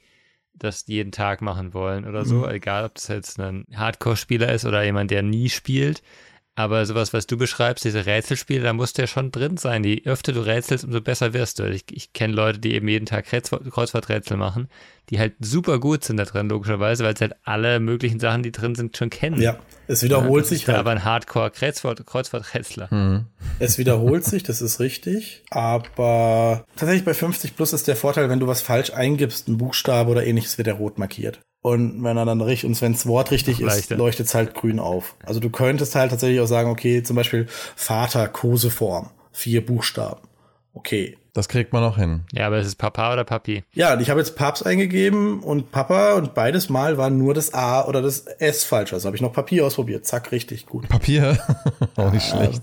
das 0.54 0.86
jeden 0.88 1.12
Tag 1.12 1.42
machen 1.42 1.74
wollen 1.74 2.06
oder 2.06 2.26
so, 2.26 2.40
mhm. 2.40 2.50
egal 2.50 2.86
ob 2.86 2.96
das 2.96 3.08
jetzt 3.08 3.40
ein 3.40 3.66
Hardcore-Spieler 3.74 4.52
ist 4.52 4.66
oder 4.66 4.84
jemand, 4.84 5.12
der 5.12 5.24
nie 5.24 5.50
spielt, 5.50 6.04
aber 6.60 6.86
sowas, 6.86 7.14
was 7.14 7.26
du 7.26 7.38
beschreibst, 7.38 7.86
diese 7.86 8.06
Rätselspiele, 8.06 8.62
da 8.62 8.74
musst 8.74 8.98
du 8.98 9.04
ja 9.04 9.08
schon 9.08 9.32
drin 9.32 9.56
sein. 9.56 9.82
Je 9.86 10.02
öfter 10.04 10.34
du 10.34 10.42
rätselst, 10.42 10.84
umso 10.84 11.00
besser 11.00 11.32
wirst 11.34 11.60
du. 11.60 11.64
Ich, 11.70 11.86
ich 11.90 12.12
kenne 12.12 12.34
Leute, 12.34 12.60
die 12.60 12.74
eben 12.74 12.90
jeden 12.90 13.06
Tag 13.06 13.28
Kreuzfahrträtsel 13.28 14.36
machen, 14.36 14.68
die 15.10 15.20
halt 15.20 15.36
super 15.40 15.80
gut 15.80 16.04
sind 16.04 16.18
da 16.18 16.26
drin, 16.26 16.50
logischerweise, 16.50 17.06
weil 17.06 17.16
sie 17.16 17.22
halt 17.22 17.36
alle 17.46 17.80
möglichen 17.80 18.20
Sachen, 18.20 18.44
die 18.44 18.52
drin 18.52 18.76
sind, 18.76 18.98
schon 18.98 19.10
kennen. 19.10 19.42
Ja, 19.42 19.58
es 19.88 20.04
wiederholt 20.04 20.44
ja, 20.44 20.50
sich 20.50 20.68
halt. 20.68 20.78
Aber 20.78 20.92
ein 20.92 21.06
Hardcore-Kreuzfahrträtsler. 21.06 22.94
Mhm. 22.94 23.28
Es 23.60 23.78
wiederholt 23.78 24.26
sich, 24.26 24.44
das 24.44 24.62
ist 24.62 24.82
richtig. 24.82 25.44
Aber 25.52 26.66
tatsächlich 26.76 27.06
bei 27.06 27.14
50 27.14 27.56
Plus 27.56 27.72
ist 27.72 27.88
der 27.88 27.96
Vorteil, 27.96 28.28
wenn 28.28 28.42
du 28.42 28.48
was 28.48 28.62
falsch 28.62 28.92
eingibst, 28.92 29.48
ein 29.48 29.58
Buchstabe 29.58 30.12
oder 30.12 30.26
ähnliches, 30.26 30.58
wird 30.58 30.68
er 30.68 30.74
rot 30.74 30.98
markiert. 30.98 31.40
Und 31.62 32.04
wenn 32.04 32.18
er 32.18 32.26
dann 32.26 32.42
richtig, 32.42 32.70
und 32.70 32.82
wenn 32.82 32.94
das 32.94 33.06
Wort 33.06 33.32
richtig 33.32 33.60
ist, 33.60 33.90
leuchtet 33.90 34.28
es 34.28 34.34
halt 34.34 34.54
grün 34.54 34.80
auf. 34.80 35.16
Also 35.26 35.40
du 35.40 35.50
könntest 35.50 35.94
halt 35.96 36.12
tatsächlich 36.12 36.40
auch 36.40 36.48
sagen, 36.48 36.70
okay, 36.70 37.04
zum 37.04 37.16
Beispiel 37.16 37.48
Vater, 37.76 38.28
Koseform, 38.28 39.10
vier 39.32 39.66
Buchstaben. 39.66 40.22
Okay, 40.74 41.18
das 41.34 41.48
kriegt 41.48 41.74
man 41.74 41.84
auch 41.84 41.98
hin. 41.98 42.22
Ja, 42.32 42.48
aber 42.48 42.58
es 42.58 42.68
ist 42.68 42.76
Papa 42.76 43.14
oder 43.14 43.24
Papi? 43.24 43.64
Ja, 43.74 44.00
ich 44.00 44.10
habe 44.10 44.20
jetzt 44.20 44.36
Papst 44.36 44.66
eingegeben 44.66 45.42
und 45.42 45.72
Papa 45.72 46.14
und 46.14 46.34
beides 46.34 46.70
Mal 46.70 46.98
war 46.98 47.10
nur 47.10 47.34
das 47.34 47.54
A 47.54 47.86
oder 47.86 48.02
das 48.02 48.22
S 48.22 48.64
falsch. 48.64 48.94
Also 48.94 49.08
habe 49.08 49.16
ich 49.16 49.22
noch 49.22 49.34
Papier 49.34 49.66
ausprobiert. 49.66 50.06
Zack, 50.06 50.32
richtig 50.32 50.66
gut. 50.66 50.88
Papier? 50.90 51.38
auch 51.96 52.12
nicht 52.12 52.32
ja, 52.32 52.38
schlecht. 52.38 52.62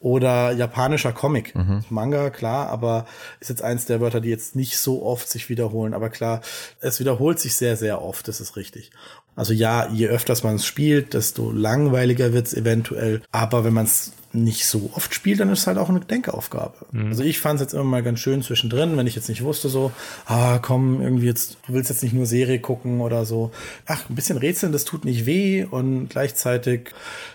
Oder 0.00 0.52
japanischer 0.52 1.12
Comic. 1.12 1.54
Mhm. 1.54 1.84
Manga, 1.90 2.30
klar, 2.30 2.68
aber 2.68 3.06
ist 3.40 3.50
jetzt 3.50 3.62
eins 3.62 3.86
der 3.86 4.00
Wörter, 4.00 4.20
die 4.20 4.30
jetzt 4.30 4.56
nicht 4.56 4.78
so 4.78 5.04
oft 5.04 5.28
sich 5.28 5.48
wiederholen. 5.48 5.94
Aber 5.94 6.10
klar, 6.10 6.40
es 6.80 7.00
wiederholt 7.00 7.38
sich 7.38 7.56
sehr, 7.56 7.76
sehr 7.76 8.02
oft, 8.02 8.28
das 8.28 8.40
ist 8.40 8.56
richtig. 8.56 8.92
Also 9.36 9.52
ja, 9.52 9.88
je 9.92 10.08
öfters 10.08 10.42
man 10.42 10.56
es 10.56 10.66
spielt, 10.66 11.14
desto 11.14 11.52
langweiliger 11.52 12.32
wird 12.32 12.46
es 12.46 12.54
eventuell. 12.54 13.22
Aber 13.30 13.64
wenn 13.64 13.74
man 13.74 13.84
es 13.84 14.12
nicht 14.36 14.66
so 14.66 14.90
oft 14.94 15.14
spielt, 15.14 15.40
dann 15.40 15.50
ist 15.50 15.60
es 15.60 15.66
halt 15.66 15.78
auch 15.78 15.88
eine 15.88 16.00
Denkaufgabe. 16.00 16.74
Mhm. 16.92 17.08
Also 17.08 17.22
ich 17.22 17.38
fand 17.38 17.56
es 17.56 17.62
jetzt 17.62 17.74
immer 17.74 17.84
mal 17.84 18.02
ganz 18.02 18.20
schön 18.20 18.42
zwischendrin, 18.42 18.96
wenn 18.96 19.06
ich 19.06 19.14
jetzt 19.14 19.28
nicht 19.28 19.42
wusste, 19.42 19.68
so, 19.68 19.92
ah, 20.26 20.58
komm, 20.58 21.00
irgendwie 21.00 21.26
jetzt, 21.26 21.58
du 21.66 21.74
willst 21.74 21.90
jetzt 21.90 22.02
nicht 22.02 22.12
nur 22.12 22.26
Serie 22.26 22.60
gucken 22.60 23.00
oder 23.00 23.24
so. 23.24 23.50
Ach, 23.86 24.08
ein 24.08 24.14
bisschen 24.14 24.38
rätseln, 24.38 24.72
das 24.72 24.84
tut 24.84 25.04
nicht 25.04 25.26
weh 25.26 25.64
und 25.64 26.08
gleichzeitig 26.08 26.90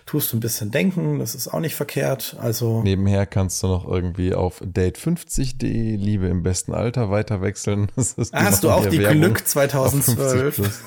tust 0.05 0.31
du 0.31 0.37
ein 0.37 0.41
bisschen 0.41 0.71
denken, 0.71 1.19
das 1.19 1.35
ist 1.35 1.47
auch 1.47 1.59
nicht 1.59 1.75
verkehrt. 1.75 2.37
Also. 2.39 2.81
Nebenher 2.83 3.25
kannst 3.25 3.61
du 3.63 3.67
noch 3.67 3.87
irgendwie 3.87 4.33
auf 4.33 4.61
Date 4.63 4.97
50.de 4.97 5.95
Liebe 5.95 6.27
im 6.27 6.43
besten 6.43 6.73
Alter 6.73 7.09
weiter 7.09 7.41
wechseln. 7.41 7.89
Das 8.01 8.13
ist 8.13 8.33
ah, 8.33 8.43
Hast 8.43 8.63
du 8.63 8.71
auch 8.71 8.85
die 8.87 8.99
Werbung 8.99 9.21
Glück 9.21 9.47
2012? 9.47 10.81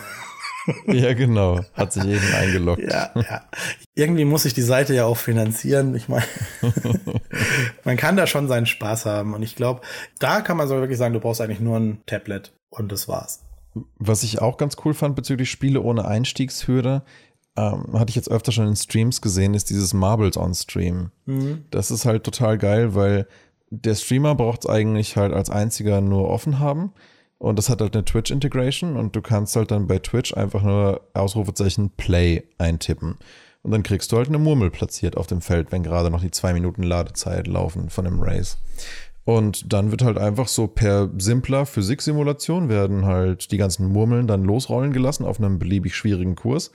ja, 0.87 1.13
genau. 1.15 1.61
Hat 1.75 1.93
sich 1.93 2.05
eben 2.05 2.35
eingeloggt. 2.35 2.83
Ja, 2.83 3.11
ja. 3.15 3.43
Irgendwie 3.95 4.25
muss 4.25 4.45
ich 4.45 4.55
die 4.55 4.63
Seite 4.63 4.95
ja 4.95 5.05
auch 5.05 5.17
finanzieren. 5.17 5.95
Ich 5.95 6.09
meine, 6.09 6.25
man 7.85 7.97
kann 7.97 8.17
da 8.17 8.27
schon 8.27 8.49
seinen 8.49 8.67
Spaß 8.67 9.07
haben. 9.07 9.35
Und 9.35 9.43
ich 9.43 9.57
glaube, 9.57 9.83
da 10.19 10.41
kann 10.41 10.57
man 10.57 10.69
so 10.69 10.77
wirklich 10.77 10.99
sagen, 10.99 11.15
du 11.15 11.21
brauchst 11.21 11.41
eigentlich 11.41 11.61
nur 11.61 11.79
ein 11.79 12.03
Tablet 12.07 12.53
und 12.71 12.93
das 12.93 13.09
war's. 13.09 13.45
Was 13.99 14.23
ich 14.23 14.41
auch 14.41 14.57
ganz 14.57 14.77
cool 14.85 14.95
fand 14.95 15.17
bezüglich 15.17 15.51
Spiele 15.51 15.81
ohne 15.81 16.07
Einstiegshürde, 16.07 17.03
ähm, 17.57 17.99
hatte 17.99 18.11
ich 18.11 18.17
jetzt 18.17 18.31
öfter 18.31 18.53
schon 18.53 18.69
in 18.69 18.77
Streams 18.77 19.21
gesehen, 19.21 19.55
ist 19.55 19.71
dieses 19.71 19.95
Marbles 19.95 20.37
on 20.37 20.55
Stream. 20.55 21.11
Mhm. 21.27 21.65
Das 21.71 21.91
ist 21.91 22.05
halt 22.05 22.25
total 22.25 22.59
geil, 22.59 22.95
weil 22.95 23.27
der 23.71 23.95
Streamer 23.95 24.35
braucht 24.35 24.65
es 24.65 24.71
eigentlich 24.71 25.17
halt 25.17 25.33
als 25.33 25.51
einziger 25.51 26.01
nur 26.01 26.29
offen 26.29 26.59
haben. 26.59 26.93
Und 27.39 27.59
das 27.59 27.69
hat 27.69 27.81
halt 27.81 27.95
eine 27.95 28.05
Twitch-Integration 28.05 28.97
und 28.97 29.15
du 29.15 29.21
kannst 29.21 29.57
halt 29.57 29.71
dann 29.71 29.87
bei 29.87 29.99
Twitch 29.99 30.35
einfach 30.35 30.63
nur 30.63 31.03
Ausrufezeichen 31.15 31.91
Play 31.91 32.45
eintippen. 32.59 33.17
Und 33.63 33.71
dann 33.71 33.83
kriegst 33.83 34.13
du 34.13 34.19
halt 34.19 34.29
eine 34.29 34.39
Murmel 34.39 34.71
platziert 34.71 35.17
auf 35.17 35.27
dem 35.27 35.41
Feld, 35.41 35.73
wenn 35.73 35.83
gerade 35.83 36.11
noch 36.11 36.21
die 36.21 36.31
zwei 36.31 36.53
Minuten 36.53 36.83
Ladezeit 36.83 37.47
laufen 37.47 37.91
von 37.91 38.05
dem 38.05 38.21
Race. 38.21 38.59
Und 39.25 39.73
dann 39.73 39.91
wird 39.91 40.03
halt 40.03 40.19
einfach 40.19 40.49
so 40.49 40.67
per 40.67 41.11
simpler 41.17 41.65
Physiksimulation 41.65 42.69
werden 42.69 43.07
halt 43.07 43.53
die 43.53 43.57
ganzen 43.57 43.89
Murmeln 43.89 44.27
dann 44.27 44.45
losrollen 44.45 44.93
gelassen 44.93 45.25
auf 45.25 45.39
einem 45.39 45.59
beliebig 45.59 45.97
schwierigen 45.97 46.35
Kurs. 46.35 46.73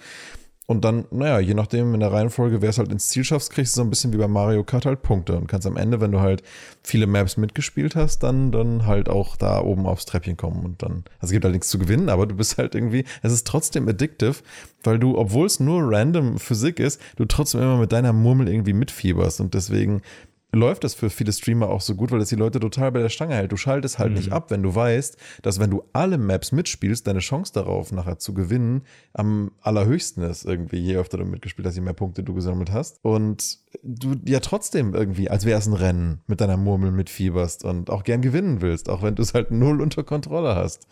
Und 0.70 0.86
dann, 0.86 1.06
naja, 1.10 1.40
je 1.40 1.56
nachdem 1.56 1.96
in 1.96 2.00
der 2.00 2.12
Reihenfolge, 2.12 2.62
wer 2.62 2.70
es 2.70 2.78
halt 2.78 2.92
ins 2.92 3.10
Ziel 3.10 3.24
schaffst, 3.24 3.52
kriegst 3.52 3.76
du 3.76 3.78
so 3.78 3.82
ein 3.82 3.90
bisschen 3.90 4.14
wie 4.14 4.18
bei 4.18 4.28
Mario 4.28 4.64
Kart 4.64 4.86
halt 4.86 5.02
Punkte. 5.02 5.36
Und 5.36 5.48
kannst 5.48 5.66
am 5.66 5.78
Ende, 5.78 6.00
wenn 6.00 6.12
du 6.12 6.20
halt 6.20 6.44
viele 6.84 7.08
Maps 7.08 7.38
mitgespielt 7.38 7.96
hast, 7.96 8.20
dann, 8.20 8.52
dann 8.52 8.86
halt 8.86 9.10
auch 9.10 9.36
da 9.36 9.62
oben 9.62 9.88
aufs 9.88 10.06
Treppchen 10.06 10.38
kommen 10.38 10.64
und 10.64 10.84
dann, 10.84 11.06
also 11.18 11.26
es 11.26 11.32
gibt 11.32 11.44
halt 11.44 11.56
nichts 11.56 11.70
zu 11.70 11.80
gewinnen, 11.80 12.08
aber 12.08 12.28
du 12.28 12.36
bist 12.36 12.60
halt 12.60 12.76
irgendwie, 12.76 13.06
es 13.24 13.34
ist 13.34 13.48
trotzdem 13.48 13.88
addictive, 13.88 14.36
weil 14.84 15.00
du, 15.00 15.18
obwohl 15.18 15.48
es 15.48 15.60
nur 15.60 15.92
random 15.92 16.38
Physik 16.38 16.80
ist, 16.80 17.02
du 17.16 17.26
trotzdem 17.26 17.62
immer 17.62 17.78
mit 17.78 17.92
deiner 17.92 18.14
Murmel 18.14 18.48
irgendwie 18.48 18.74
mitfieberst. 18.74 19.42
Und 19.42 19.56
deswegen 19.56 20.04
läuft 20.52 20.84
das 20.84 20.96
für 20.96 21.10
viele 21.10 21.32
Streamer 21.32 21.70
auch 21.70 21.82
so 21.82 21.96
gut, 21.96 22.12
weil 22.12 22.20
das 22.20 22.30
die 22.30 22.36
Leute 22.36 22.60
total 22.60 22.92
bei 22.92 23.02
der 23.02 23.10
Stange 23.10 23.36
hält. 23.36 23.52
Du 23.52 23.58
schaltest 23.58 24.00
halt 24.00 24.12
mhm. 24.12 24.18
nicht 24.18 24.32
ab, 24.32 24.50
wenn 24.50 24.64
du 24.64 24.74
weißt, 24.74 25.18
dass 25.44 25.60
wenn 25.60 25.70
du 25.70 25.84
alle 25.94 26.18
Maps 26.18 26.52
mitspielst, 26.52 27.06
deine 27.06 27.20
Chance 27.20 27.54
darauf 27.54 27.92
nachher 27.92 28.18
zu 28.18 28.34
gewinnen 28.34 28.82
am 29.14 29.52
allerhöchsten 29.62 30.24
ist 30.24 30.46
irgendwie, 30.46 30.78
je 30.78 30.98
öfter 30.98 31.18
du 31.18 31.26
mitgespielt 31.26 31.68
hast, 31.68 31.76
je 31.76 31.82
mehr 31.82 31.94
Punkte 31.94 32.24
du 32.24 32.34
gesammelt 32.34 32.72
hast. 32.72 33.00
Und 33.04 33.60
du 33.84 34.16
ja 34.26 34.40
trotzdem 34.40 34.96
irgendwie, 34.96 35.30
als 35.30 35.46
wäre 35.46 35.60
es 35.60 35.68
ein 35.68 35.74
Rennen, 35.74 36.22
mit 36.28 36.42
deiner 36.42 36.58
Murmel 36.58 36.92
mitfieberst 36.92 37.64
und 37.64 37.90
auch 37.90 38.04
gern 38.04 38.22
gewinnen 38.22 38.62
willst, 38.62 38.90
auch 38.90 39.04
wenn 39.04 39.16
du 39.16 39.22
es 39.22 39.34
halt 39.34 39.52
null 39.52 39.82
unter 39.82 40.04
Kontrolle 40.04 40.56
hast. 40.56 40.88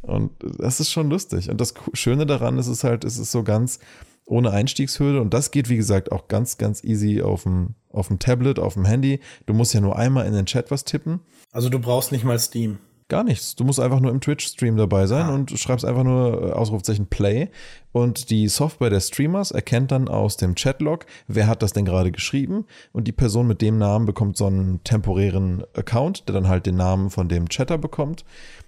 Und 0.00 0.32
das 0.58 0.80
ist 0.80 0.90
schon 0.90 1.10
lustig. 1.10 1.50
Und 1.50 1.60
das 1.60 1.74
Schöne 1.92 2.26
daran 2.26 2.58
ist 2.58 2.66
es 2.66 2.84
halt, 2.84 3.04
es 3.04 3.18
ist 3.18 3.32
so 3.32 3.42
ganz 3.42 3.78
ohne 4.26 4.50
Einstiegshürde. 4.50 5.20
Und 5.20 5.34
das 5.34 5.50
geht, 5.50 5.68
wie 5.68 5.76
gesagt, 5.76 6.12
auch 6.12 6.28
ganz, 6.28 6.58
ganz 6.58 6.84
easy 6.84 7.22
auf 7.22 7.44
dem, 7.44 7.74
auf 7.94 8.08
dem 8.08 8.18
Tablet, 8.18 8.58
auf 8.58 8.74
dem 8.74 8.84
Handy. 8.84 9.20
Du 9.46 9.54
musst 9.54 9.74
ja 9.74 9.80
nur 9.80 9.96
einmal 9.96 10.26
in 10.26 10.32
den 10.32 10.46
Chat 10.46 10.70
was 10.70 10.84
tippen. 10.84 11.20
Also 11.52 11.68
du 11.68 11.78
brauchst 11.78 12.12
nicht 12.12 12.24
mal 12.24 12.38
Steam. 12.38 12.78
Gar 13.08 13.24
nichts. 13.24 13.54
Du 13.54 13.64
musst 13.64 13.80
einfach 13.80 14.00
nur 14.00 14.10
im 14.10 14.20
Twitch-Stream 14.20 14.78
dabei 14.78 15.06
sein 15.06 15.26
ah. 15.26 15.34
und 15.34 15.50
schreibst 15.58 15.84
einfach 15.84 16.04
nur 16.04 16.42
äh, 16.42 16.52
Ausrufzeichen 16.52 17.06
Play. 17.06 17.50
Und 17.92 18.30
die 18.30 18.48
Software 18.48 18.88
des 18.88 19.08
Streamers 19.08 19.50
erkennt 19.50 19.92
dann 19.92 20.08
aus 20.08 20.38
dem 20.38 20.54
Chatlog, 20.54 21.04
wer 21.28 21.46
hat 21.46 21.62
das 21.62 21.74
denn 21.74 21.84
gerade 21.84 22.12
geschrieben. 22.12 22.64
Und 22.92 23.06
die 23.06 23.12
Person 23.12 23.46
mit 23.46 23.60
dem 23.60 23.76
Namen 23.76 24.06
bekommt 24.06 24.38
so 24.38 24.46
einen 24.46 24.82
temporären 24.84 25.64
Account, 25.74 26.26
der 26.28 26.32
dann 26.32 26.48
halt 26.48 26.64
den 26.64 26.76
Namen 26.76 27.10
von 27.10 27.28
dem 27.28 27.48
Chatter 27.50 27.76
bekommt 27.76 28.24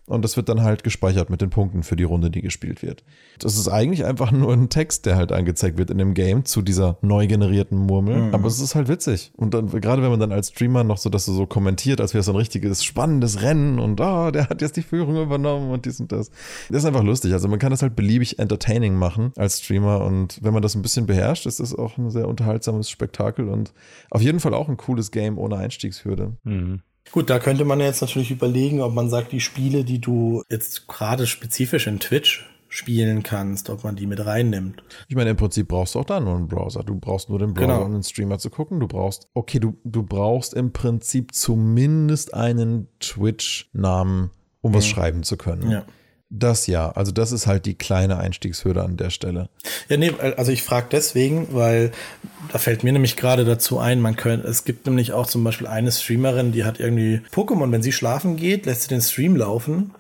und 0.07 0.25
das 0.25 0.37
wird 0.37 0.49
dann 0.49 0.63
halt 0.63 0.85
gespeichert 0.85 1.31
mit 1.31 1.41
den 1.41 1.51
Punkten 1.51 1.83
für 1.83 1.97
die 1.97 2.05
Runde, 2.05 2.31
die 2.31 2.41
gespielt 2.41 2.83
wird. 2.83 3.05
Das 3.39 3.57
ist 3.57 3.69
eigentlich 3.69 4.05
einfach 4.05 4.31
nur 4.31 4.53
ein 4.53 4.69
Text, 4.69 5.07
der 5.07 5.17
halt 5.17 5.33
angezeigt 5.33 5.79
wird 5.79 5.91
in 5.91 5.99
dem 5.99 6.15
Game 6.15 6.45
zu 6.45 6.63
dieser 6.63 6.97
neu 7.03 7.27
generierten 7.27 7.79
Murmel, 7.79 8.23
mhm. 8.23 8.35
aber 8.35 8.47
es 8.47 8.61
ist 8.61 8.75
halt 8.75 8.89
witzig. 8.89 9.33
Und 9.37 9.55
dann, 9.55 9.69
gerade 9.69 10.03
wenn 10.03 10.11
man 10.11 10.21
dann 10.21 10.33
als 10.33 10.49
Streamer 10.49 10.85
noch 10.85 10.99
so, 10.99 11.11
dass 11.11 11.27
du 11.27 11.33
so 11.33 11.47
kommentiert, 11.47 12.01
als 12.01 12.15
wäre 12.15 12.21
es 12.21 12.27
so 12.27 12.33
ein 12.33 12.37
richtiges, 12.37 12.85
spannendes 12.85 13.43
Rennen 13.43 13.79
und 13.79 14.01
ah, 14.01 14.29
oh, 14.29 14.31
der 14.31 14.49
hat 14.49 14.63
jetzt 14.63 14.77
die 14.77 14.83
Führung 14.83 15.21
übernommen 15.21 15.71
und 15.71 15.85
dies 15.87 16.01
und 16.01 16.13
das. 16.13 16.31
Das 16.69 16.79
ist 16.79 16.85
einfach 16.85 17.03
lustig. 17.03 17.33
Also 17.33 17.49
man 17.49 17.59
kann 17.59 17.71
das 17.71 17.83
halt 17.83 17.97
beliebig 17.97 18.39
entertaining 18.39 18.95
machen 18.95 19.33
als 19.37 19.61
Streamer 19.61 20.05
und 20.05 20.39
wenn 20.43 20.53
man 20.53 20.63
das 20.63 20.75
ein 20.75 20.83
bisschen 20.83 21.07
beherrscht, 21.07 21.47
ist 21.47 21.61
das 21.61 21.75
auch 21.75 21.99
ein 21.99 22.11
sehr 22.11 22.29
unterhaltsames 22.29 22.89
Spektakel 22.91 23.49
und 23.49 23.73
auf 24.11 24.23
jeden 24.23 24.41
Fall 24.41 24.55
auch 24.55 24.69
ein 24.69 24.77
cooles 24.77 25.11
Game 25.11 25.39
ohne 25.39 25.57
Einstiegshürde. 25.57 26.37
Mhm. 26.45 26.83
Gut, 27.13 27.31
da 27.31 27.39
könnte 27.39 27.65
man 27.65 27.81
jetzt 27.81 28.01
natürlich 28.01 28.31
überlegen, 28.31 28.81
ob 28.81 28.93
man 28.93 29.09
sagt, 29.09 29.33
die 29.33 29.41
Spiele, 29.41 29.85
die 29.85 30.01
du 30.01 30.43
jetzt 30.51 30.87
gerade 30.87 31.27
spezifisch 31.27 31.87
in 31.87 32.01
Twitch 32.01 32.45
spielen 32.69 33.23
kannst, 33.23 33.71
ob 33.71 33.85
man 33.85 33.97
die 33.97 34.07
mit 34.07 34.25
reinnimmt. 34.25 34.83
Ich 35.09 35.17
meine, 35.17 35.31
im 35.31 35.37
Prinzip 35.37 35.69
brauchst 35.69 35.95
du 35.95 36.01
auch 36.01 36.05
da 36.05 36.21
nur 36.21 36.35
einen 36.35 36.49
Browser. 36.49 36.83
Du 36.83 36.97
brauchst 36.97 37.29
nur 37.29 37.39
den 37.39 37.55
Browser, 37.55 37.67
genau. 37.67 37.85
um 37.85 37.93
den 37.93 38.03
Streamer 38.03 38.39
zu 38.39 38.51
gucken. 38.51 38.81
Du 38.81 38.89
brauchst, 38.89 39.29
okay, 39.35 39.61
du, 39.61 39.79
du 39.85 40.03
brauchst 40.03 40.53
im 40.53 40.73
Prinzip 40.73 41.35
zumindest 41.35 42.35
einen 42.35 42.89
Twitch-Namen, 43.01 44.31
um 44.61 44.75
was 44.75 44.85
mhm. 44.85 44.91
schreiben 44.91 45.23
zu 45.23 45.37
können. 45.37 45.71
Ja. 45.71 45.87
Das 46.29 46.67
ja, 46.67 46.91
also 46.91 47.13
das 47.13 47.31
ist 47.31 47.47
halt 47.47 47.67
die 47.67 47.75
kleine 47.75 48.19
Einstiegshürde 48.19 48.83
an 48.83 48.97
der 48.97 49.11
Stelle. 49.11 49.49
Ja, 49.89 49.97
nee, 49.97 50.13
also 50.37 50.51
ich 50.51 50.65
frage 50.65 50.89
deswegen, 50.91 51.49
weil 51.53 51.93
da 52.53 52.59
fällt 52.59 52.83
mir 52.83 52.93
nämlich 52.93 53.17
gerade 53.17 53.45
dazu 53.45 53.79
ein, 53.79 54.01
man 54.01 54.17
könnte, 54.17 54.49
es 54.49 54.65
gibt 54.65 54.87
nämlich 54.87 55.13
auch 55.13 55.27
zum 55.27 55.45
Beispiel 55.45 55.69
eine 55.69 55.93
Streamerin, 55.93 56.51
die 56.51 56.65
hat 56.65 56.81
irgendwie 56.81 57.23
Pokémon, 57.33 57.71
wenn 57.71 57.83
sie 57.83 57.93
schlafen 57.93 58.37
geht, 58.37 58.67
lässt 58.67 58.83
sie 58.83 58.89
den 58.89 59.03
Stream 59.03 59.37
laufen 59.37 59.93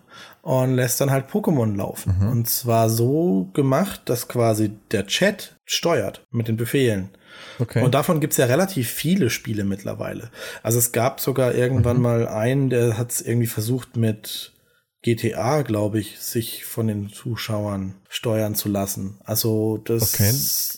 und 0.43 0.75
lässt 0.75 1.01
dann 1.01 1.12
halt 1.12 1.31
Pokémon 1.31 1.77
laufen. 1.77 2.17
Mhm. 2.19 2.29
Und 2.29 2.49
zwar 2.49 2.91
so 2.91 3.49
gemacht, 3.53 4.03
dass 4.07 4.27
quasi 4.27 4.73
der 4.91 5.07
Chat 5.07 5.57
steuert 5.65 6.25
mit 6.33 6.49
den 6.49 6.57
Befehlen. 6.57 7.11
Okay. 7.59 7.83
Und 7.85 7.95
davon 7.95 8.21
gibt's 8.21 8.37
ja 8.37 8.47
relativ 8.47 8.91
viele 8.91 9.31
Spiele 9.31 9.65
mittlerweile. 9.65 10.31
Also 10.62 10.79
es 10.79 10.93
gab 10.93 11.21
sogar 11.21 11.55
irgendwann 11.55 11.97
mhm. 11.97 12.03
mal 12.03 12.29
einen, 12.29 12.71
der 12.71 12.99
hat 12.99 13.12
es 13.12 13.21
irgendwie 13.21 13.47
versucht 13.47 13.97
mit 13.97 14.53
GTA, 15.07 15.62
glaube 15.62 16.01
ich, 16.01 16.19
sich 16.19 16.64
von 16.64 16.88
den 16.88 17.11
Zuschauern 17.11 17.95
steuern 18.09 18.57
zu 18.57 18.69
lassen. 18.69 19.19
Also 19.25 19.79
das, 19.85 20.14
okay. 20.14 20.33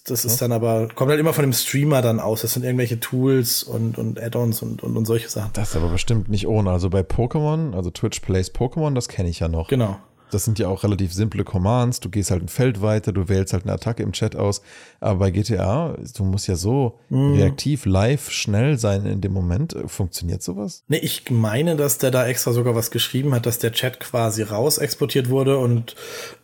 das 0.04 0.26
ist 0.26 0.42
dann 0.42 0.52
aber, 0.52 0.88
kommt 0.88 1.08
halt 1.10 1.18
immer 1.18 1.32
von 1.32 1.44
dem 1.44 1.54
Streamer 1.54 2.02
dann 2.02 2.20
aus. 2.20 2.42
Das 2.42 2.52
sind 2.52 2.62
irgendwelche 2.62 3.00
Tools 3.00 3.62
und, 3.62 3.96
und 3.96 4.20
Add-ons 4.20 4.60
und, 4.60 4.82
und, 4.82 4.98
und 4.98 5.06
solche 5.06 5.30
Sachen. 5.30 5.50
Das 5.54 5.70
ist 5.70 5.76
aber 5.76 5.88
bestimmt 5.88 6.28
nicht 6.28 6.46
ohne. 6.46 6.70
Also 6.70 6.90
bei 6.90 7.00
Pokémon, 7.00 7.74
also 7.74 7.90
Twitch 7.90 8.20
Plays 8.20 8.54
Pokémon, 8.54 8.94
das 8.94 9.08
kenne 9.08 9.30
ich 9.30 9.40
ja 9.40 9.48
noch. 9.48 9.68
Genau. 9.68 9.98
Das 10.30 10.44
sind 10.44 10.58
ja 10.58 10.68
auch 10.68 10.84
relativ 10.84 11.12
simple 11.12 11.44
Commands. 11.44 12.00
Du 12.00 12.08
gehst 12.08 12.30
halt 12.30 12.42
ein 12.42 12.48
Feld 12.48 12.82
weiter, 12.82 13.12
du 13.12 13.28
wählst 13.28 13.52
halt 13.52 13.64
eine 13.64 13.72
Attacke 13.72 14.02
im 14.02 14.12
Chat 14.12 14.36
aus. 14.36 14.62
Aber 15.00 15.18
bei 15.20 15.30
GTA, 15.30 15.96
du 16.16 16.24
musst 16.24 16.48
ja 16.48 16.56
so 16.56 16.98
mhm. 17.08 17.34
reaktiv, 17.34 17.86
live, 17.86 18.30
schnell 18.30 18.78
sein 18.78 19.06
in 19.06 19.20
dem 19.20 19.32
Moment. 19.32 19.76
Funktioniert 19.86 20.42
sowas? 20.42 20.84
Nee, 20.88 20.98
ich 20.98 21.30
meine, 21.30 21.76
dass 21.76 21.98
der 21.98 22.10
da 22.10 22.26
extra 22.26 22.52
sogar 22.52 22.74
was 22.74 22.90
geschrieben 22.90 23.34
hat, 23.34 23.46
dass 23.46 23.58
der 23.58 23.72
Chat 23.72 24.00
quasi 24.00 24.42
raus 24.42 24.78
exportiert 24.78 25.28
wurde 25.30 25.58
und 25.58 25.96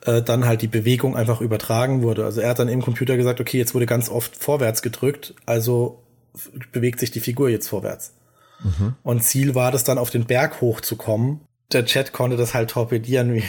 äh, 0.06 0.22
dann 0.22 0.46
halt 0.46 0.62
die 0.62 0.68
Bewegung 0.68 1.16
einfach 1.16 1.40
übertragen 1.40 2.02
wurde. 2.02 2.24
Also 2.24 2.40
er 2.40 2.50
hat 2.50 2.58
dann 2.58 2.68
im 2.68 2.82
Computer 2.82 3.16
gesagt, 3.16 3.40
okay, 3.40 3.58
jetzt 3.58 3.74
wurde 3.74 3.86
ganz 3.86 4.08
oft 4.08 4.36
vorwärts 4.36 4.82
gedrückt, 4.82 5.34
also 5.46 6.00
bewegt 6.72 7.00
sich 7.00 7.10
die 7.10 7.20
Figur 7.20 7.48
jetzt 7.48 7.68
vorwärts. 7.68 8.12
Mhm. 8.62 8.94
Und 9.02 9.22
Ziel 9.22 9.54
war 9.54 9.70
das 9.70 9.84
dann 9.84 9.98
auf 9.98 10.10
den 10.10 10.24
Berg 10.24 10.60
hochzukommen. 10.60 11.40
Der 11.72 11.84
Chat 11.84 12.12
konnte 12.12 12.36
das 12.36 12.54
halt 12.54 12.70
torpedieren, 12.70 13.34
wie, 13.34 13.44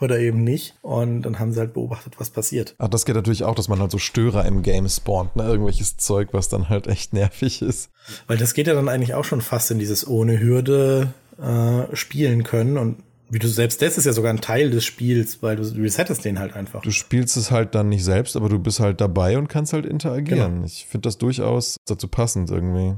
oder 0.00 0.18
eben 0.18 0.44
nicht. 0.44 0.74
Und 0.82 1.22
dann 1.22 1.38
haben 1.38 1.52
sie 1.52 1.60
halt 1.60 1.74
beobachtet, 1.74 2.14
was 2.18 2.30
passiert. 2.30 2.74
Ach, 2.78 2.88
das 2.88 3.04
geht 3.04 3.14
natürlich 3.14 3.44
auch, 3.44 3.54
dass 3.54 3.68
man 3.68 3.80
halt 3.80 3.90
so 3.90 3.98
Störer 3.98 4.44
im 4.44 4.62
Game 4.62 4.88
spawnt, 4.88 5.36
ne? 5.36 5.44
Irgendwelches 5.44 5.96
Zeug, 5.96 6.28
was 6.32 6.48
dann 6.48 6.68
halt 6.68 6.86
echt 6.86 7.12
nervig 7.12 7.62
ist. 7.62 7.90
Weil 8.26 8.36
das 8.36 8.54
geht 8.54 8.66
ja 8.66 8.74
dann 8.74 8.88
eigentlich 8.88 9.14
auch 9.14 9.24
schon 9.24 9.40
fast 9.40 9.70
in 9.70 9.78
dieses 9.78 10.06
ohne 10.06 10.40
Hürde 10.40 11.12
äh, 11.40 11.94
spielen 11.94 12.44
können 12.44 12.76
und 12.78 12.96
wie 13.30 13.38
du 13.38 13.46
selbst, 13.46 13.80
das 13.80 13.96
ist 13.96 14.06
ja 14.06 14.12
sogar 14.12 14.32
ein 14.32 14.40
Teil 14.40 14.70
des 14.70 14.84
Spiels, 14.84 15.40
weil 15.40 15.54
du 15.54 15.62
resettest 15.62 16.24
den 16.24 16.40
halt 16.40 16.54
einfach. 16.54 16.82
Du 16.82 16.90
spielst 16.90 17.36
es 17.36 17.52
halt 17.52 17.76
dann 17.76 17.88
nicht 17.88 18.04
selbst, 18.04 18.36
aber 18.36 18.48
du 18.48 18.58
bist 18.58 18.80
halt 18.80 19.00
dabei 19.00 19.38
und 19.38 19.48
kannst 19.48 19.72
halt 19.72 19.86
interagieren. 19.86 20.54
Genau. 20.54 20.66
Ich 20.66 20.86
finde 20.86 21.06
das 21.06 21.16
durchaus 21.16 21.76
dazu 21.86 22.08
passend 22.08 22.50
irgendwie. 22.50 22.96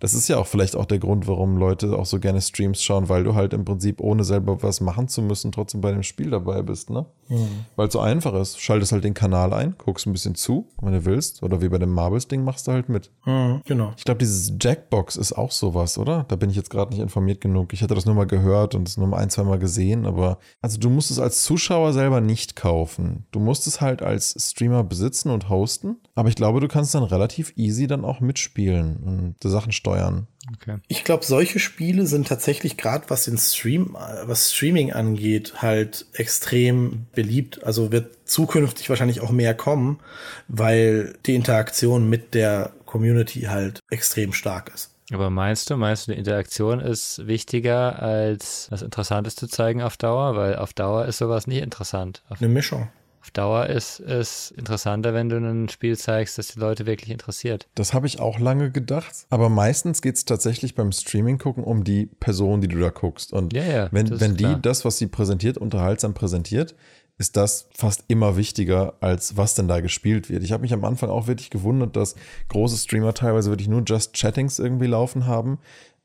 Das 0.00 0.14
ist 0.14 0.28
ja 0.28 0.38
auch 0.38 0.46
vielleicht 0.46 0.76
auch 0.76 0.86
der 0.86 0.98
Grund, 0.98 1.28
warum 1.28 1.56
Leute 1.58 1.96
auch 1.96 2.06
so 2.06 2.18
gerne 2.18 2.40
Streams 2.40 2.82
schauen, 2.82 3.08
weil 3.10 3.22
du 3.22 3.34
halt 3.34 3.52
im 3.52 3.64
Prinzip 3.64 4.00
ohne 4.00 4.24
selber 4.24 4.62
was 4.62 4.80
machen 4.80 5.08
zu 5.08 5.20
müssen, 5.22 5.52
trotzdem 5.52 5.82
bei 5.82 5.92
dem 5.92 6.02
Spiel 6.02 6.30
dabei 6.30 6.62
bist, 6.62 6.90
ne? 6.90 7.06
Mhm. 7.28 7.66
Weil 7.76 7.88
es 7.88 7.92
so 7.92 8.00
einfach 8.00 8.34
ist. 8.34 8.60
Schaltest 8.60 8.92
halt 8.92 9.04
den 9.04 9.14
Kanal 9.14 9.52
ein, 9.52 9.74
guckst 9.78 10.06
ein 10.06 10.12
bisschen 10.12 10.34
zu, 10.34 10.66
wenn 10.80 10.92
du 10.92 11.04
willst. 11.04 11.42
Oder 11.42 11.60
wie 11.60 11.68
bei 11.68 11.78
dem 11.78 11.92
Marbles-Ding 11.92 12.42
machst 12.42 12.66
du 12.66 12.72
halt 12.72 12.88
mit. 12.88 13.10
Mhm, 13.26 13.60
genau. 13.66 13.92
Ich 13.96 14.04
glaube, 14.04 14.18
dieses 14.18 14.52
Jackbox 14.58 15.16
ist 15.16 15.34
auch 15.34 15.52
sowas, 15.52 15.98
oder? 15.98 16.24
Da 16.28 16.36
bin 16.36 16.50
ich 16.50 16.56
jetzt 16.56 16.70
gerade 16.70 16.90
nicht 16.90 17.02
informiert 17.02 17.40
genug. 17.40 17.72
Ich 17.72 17.82
hatte 17.82 17.94
das 17.94 18.06
nur 18.06 18.14
mal 18.14 18.26
gehört 18.26 18.74
und 18.74 18.88
es 18.88 18.96
nur 18.96 19.06
mal 19.06 19.18
ein, 19.18 19.30
zwei 19.30 19.44
Mal 19.44 19.58
gesehen, 19.58 20.06
aber 20.06 20.38
also 20.62 20.78
du 20.78 20.90
musst 20.90 21.10
es 21.10 21.18
als 21.18 21.44
Zuschauer 21.44 21.92
selber 21.92 22.20
nicht 22.20 22.56
kaufen. 22.56 23.26
Du 23.30 23.38
musst 23.38 23.66
es 23.66 23.80
halt 23.80 24.02
als 24.02 24.34
Streamer 24.38 24.82
besitzen 24.82 25.30
und 25.30 25.48
hosten. 25.50 25.96
Aber 26.14 26.28
ich 26.28 26.34
glaube, 26.34 26.60
du 26.60 26.68
kannst 26.68 26.94
dann 26.94 27.02
relativ 27.02 27.52
easy 27.56 27.86
dann 27.86 28.04
auch 28.04 28.20
mitspielen 28.20 28.96
und 28.96 29.36
die 29.42 29.48
Sachen 29.48 29.72
steuern 29.72 29.89
steuern. 29.90 30.26
Okay. 30.54 30.78
Ich 30.88 31.04
glaube, 31.04 31.24
solche 31.24 31.58
Spiele 31.58 32.06
sind 32.06 32.26
tatsächlich 32.26 32.76
gerade 32.76 33.04
was 33.08 33.24
den 33.24 33.38
Stream, 33.38 33.96
was 34.24 34.52
Streaming 34.52 34.92
angeht, 34.92 35.54
halt 35.62 36.06
extrem 36.12 37.06
beliebt. 37.12 37.62
Also 37.64 37.92
wird 37.92 38.16
zukünftig 38.24 38.88
wahrscheinlich 38.88 39.20
auch 39.20 39.30
mehr 39.30 39.54
kommen, 39.54 40.00
weil 40.48 41.14
die 41.26 41.34
Interaktion 41.34 42.08
mit 42.08 42.34
der 42.34 42.72
Community 42.86 43.42
halt 43.42 43.80
extrem 43.90 44.32
stark 44.32 44.72
ist. 44.74 44.90
Aber 45.12 45.28
meinst 45.28 45.70
du, 45.70 45.76
meinst 45.76 46.06
du, 46.06 46.12
die 46.12 46.18
Interaktion 46.18 46.80
ist 46.80 47.26
wichtiger 47.26 48.00
als 48.00 48.68
was 48.70 48.82
Interessantes 48.82 49.34
zu 49.34 49.48
zeigen 49.48 49.82
auf 49.82 49.96
Dauer? 49.96 50.36
Weil 50.36 50.56
auf 50.56 50.72
Dauer 50.72 51.06
ist 51.06 51.18
sowas 51.18 51.46
nicht 51.46 51.62
interessant. 51.62 52.22
Auf 52.28 52.40
Eine 52.40 52.48
Mischung 52.48 52.88
auf 53.20 53.30
Dauer 53.30 53.66
ist 53.66 54.00
es 54.00 54.50
interessanter, 54.52 55.12
wenn 55.12 55.28
du 55.28 55.36
ein 55.36 55.68
Spiel 55.68 55.96
zeigst, 55.96 56.38
das 56.38 56.48
die 56.48 56.58
Leute 56.58 56.86
wirklich 56.86 57.10
interessiert. 57.10 57.68
Das 57.74 57.92
habe 57.92 58.06
ich 58.06 58.18
auch 58.18 58.38
lange 58.38 58.70
gedacht. 58.70 59.26
Aber 59.28 59.50
meistens 59.50 60.00
geht 60.00 60.16
es 60.16 60.24
tatsächlich 60.24 60.74
beim 60.74 60.90
Streaming 60.90 61.36
gucken 61.36 61.62
um 61.62 61.84
die 61.84 62.06
Person, 62.06 62.62
die 62.62 62.68
du 62.68 62.78
da 62.78 62.88
guckst. 62.88 63.32
Und 63.32 63.52
ja, 63.52 63.64
ja, 63.64 63.88
wenn, 63.92 64.20
wenn 64.20 64.36
die 64.36 64.44
klar. 64.44 64.58
das, 64.60 64.84
was 64.84 64.96
sie 64.96 65.06
präsentiert, 65.06 65.58
unterhaltsam 65.58 66.14
präsentiert, 66.14 66.74
ist 67.18 67.36
das 67.36 67.68
fast 67.76 68.04
immer 68.08 68.38
wichtiger, 68.38 68.94
als 69.00 69.36
was 69.36 69.54
denn 69.54 69.68
da 69.68 69.80
gespielt 69.80 70.30
wird. 70.30 70.42
Ich 70.42 70.52
habe 70.52 70.62
mich 70.62 70.72
am 70.72 70.86
Anfang 70.86 71.10
auch 71.10 71.26
wirklich 71.26 71.50
gewundert, 71.50 71.94
dass 71.94 72.14
große 72.48 72.78
Streamer 72.78 73.12
teilweise 73.12 73.50
wirklich 73.50 73.68
nur 73.68 73.82
Just 73.86 74.14
Chattings 74.14 74.58
irgendwie 74.58 74.86
laufen 74.86 75.26
haben. 75.26 75.58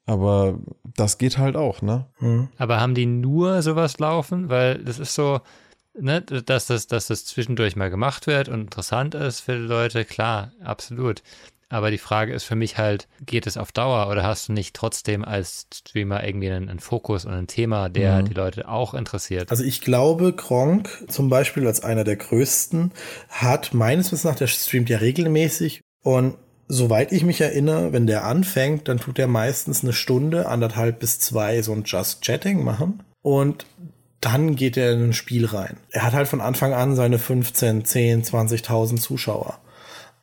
Aber 0.06 0.60
das 0.84 1.18
geht 1.18 1.38
halt 1.38 1.56
auch, 1.56 1.82
ne? 1.82 2.08
Mhm. 2.20 2.50
Aber 2.58 2.82
haben 2.82 2.94
die 2.94 3.06
nur 3.06 3.62
sowas 3.62 3.98
laufen? 4.00 4.50
Weil 4.50 4.84
das 4.84 5.00
ist 5.00 5.16
so, 5.16 5.40
ne, 6.00 6.22
dass 6.22 6.68
das, 6.68 6.88
dass 6.88 7.08
das 7.08 7.26
zwischendurch 7.26 7.76
mal 7.76 7.90
gemacht 7.90 8.28
wird 8.28 8.50
und 8.50 8.62
interessant 8.62 9.16
ist 9.16 9.42
für 9.42 9.54
die 9.54 9.66
Leute, 9.66 10.06
klar, 10.06 10.52
absolut. 10.64 11.22
Aber 11.68 11.90
die 11.90 11.98
Frage 11.98 12.34
ist 12.34 12.44
für 12.44 12.56
mich 12.56 12.78
halt, 12.78 13.08
geht 13.26 13.48
es 13.48 13.58
auf 13.58 13.72
Dauer 13.72 14.10
oder 14.10 14.24
hast 14.24 14.48
du 14.50 14.54
nicht 14.54 14.76
trotzdem 14.76 15.26
als 15.26 15.68
Streamer 15.74 16.24
irgendwie 16.24 16.52
einen, 16.52 16.70
einen 16.70 16.80
Fokus 16.80 17.26
und 17.26 17.34
ein 17.34 17.48
Thema, 17.48 17.90
der 17.90 18.22
mhm. 18.22 18.26
die 18.26 18.34
Leute 18.34 18.68
auch 18.70 18.94
interessiert? 18.94 19.50
Also 19.50 19.64
ich 19.64 19.82
glaube, 19.82 20.34
Gronk 20.34 21.06
zum 21.08 21.30
Beispiel 21.30 21.66
als 21.66 21.84
einer 21.84 22.04
der 22.04 22.18
größten 22.18 22.92
hat 23.30 23.74
meines 23.74 24.12
Wissens 24.12 24.24
nach, 24.26 24.36
der 24.36 24.48
streamt 24.48 24.90
ja 24.90 25.00
regelmäßig 25.00 25.82
und 26.04 26.36
soweit 26.68 27.12
ich 27.12 27.24
mich 27.24 27.42
erinnere, 27.42 27.94
wenn 27.94 28.08
der 28.08 28.26
anfängt, 28.26 28.88
dann 28.88 29.00
tut 29.00 29.20
er 29.20 29.28
meistens 29.28 29.84
eine 29.84 29.94
Stunde, 29.94 30.48
anderthalb 30.48 31.00
bis 31.00 31.20
zwei 31.20 31.62
so 31.62 31.74
ein 31.74 31.84
Just 31.84 32.22
Chatting 32.22 32.64
machen. 32.64 33.04
Und 33.22 33.66
dann 34.26 34.56
geht 34.56 34.76
er 34.76 34.94
in 34.94 35.10
ein 35.10 35.14
Spiel 35.14 35.46
rein. 35.46 35.78
Er 35.92 36.04
hat 36.04 36.14
halt 36.14 36.28
von 36.28 36.42
Anfang 36.42 36.74
an 36.74 36.96
seine 36.96 37.20
15, 37.20 37.86
10, 37.86 38.24
20.000 38.24 39.00
Zuschauer. 39.00 39.60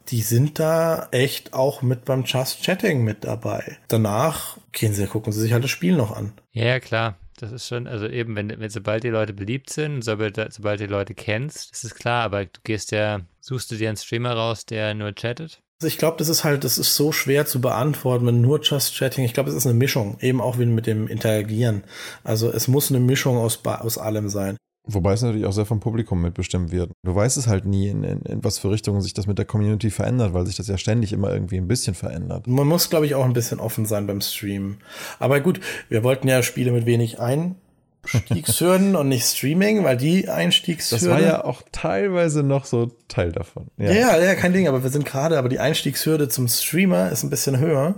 Die 0.09 0.23
sind 0.23 0.59
da 0.59 1.09
echt 1.13 1.55
auch 1.55 1.83
mit 1.83 2.05
beim 2.05 2.25
Just 2.25 2.65
Chatting 2.65 3.05
mit 3.05 3.25
dabei. 3.25 3.79
Danach 3.87 4.59
gehen 4.73 4.93
sie, 4.93 5.07
gucken 5.07 5.33
sie 5.33 5.41
sich 5.41 5.53
halt 5.53 5.63
das 5.63 5.71
Spiel 5.71 5.97
noch 5.97 6.15
an. 6.17 6.33
Ja, 6.51 6.81
klar. 6.81 7.17
Das 7.39 7.53
ist 7.53 7.67
schon, 7.67 7.87
also 7.87 8.07
eben, 8.07 8.37
wenn, 8.37 8.49
wenn 8.61 8.71
sobald 8.71 9.05
die 9.05 9.09
Leute 9.09 9.33
beliebt 9.33 9.71
sind, 9.71 10.03
sobald, 10.03 10.37
sobald 10.53 10.81
die 10.81 10.87
Leute 10.87 11.15
kennst, 11.15 11.73
ist 11.73 11.95
klar, 11.95 12.25
aber 12.25 12.45
du 12.45 12.61
gehst 12.63 12.93
ja, 12.93 13.21
suchst 13.41 13.71
du 13.71 13.77
dir 13.77 13.89
einen 13.89 13.97
Streamer 13.97 14.33
raus, 14.33 14.67
der 14.67 14.95
nur 14.95 15.13
chattet? 15.13 15.63
Also 15.83 15.89
ich 15.89 15.99
glaube, 15.99 16.17
das 16.17 16.29
ist 16.29 16.45
halt, 16.45 16.63
das 16.63 16.79
ist 16.79 16.95
so 16.95 17.11
schwer 17.11 17.45
zu 17.45 17.61
beantworten, 17.61 18.25
wenn 18.25 18.41
nur 18.41 18.61
Just 18.63 18.95
Chatting. 18.95 19.25
Ich 19.25 19.35
glaube, 19.35 19.51
es 19.51 19.57
ist 19.57 19.67
eine 19.67 19.75
Mischung, 19.75 20.17
eben 20.21 20.41
auch 20.41 20.57
wie 20.61 20.65
mit 20.65 20.87
dem 20.87 21.09
Interagieren. 21.09 21.83
Also 22.23 22.53
es 22.53 22.69
muss 22.69 22.93
eine 22.93 23.01
Mischung 23.01 23.37
aus, 23.37 23.59
aus 23.65 23.99
allem 23.99 24.29
sein. 24.29 24.57
Wobei 24.87 25.15
es 25.15 25.23
natürlich 25.23 25.45
auch 25.45 25.53
sehr 25.53 25.67
vom 25.67 25.81
Publikum 25.81 26.23
mitbestimmt 26.23 26.71
wird. 26.71 26.93
Du 27.05 27.17
weißt 27.17 27.37
es 27.37 27.49
halt 27.49 27.65
nie, 27.65 27.89
in, 27.89 28.05
in, 28.05 28.21
in 28.21 28.45
was 28.45 28.61
für 28.61 28.71
Richtungen 28.71 29.01
sich 29.01 29.13
das 29.13 29.27
mit 29.27 29.39
der 29.39 29.45
Community 29.45 29.91
verändert, 29.91 30.35
weil 30.35 30.47
sich 30.47 30.55
das 30.55 30.69
ja 30.69 30.79
ständig 30.79 31.13
immer 31.13 31.33
irgendwie 31.33 31.57
ein 31.57 31.67
bisschen 31.67 31.95
verändert. 31.95 32.47
Man 32.47 32.69
muss, 32.69 32.89
glaube 32.89 33.07
ich, 33.07 33.17
auch 33.17 33.25
ein 33.25 33.33
bisschen 33.33 33.59
offen 33.59 33.85
sein 33.85 34.07
beim 34.07 34.21
Stream. 34.21 34.77
Aber 35.19 35.41
gut, 35.41 35.59
wir 35.89 36.05
wollten 36.05 36.29
ja 36.29 36.45
Spiele 36.45 36.71
mit 36.71 36.87
wenig 36.87 37.19
ein 37.19 37.57
Einstiegshürden 38.05 38.97
und 38.97 39.09
nicht 39.09 39.25
Streaming, 39.25 39.85
weil 39.85 39.97
die 39.97 40.29
Einstiegshürden. 40.29 41.09
Das 41.09 41.17
war 41.17 41.21
ja 41.21 41.45
auch 41.45 41.63
teilweise 41.73 42.43
noch 42.43 42.65
so 42.65 42.91
Teil 43.09 43.33
davon. 43.33 43.69
Ja, 43.77 43.93
ja, 43.93 44.19
ja 44.19 44.35
kein 44.35 44.53
Ding, 44.53 44.69
aber 44.69 44.83
wir 44.83 44.91
sind 44.91 45.05
gerade, 45.05 45.39
aber 45.39 45.49
die 45.49 45.61
Einstiegshürde 45.61 46.29
zum 46.29 46.49
Streamer 46.49 47.11
ist 47.11 47.23
ein 47.23 47.31
bisschen 47.31 47.59
höher. 47.59 47.95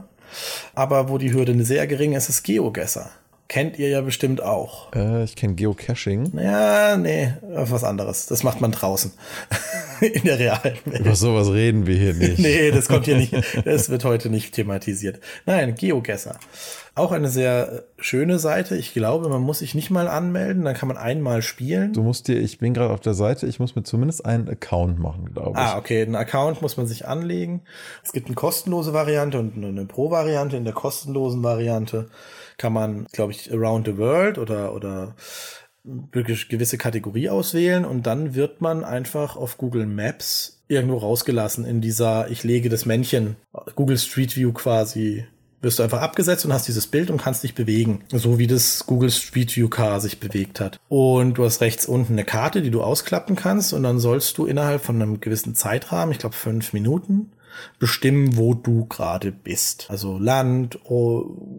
Aber 0.75 1.09
wo 1.09 1.19
die 1.19 1.33
Hürde 1.33 1.65
sehr 1.65 1.87
gering 1.87 2.13
ist, 2.13 2.29
ist 2.29 2.43
Geogesser. 2.43 3.11
Kennt 3.47 3.79
ihr 3.79 3.89
ja 3.89 4.01
bestimmt 4.01 4.43
auch. 4.43 4.93
Äh, 4.95 5.25
ich 5.25 5.37
kenne 5.37 5.55
Geocaching. 5.55 6.33
Ja, 6.39 6.97
nee, 6.97 7.35
was 7.43 7.85
anderes. 7.85 8.27
Das 8.27 8.43
macht 8.43 8.61
man 8.61 8.73
draußen. 8.73 9.13
In 10.01 10.25
der 10.25 10.39
realen 10.39 10.79
Welt. 10.87 11.01
Über 11.01 11.15
sowas 11.15 11.53
reden 11.53 11.87
wir 11.87 11.97
hier 11.97 12.15
nicht. 12.15 12.39
nee, 12.39 12.71
das 12.71 12.89
kommt 12.89 13.05
hier 13.05 13.17
nicht. 13.17 13.35
Das 13.65 13.91
wird 13.91 14.05
heute 14.05 14.31
nicht 14.31 14.55
thematisiert. 14.55 15.21
Nein, 15.47 15.75
Geogesser. 15.75 16.39
Auch 16.97 17.13
eine 17.13 17.29
sehr 17.29 17.85
schöne 17.99 18.39
Seite. 18.39 18.77
Ich 18.77 18.95
glaube, 18.95 19.29
man 19.29 19.43
muss 19.43 19.59
sich 19.59 19.75
nicht 19.75 19.91
mal 19.91 20.09
anmelden, 20.09 20.65
dann 20.65 20.75
kann 20.75 20.89
man 20.89 20.97
einmal 20.97 21.43
spielen. 21.43 21.93
Du 21.93 22.03
musst 22.03 22.29
dir, 22.29 22.39
ich 22.39 22.59
bin 22.59 22.73
gerade 22.73 22.95
auf 22.95 23.01
der 23.01 23.15
Seite, 23.15 23.47
ich 23.47 23.59
muss 23.59 23.75
mir 23.75 23.83
zumindest 23.83 24.25
einen 24.25 24.49
Account 24.49 24.99
machen, 24.99 25.33
glaube 25.35 25.53
ich. 25.53 25.59
Ah, 25.59 25.77
okay, 25.77 26.03
einen 26.03 26.15
Account 26.15 26.63
muss 26.63 26.77
man 26.77 26.87
sich 26.87 27.07
anlegen. 27.07 27.63
Es 28.05 28.13
gibt 28.13 28.27
eine 28.27 28.37
kostenlose 28.37 28.93
Variante 28.93 29.39
und 29.39 29.57
eine 29.57 29.85
Pro-Variante. 29.87 30.57
In 30.57 30.65
der 30.65 30.75
kostenlosen 30.75 31.43
Variante 31.43 32.09
kann 32.59 32.73
man, 32.73 33.07
glaube 33.13 33.33
ich, 33.33 33.53
Around 33.53 33.87
the 33.87 33.99
World 33.99 34.39
oder, 34.39 34.75
oder 34.75 35.15
wirklich 35.85 36.49
gewisse 36.49 36.79
Kategorie 36.79 37.29
auswählen 37.29 37.85
und 37.85 38.07
dann 38.07 38.35
wird 38.35 38.61
man 38.61 38.85
einfach 38.85 39.37
auf 39.37 39.59
Google 39.59 39.87
Maps 39.87 40.63
irgendwo 40.67 40.97
rausgelassen 40.97 41.67
in 41.67 41.83
dieser, 41.83 42.31
ich 42.31 42.43
lege 42.43 42.71
das 42.71 42.87
Männchen, 42.87 43.37
Google 43.75 43.99
Street 43.99 44.35
View 44.35 44.53
quasi 44.53 45.27
wirst 45.65 45.79
du 45.79 45.83
einfach 45.83 46.03
abgesetzt 46.03 46.45
und 46.45 46.53
hast 46.53 46.69
dieses 46.69 46.87
Bild 46.87 47.11
und 47.11 47.21
kannst 47.21 47.43
dich 47.43 47.55
bewegen. 47.55 48.05
So 48.13 48.39
wie 48.39 48.47
das 48.47 48.87
Google 48.87 49.11
Street 49.11 49.57
View 49.57 49.69
Car 49.69 50.01
sich 50.01 50.21
bewegt 50.21 50.61
hat. 50.61 50.79
Und 50.89 51.39
du 51.39 51.45
hast 51.45 51.61
rechts 51.61 51.87
unten 51.87 52.13
eine 52.13 52.25
Karte, 52.25 52.63
die 52.63 52.71
du 52.71 52.83
ausklappen 52.83 53.35
kannst 53.35 53.73
und 53.73 53.83
dann 53.83 53.99
sollst 53.99 54.39
du 54.39 54.45
innerhalb 54.45 54.85
von 54.85 55.01
einem 55.01 55.21
gewissen 55.21 55.55
Zeitrahmen, 55.55 56.13
ich 56.13 56.19
glaube 56.19 56.37
fünf 56.37 56.73
Minuten, 56.75 57.33
bestimmen, 57.79 58.37
wo 58.37 58.55
du 58.55 58.87
gerade 58.87 59.33
bist. 59.33 59.87
Also 59.91 60.19
Land, 60.19 60.79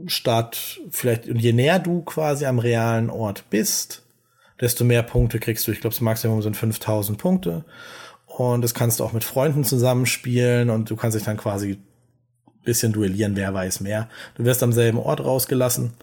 Stadt, 0.07 0.79
vielleicht, 0.89 1.27
und 1.27 1.39
je 1.39 1.53
näher 1.53 1.79
du 1.79 2.01
quasi 2.01 2.45
am 2.45 2.59
realen 2.59 3.09
Ort 3.09 3.49
bist, 3.49 4.03
desto 4.59 4.83
mehr 4.83 5.03
Punkte 5.03 5.39
kriegst 5.39 5.67
du. 5.67 5.71
Ich 5.71 5.81
glaube, 5.81 5.93
das 5.93 6.01
Maximum 6.01 6.41
sind 6.41 6.57
5000 6.57 7.17
Punkte. 7.17 7.65
Und 8.25 8.61
das 8.61 8.73
kannst 8.73 8.99
du 8.99 9.03
auch 9.03 9.13
mit 9.13 9.23
Freunden 9.23 9.63
zusammenspielen 9.63 10.69
und 10.69 10.89
du 10.89 10.95
kannst 10.95 11.17
dich 11.17 11.23
dann 11.23 11.37
quasi 11.37 11.79
bisschen 12.65 12.91
duellieren, 12.91 13.35
wer 13.35 13.53
weiß 13.53 13.79
mehr. 13.79 14.09
Du 14.35 14.43
wirst 14.43 14.61
am 14.63 14.73
selben 14.73 14.97
Ort 14.97 15.23
rausgelassen 15.23 15.93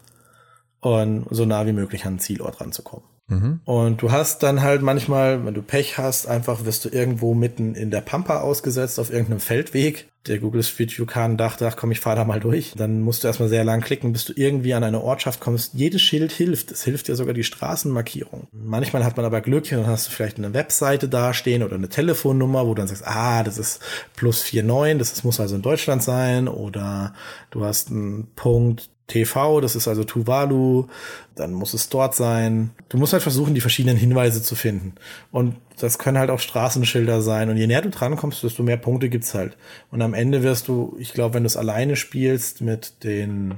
und 0.80 1.26
so 1.30 1.44
nah 1.44 1.66
wie 1.66 1.72
möglich 1.72 2.06
an 2.06 2.14
den 2.14 2.20
Zielort 2.20 2.60
ranzukommen. 2.60 3.04
Mhm. 3.32 3.60
Und 3.64 4.02
du 4.02 4.12
hast 4.12 4.42
dann 4.42 4.62
halt 4.62 4.82
manchmal, 4.82 5.44
wenn 5.44 5.54
du 5.54 5.62
Pech 5.62 5.98
hast, 5.98 6.26
einfach 6.26 6.64
wirst 6.64 6.84
du 6.84 6.90
irgendwo 6.90 7.34
mitten 7.34 7.74
in 7.74 7.90
der 7.90 8.02
Pampa 8.02 8.40
ausgesetzt 8.40 9.00
auf 9.00 9.10
irgendeinem 9.10 9.40
Feldweg. 9.40 10.08
Der 10.26 10.38
Google 10.38 10.62
Street 10.62 10.96
View 10.96 11.04
Kahn 11.04 11.36
dachte, 11.36 11.66
ach 11.66 11.74
komm, 11.74 11.90
ich 11.90 11.98
fahr 11.98 12.14
da 12.14 12.24
mal 12.24 12.38
durch. 12.38 12.74
Dann 12.76 13.00
musst 13.00 13.24
du 13.24 13.26
erstmal 13.26 13.48
sehr 13.48 13.64
lang 13.64 13.80
klicken, 13.80 14.12
bis 14.12 14.24
du 14.24 14.32
irgendwie 14.36 14.72
an 14.74 14.84
eine 14.84 15.00
Ortschaft 15.00 15.40
kommst. 15.40 15.74
Jedes 15.74 16.00
Schild 16.00 16.30
hilft. 16.30 16.70
Es 16.70 16.84
hilft 16.84 17.08
dir 17.08 17.16
sogar 17.16 17.34
die 17.34 17.42
Straßenmarkierung. 17.42 18.46
Manchmal 18.52 19.04
hat 19.04 19.16
man 19.16 19.26
aber 19.26 19.40
Glück, 19.40 19.68
dann 19.70 19.86
hast 19.86 20.06
du 20.06 20.10
vielleicht 20.12 20.38
eine 20.38 20.54
Webseite 20.54 21.08
dastehen 21.08 21.64
oder 21.64 21.74
eine 21.74 21.88
Telefonnummer, 21.88 22.66
wo 22.66 22.74
du 22.74 22.82
dann 22.82 22.86
sagst, 22.86 23.06
ah, 23.06 23.42
das 23.42 23.58
ist 23.58 23.80
plus 24.14 24.52
49, 24.52 24.98
das, 24.98 25.10
das 25.14 25.24
muss 25.24 25.40
also 25.40 25.56
in 25.56 25.62
Deutschland 25.62 26.04
sein. 26.04 26.46
Oder 26.46 27.14
du 27.50 27.64
hast 27.64 27.90
einen 27.90 28.28
Punkt 28.36 28.90
TV, 29.12 29.60
das 29.60 29.76
ist 29.76 29.88
also 29.88 30.04
Tuvalu, 30.04 30.86
dann 31.34 31.52
muss 31.52 31.74
es 31.74 31.88
dort 31.88 32.14
sein. 32.14 32.70
Du 32.88 32.96
musst 32.96 33.12
halt 33.12 33.22
versuchen, 33.22 33.54
die 33.54 33.60
verschiedenen 33.60 33.96
Hinweise 33.96 34.42
zu 34.42 34.54
finden. 34.54 34.94
Und 35.30 35.56
das 35.78 35.98
können 35.98 36.18
halt 36.18 36.30
auch 36.30 36.40
Straßenschilder 36.40 37.20
sein. 37.20 37.50
Und 37.50 37.56
je 37.56 37.66
näher 37.66 37.82
du 37.82 37.90
drankommst, 37.90 38.42
desto 38.42 38.62
mehr 38.62 38.76
Punkte 38.76 39.08
gibt's 39.08 39.34
halt. 39.34 39.56
Und 39.90 40.02
am 40.02 40.14
Ende 40.14 40.42
wirst 40.42 40.68
du, 40.68 40.96
ich 40.98 41.12
glaube, 41.12 41.34
wenn 41.34 41.42
du 41.42 41.48
es 41.48 41.56
alleine 41.56 41.96
spielst, 41.96 42.60
mit 42.60 43.04
den, 43.04 43.56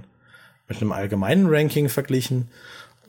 mit 0.69 0.81
einem 0.81 0.93
allgemeinen 0.93 1.47
Ranking 1.49 1.89
verglichen. 1.89 2.49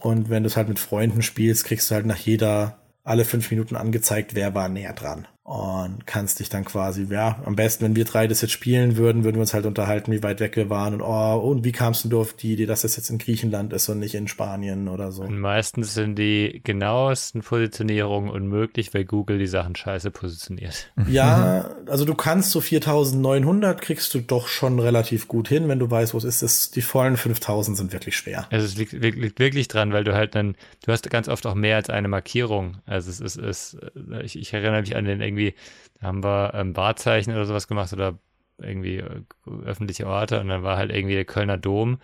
Und 0.02 0.30
wenn 0.30 0.44
du 0.44 0.48
es 0.48 0.58
halt 0.58 0.70
mit 0.70 0.80
Freunden 0.80 1.22
spielst, 1.22 1.66
kriegst 1.66 1.90
du 1.90 1.96
halt 1.96 2.06
nach 2.06 2.18
jeder, 2.18 2.78
alle 3.04 3.26
fünf 3.26 3.50
Minuten 3.50 3.76
angezeigt, 3.76 4.36
wer 4.36 4.54
war 4.54 4.70
näher 4.70 4.94
dran 4.94 5.28
und 5.46 6.08
kannst 6.08 6.40
dich 6.40 6.50
dann 6.50 6.66
quasi, 6.66 7.06
ja, 7.08 7.40
am 7.46 7.56
besten, 7.56 7.86
wenn 7.86 7.96
wir 7.96 8.06
drei 8.06 8.26
das 8.26 8.42
jetzt 8.42 8.52
spielen 8.52 8.98
würden, 8.98 9.24
würden 9.24 9.36
wir 9.36 9.42
uns 9.42 9.54
halt 9.54 9.68
unterhalten, 9.68 10.12
wie 10.12 10.24
weit 10.24 10.40
weg 10.40 10.56
wir 10.56 10.72
waren 10.72 10.96
und 10.96 11.02
oh, 11.04 11.38
und 11.38 11.64
wie 11.64 11.72
kamst 11.72 12.12
du 12.12 12.20
auf 12.20 12.34
die 12.34 12.54
Idee, 12.54 12.66
dass 12.66 12.82
das 12.82 12.98
jetzt 12.98 13.12
in 13.12 13.20
Griechenland 13.20 13.72
ist 13.72 13.88
und 13.88 14.00
nicht 14.00 14.16
in 14.16 14.28
Spanien 14.28 14.88
oder 14.88 15.12
so. 15.12 15.22
Und 15.22 15.40
meistens 15.40 15.94
sind 15.94 16.18
die 16.18 16.62
genauesten 16.64 17.42
Positionierungen 17.42 18.32
unmöglich, 18.32 18.92
weil 18.96 19.06
Google 19.06 19.38
die 19.38 19.46
Sachen 19.46 19.76
scheiße 19.76 20.10
positioniert. 20.10 20.92
Ja, 21.08 21.70
also 21.86 22.06
du 22.06 22.16
kannst 22.16 22.50
so 22.50 22.60
4900 22.60 23.80
kriegst 23.80 24.16
du 24.16 24.22
doch 24.22 24.48
schon 24.48 24.80
relativ 24.80 25.28
gut 25.28 25.48
hin, 25.48 25.68
wenn 25.68 25.78
du 25.78 25.92
weißt, 25.92 26.16
wo 26.16 26.18
es 26.18 26.24
ist. 26.24 26.42
Das, 26.42 26.72
die 26.72 26.82
vollen 26.82 27.18
5000 27.18 27.78
sind 27.78 27.94
wirklich 27.94 28.18
schwer. 28.18 28.48
Also 28.50 28.66
es 28.66 28.78
liegt, 28.78 28.94
liegt 28.94 29.38
wirklich 29.38 29.68
dran, 29.68 29.94
weil 29.94 30.04
du 30.04 30.16
halt 30.16 30.34
dann, 30.34 30.56
du 30.84 30.92
hast 30.92 31.08
ganz 31.12 31.28
oft 31.28 31.46
auch 31.46 31.54
mehr 31.54 31.76
als 31.76 31.92
eine 31.92 32.08
Markierung. 32.08 32.78
Also 32.88 33.12
es 33.12 33.20
ist, 33.20 33.38
es, 33.38 33.78
ich, 34.24 34.40
ich 34.40 34.52
erinnere 34.52 34.82
mich 34.82 34.96
an 34.96 35.06
den 35.06 35.22
irgendwie, 35.38 35.56
da 36.00 36.08
haben 36.08 36.24
wir 36.24 36.54
ähm, 36.54 36.76
Wahrzeichen 36.76 37.34
oder 37.34 37.46
sowas 37.46 37.68
gemacht 37.68 37.94
oder 37.94 38.18
irgendwie 38.58 38.98
äh, 38.98 39.22
öffentliche 39.66 40.08
Orte 40.08 40.40
und 40.40 40.48
dann 40.48 40.64
war 40.64 40.78
halt 40.78 40.92
irgendwie 40.92 41.16
der 41.16 41.26
Kölner 41.26 41.58
Dom. 41.58 42.00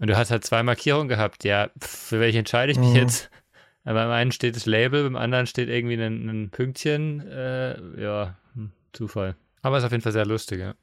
Und 0.00 0.08
du 0.08 0.16
hast 0.16 0.30
halt 0.30 0.44
zwei 0.44 0.62
Markierungen 0.62 1.08
gehabt. 1.08 1.44
Ja, 1.44 1.70
für 1.78 2.18
welche 2.18 2.38
entscheide 2.38 2.72
ich 2.72 2.78
mich 2.78 2.90
mhm. 2.90 2.96
jetzt? 2.96 3.30
beim 3.84 4.10
einen 4.10 4.32
steht 4.32 4.56
das 4.56 4.66
Label, 4.66 5.04
beim 5.04 5.16
anderen 5.16 5.46
steht 5.46 5.68
irgendwie 5.68 5.94
ein, 5.94 6.28
ein 6.28 6.50
Pünktchen. 6.50 7.20
Äh, 7.28 8.00
ja, 8.00 8.36
hm, 8.54 8.72
Zufall. 8.92 9.36
Aber 9.60 9.78
ist 9.78 9.84
auf 9.84 9.92
jeden 9.92 10.02
Fall 10.02 10.12
sehr 10.12 10.26
lustig, 10.26 10.60
ja. 10.60 10.74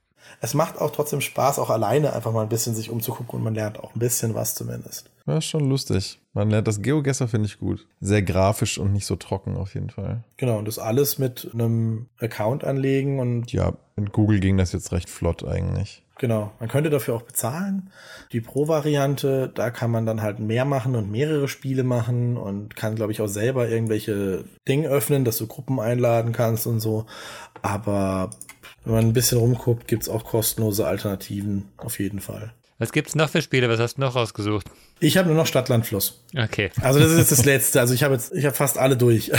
Es 0.42 0.54
macht 0.54 0.80
auch 0.80 0.92
trotzdem 0.92 1.22
Spaß, 1.22 1.60
auch 1.60 1.70
alleine 1.70 2.14
einfach 2.14 2.32
mal 2.32 2.44
ein 2.44 2.50
bisschen 2.50 2.76
sich 2.76 2.90
umzugucken 2.90 3.40
und 3.40 3.44
man 3.44 3.56
lernt 3.56 3.80
auch 3.80 3.96
ein 3.96 4.00
bisschen 4.00 4.36
was 4.36 4.56
zumindest. 4.56 5.10
Ja, 5.26 5.38
ist 5.38 5.46
schon 5.46 5.70
lustig. 5.70 6.20
Man 6.34 6.50
lernt 6.50 6.68
das 6.68 6.82
Geogesser, 6.82 7.28
finde 7.28 7.48
ich 7.48 7.60
gut. 7.60 7.86
Sehr 8.00 8.22
grafisch 8.22 8.78
und 8.78 8.94
nicht 8.94 9.06
so 9.06 9.16
trocken 9.16 9.58
auf 9.58 9.74
jeden 9.74 9.90
Fall. 9.90 10.24
Genau, 10.38 10.58
und 10.58 10.68
das 10.68 10.80
alles 10.80 11.20
mit 11.20 11.50
einem 11.54 12.08
Account 12.20 12.64
anlegen 12.64 13.20
und. 13.20 13.52
Ja, 13.52 13.74
in 13.96 14.12
Google 14.12 14.40
ging 14.40 14.58
das 14.58 14.72
jetzt 14.72 14.92
recht 14.92 15.10
flott 15.10 15.44
eigentlich. 15.44 16.04
Genau, 16.20 16.52
man 16.60 16.68
könnte 16.68 16.90
dafür 16.90 17.16
auch 17.16 17.22
bezahlen. 17.22 17.92
Die 18.34 18.42
Pro-Variante, 18.42 19.50
da 19.56 19.72
kann 19.72 19.90
man 19.90 20.06
dann 20.06 20.22
halt 20.22 20.40
mehr 20.40 20.66
machen 20.66 20.98
und 20.98 21.10
mehrere 21.10 21.48
Spiele 21.48 21.84
machen 21.84 22.36
und 22.36 22.76
kann, 22.76 22.96
glaube 22.96 23.14
ich, 23.14 23.22
auch 23.22 23.28
selber 23.28 23.70
irgendwelche 23.70 24.44
Dinge 24.68 24.90
öffnen, 24.90 25.24
dass 25.24 25.38
du 25.38 25.48
Gruppen 25.48 25.80
einladen 25.80 26.34
kannst 26.34 26.68
und 26.68 26.82
so. 26.82 27.06
Aber 27.62 28.32
wenn 28.86 28.94
man 28.94 29.06
ein 29.06 29.14
bisschen 29.14 29.38
rumguckt, 29.38 29.88
gibt 29.88 30.04
es 30.04 30.10
auch 30.10 30.24
kostenlose 30.24 30.88
Alternativen 30.88 31.70
auf 31.78 32.00
jeden 32.00 32.20
Fall. 32.20 32.54
Was 32.80 32.94
gibt's 32.94 33.14
noch 33.14 33.30
für 33.30 33.42
Spiele? 33.42 33.68
Was 33.68 33.80
hast 33.80 33.96
du 33.96 34.02
noch 34.02 34.16
rausgesucht? 34.16 34.66
Ich 35.02 35.18
habe 35.18 35.28
nur 35.28 35.36
noch 35.36 35.46
Stadtlandfluss. 35.46 36.24
Okay. 36.36 36.72
Also 36.82 37.00
das 37.00 37.12
ist 37.12 37.18
jetzt 37.18 37.32
das 37.34 37.46
letzte. 37.46 37.82
Also 37.82 37.94
ich 37.94 38.04
habe 38.04 38.14
jetzt, 38.14 38.34
ich 38.34 38.46
habe 38.46 38.56
fast 38.56 38.78
alle 38.78 38.96
durch. 38.96 39.32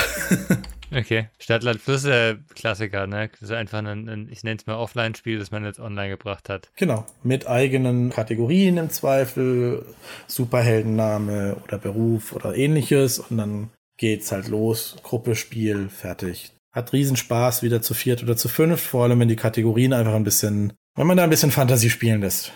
okay. 0.94 1.28
Stadtlandfluss 1.38 2.04
ist 2.04 2.10
äh, 2.10 2.36
Klassiker, 2.54 3.06
ne? 3.06 3.30
Das 3.32 3.48
ist 3.48 3.52
einfach 3.52 3.78
ein, 3.78 4.08
ein 4.10 4.28
ich 4.30 4.44
nenne 4.44 4.58
es 4.60 4.66
mal 4.66 4.76
Offline-Spiel, 4.76 5.38
das 5.38 5.50
man 5.50 5.64
jetzt 5.64 5.80
online 5.80 6.10
gebracht 6.10 6.50
hat. 6.50 6.68
Genau. 6.76 7.06
Mit 7.22 7.46
eigenen 7.46 8.10
Kategorien 8.10 8.76
im 8.76 8.90
Zweifel, 8.90 9.86
Superheldenname 10.26 11.56
oder 11.64 11.78
Beruf 11.78 12.34
oder 12.34 12.54
ähnliches. 12.54 13.20
Und 13.20 13.38
dann 13.38 13.70
geht's 13.96 14.32
halt 14.32 14.48
los. 14.48 14.96
Gruppe, 15.02 15.34
Spiel, 15.34 15.88
fertig. 15.88 16.52
Hat 16.72 16.92
Riesenspaß, 16.92 17.62
wieder 17.62 17.82
zu 17.82 17.94
viert 17.94 18.22
oder 18.22 18.36
zu 18.36 18.48
fünft, 18.48 18.84
vor 18.84 19.04
allem 19.04 19.20
wenn 19.20 19.28
die 19.28 19.36
Kategorien 19.36 19.92
einfach 19.92 20.14
ein 20.14 20.24
bisschen, 20.24 20.72
wenn 20.94 21.06
man 21.06 21.16
da 21.16 21.24
ein 21.24 21.30
bisschen 21.30 21.50
Fantasie 21.50 21.90
spielen 21.90 22.20
lässt 22.20 22.52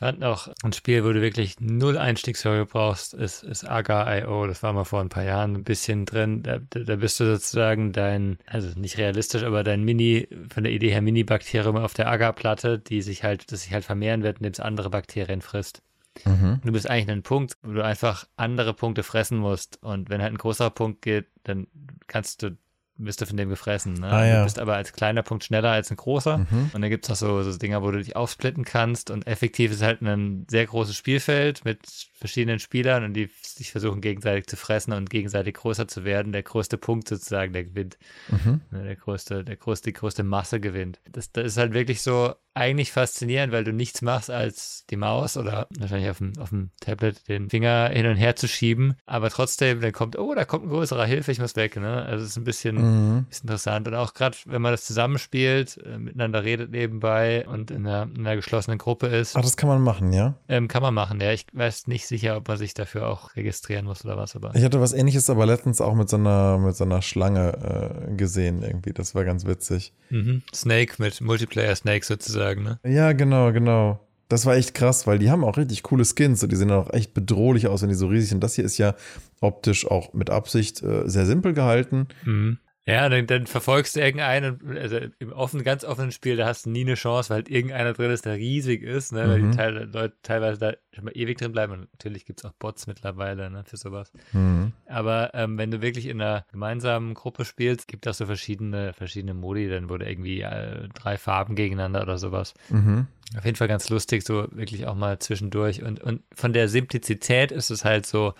fand 0.00 0.18
noch 0.18 0.50
ein 0.62 0.72
Spiel, 0.72 1.04
wo 1.04 1.12
du 1.12 1.20
wirklich 1.20 1.60
null 1.60 1.98
Einstiegshöhe 1.98 2.64
brauchst, 2.64 3.12
ist, 3.12 3.42
ist 3.42 3.68
Agar.io. 3.68 4.46
Das 4.46 4.62
war 4.62 4.72
mal 4.72 4.84
vor 4.84 5.02
ein 5.02 5.10
paar 5.10 5.24
Jahren 5.24 5.56
ein 5.56 5.62
bisschen 5.62 6.06
drin. 6.06 6.42
Da, 6.42 6.58
da 6.58 6.96
bist 6.96 7.20
du 7.20 7.26
sozusagen 7.26 7.92
dein, 7.92 8.38
also 8.46 8.70
nicht 8.80 8.96
realistisch, 8.96 9.42
aber 9.42 9.62
dein 9.62 9.84
Mini, 9.84 10.26
von 10.50 10.64
der 10.64 10.72
Idee 10.72 10.90
her 10.90 11.02
Mini-Bakterium 11.02 11.76
auf 11.76 11.92
der 11.92 12.08
Agar-Platte, 12.08 12.78
die 12.78 13.02
sich 13.02 13.24
halt, 13.24 13.52
das 13.52 13.64
sich 13.64 13.74
halt 13.74 13.84
vermehren 13.84 14.22
wird, 14.22 14.38
indem 14.38 14.52
es 14.52 14.60
andere 14.60 14.88
Bakterien 14.88 15.42
frisst. 15.42 15.82
Mhm. 16.24 16.62
Du 16.64 16.72
bist 16.72 16.88
eigentlich 16.88 17.10
ein 17.10 17.22
Punkt, 17.22 17.58
wo 17.62 17.74
du 17.74 17.84
einfach 17.84 18.26
andere 18.36 18.72
Punkte 18.72 19.02
fressen 19.02 19.36
musst. 19.36 19.82
Und 19.82 20.08
wenn 20.08 20.22
halt 20.22 20.32
ein 20.32 20.38
größerer 20.38 20.70
Punkt 20.70 21.02
geht, 21.02 21.26
dann 21.44 21.66
kannst 22.06 22.42
du 22.42 22.56
bist 23.04 23.20
du 23.20 23.26
von 23.26 23.36
dem 23.36 23.48
gefressen. 23.48 23.94
Ne? 23.94 24.06
Ah, 24.08 24.26
ja. 24.26 24.38
Du 24.38 24.44
bist 24.44 24.58
aber 24.58 24.74
als 24.74 24.92
kleiner 24.92 25.22
Punkt 25.22 25.44
schneller 25.44 25.70
als 25.70 25.90
ein 25.90 25.96
großer. 25.96 26.38
Mhm. 26.38 26.70
Und 26.72 26.80
dann 26.80 26.90
gibt 26.90 27.04
es 27.04 27.08
noch 27.08 27.16
so, 27.16 27.42
so 27.42 27.56
Dinger, 27.56 27.82
wo 27.82 27.90
du 27.90 27.98
dich 27.98 28.16
aufsplitten 28.16 28.64
kannst. 28.64 29.10
Und 29.10 29.26
effektiv 29.26 29.72
ist 29.72 29.82
halt 29.82 30.02
ein 30.02 30.46
sehr 30.50 30.66
großes 30.66 30.96
Spielfeld 30.96 31.64
mit 31.64 31.80
verschiedenen 32.14 32.58
Spielern 32.58 33.04
und 33.04 33.14
die 33.14 33.30
sich 33.42 33.72
versuchen 33.72 34.00
gegenseitig 34.00 34.46
zu 34.46 34.56
fressen 34.56 34.92
und 34.92 35.10
gegenseitig 35.10 35.54
größer 35.54 35.88
zu 35.88 36.04
werden. 36.04 36.32
Der 36.32 36.42
größte 36.42 36.76
Punkt 36.76 37.08
sozusagen, 37.08 37.52
der 37.52 37.64
gewinnt. 37.64 37.98
Mhm. 38.28 38.60
Ne, 38.70 38.84
der 38.84 38.96
größte, 38.96 39.44
der 39.44 39.56
größte, 39.56 39.90
die 39.90 39.94
größte 39.94 40.22
Masse 40.22 40.60
gewinnt. 40.60 41.00
Das, 41.10 41.32
das 41.32 41.46
ist 41.46 41.56
halt 41.56 41.72
wirklich 41.72 42.02
so 42.02 42.34
eigentlich 42.54 42.92
faszinierend, 42.92 43.52
weil 43.52 43.64
du 43.64 43.72
nichts 43.72 44.02
machst, 44.02 44.30
als 44.30 44.84
die 44.90 44.96
Maus 44.96 45.36
oder 45.36 45.68
wahrscheinlich 45.78 46.10
auf 46.10 46.18
dem, 46.18 46.32
auf 46.38 46.50
dem 46.50 46.70
Tablet 46.80 47.28
den 47.28 47.48
Finger 47.48 47.90
hin 47.90 48.06
und 48.06 48.16
her 48.16 48.36
zu 48.36 48.48
schieben. 48.48 48.94
Aber 49.06 49.30
trotzdem, 49.30 49.80
dann 49.80 49.92
kommt, 49.92 50.18
oh, 50.18 50.34
da 50.34 50.44
kommt 50.44 50.64
ein 50.64 50.70
größerer 50.70 51.04
Hilfe, 51.04 51.32
ich 51.32 51.38
muss 51.38 51.56
weg. 51.56 51.76
Ne? 51.76 52.02
Also 52.02 52.24
es 52.24 52.30
ist 52.30 52.36
ein 52.36 52.44
bisschen, 52.44 52.76
mhm. 52.76 53.24
bisschen 53.24 53.44
interessant. 53.44 53.86
Und 53.88 53.94
auch 53.94 54.14
gerade, 54.14 54.36
wenn 54.46 54.60
man 54.62 54.72
das 54.72 54.84
zusammenspielt, 54.84 55.78
äh, 55.84 55.98
miteinander 55.98 56.44
redet 56.44 56.70
nebenbei 56.70 57.46
und 57.46 57.70
in 57.70 57.86
einer, 57.86 58.02
in 58.14 58.26
einer 58.26 58.36
geschlossenen 58.36 58.78
Gruppe 58.78 59.06
ist. 59.06 59.36
Ach, 59.36 59.42
das 59.42 59.56
kann 59.56 59.68
man 59.68 59.82
machen, 59.82 60.12
ja? 60.12 60.34
Ähm, 60.48 60.68
kann 60.68 60.82
man 60.82 60.94
machen, 60.94 61.20
ja. 61.20 61.32
Ich 61.32 61.46
weiß 61.52 61.86
nicht 61.86 62.06
sicher, 62.06 62.36
ob 62.36 62.48
man 62.48 62.58
sich 62.58 62.74
dafür 62.74 63.08
auch 63.08 63.36
registrieren 63.36 63.84
muss 63.84 64.04
oder 64.04 64.16
was. 64.16 64.34
Aber 64.34 64.54
ich 64.54 64.64
hatte 64.64 64.80
was 64.80 64.92
ähnliches 64.92 65.30
aber 65.30 65.46
letztens 65.46 65.80
auch 65.80 65.94
mit 65.94 66.08
so 66.08 66.16
einer, 66.16 66.58
mit 66.58 66.74
so 66.74 66.84
einer 66.84 67.02
Schlange 67.02 68.08
äh, 68.10 68.14
gesehen 68.16 68.62
irgendwie. 68.62 68.92
Das 68.92 69.14
war 69.14 69.24
ganz 69.24 69.46
witzig. 69.46 69.92
Mhm. 70.10 70.42
Snake 70.52 70.94
mit 70.98 71.20
Multiplayer 71.20 71.74
Snake 71.76 72.04
sozusagen, 72.04 72.39
ne? 72.62 72.78
Ja, 72.84 73.12
genau, 73.12 73.52
genau. 73.52 74.00
Das 74.28 74.46
war 74.46 74.54
echt 74.54 74.74
krass, 74.74 75.06
weil 75.08 75.18
die 75.18 75.30
haben 75.30 75.42
auch 75.42 75.56
richtig 75.56 75.82
coole 75.82 76.04
Skins 76.04 76.42
und 76.42 76.52
die 76.52 76.56
sehen 76.56 76.70
auch 76.70 76.92
echt 76.92 77.14
bedrohlich 77.14 77.66
aus, 77.66 77.82
wenn 77.82 77.88
die 77.88 77.96
so 77.96 78.06
riesig 78.06 78.30
sind. 78.30 78.44
Das 78.44 78.54
hier 78.54 78.64
ist 78.64 78.78
ja 78.78 78.94
optisch 79.40 79.86
auch 79.90 80.14
mit 80.14 80.30
Absicht 80.30 80.82
äh, 80.82 81.08
sehr 81.08 81.26
simpel 81.26 81.52
gehalten. 81.52 82.06
Mhm. 82.24 82.58
Ja, 82.86 83.08
dann, 83.08 83.26
dann 83.26 83.46
verfolgst 83.46 83.94
du 83.94 84.00
irgendeinen, 84.00 84.76
also 84.78 84.98
im 85.18 85.32
offenen, 85.32 85.64
ganz 85.64 85.84
offenen 85.84 86.12
Spiel, 86.12 86.36
da 86.36 86.46
hast 86.46 86.64
du 86.66 86.70
nie 86.70 86.80
eine 86.80 86.94
Chance, 86.94 87.28
weil 87.30 87.36
halt 87.36 87.50
irgendeiner 87.50 87.92
drin 87.92 88.10
ist, 88.10 88.24
der 88.24 88.36
riesig 88.36 88.82
ist, 88.82 89.12
ne? 89.12 89.28
weil 89.28 89.42
Mhm. 89.42 89.50
die 89.50 89.56
Teil, 89.56 89.90
Leute 89.92 90.14
teilweise 90.22 90.58
da 90.58 90.72
schon 90.94 91.04
mal 91.04 91.16
ewig 91.16 91.38
drin 91.38 91.52
bleiben. 91.52 91.72
Und 91.74 91.80
natürlich 91.92 92.24
gibt 92.24 92.40
es 92.40 92.46
auch 92.46 92.52
Bots 92.54 92.86
mittlerweile 92.86 93.50
ne, 93.50 93.64
für 93.64 93.76
sowas. 93.76 94.12
Mhm. 94.32 94.72
Aber 94.86 95.30
ähm, 95.34 95.58
wenn 95.58 95.70
du 95.70 95.82
wirklich 95.82 96.06
in 96.06 96.20
einer 96.20 96.46
gemeinsamen 96.50 97.14
Gruppe 97.14 97.44
spielst, 97.44 97.86
gibt 97.86 98.06
es 98.06 98.16
auch 98.16 98.18
so 98.18 98.26
verschiedene, 98.26 98.92
verschiedene 98.94 99.34
Modi, 99.34 99.68
dann 99.68 99.88
wurde 99.90 100.08
irgendwie 100.10 100.40
äh, 100.40 100.88
drei 100.94 101.18
Farben 101.18 101.54
gegeneinander 101.54 102.02
oder 102.02 102.16
sowas. 102.18 102.54
Mhm. 102.70 103.06
Auf 103.36 103.44
jeden 103.44 103.56
Fall 103.56 103.68
ganz 103.68 103.88
lustig, 103.90 104.24
so 104.24 104.48
wirklich 104.52 104.86
auch 104.86 104.96
mal 104.96 105.18
zwischendurch. 105.18 105.82
Und, 105.82 106.00
und 106.00 106.22
von 106.34 106.52
der 106.52 106.68
Simplizität 106.68 107.52
ist 107.52 107.70
es 107.70 107.84
halt 107.84 108.06
so, 108.06 108.34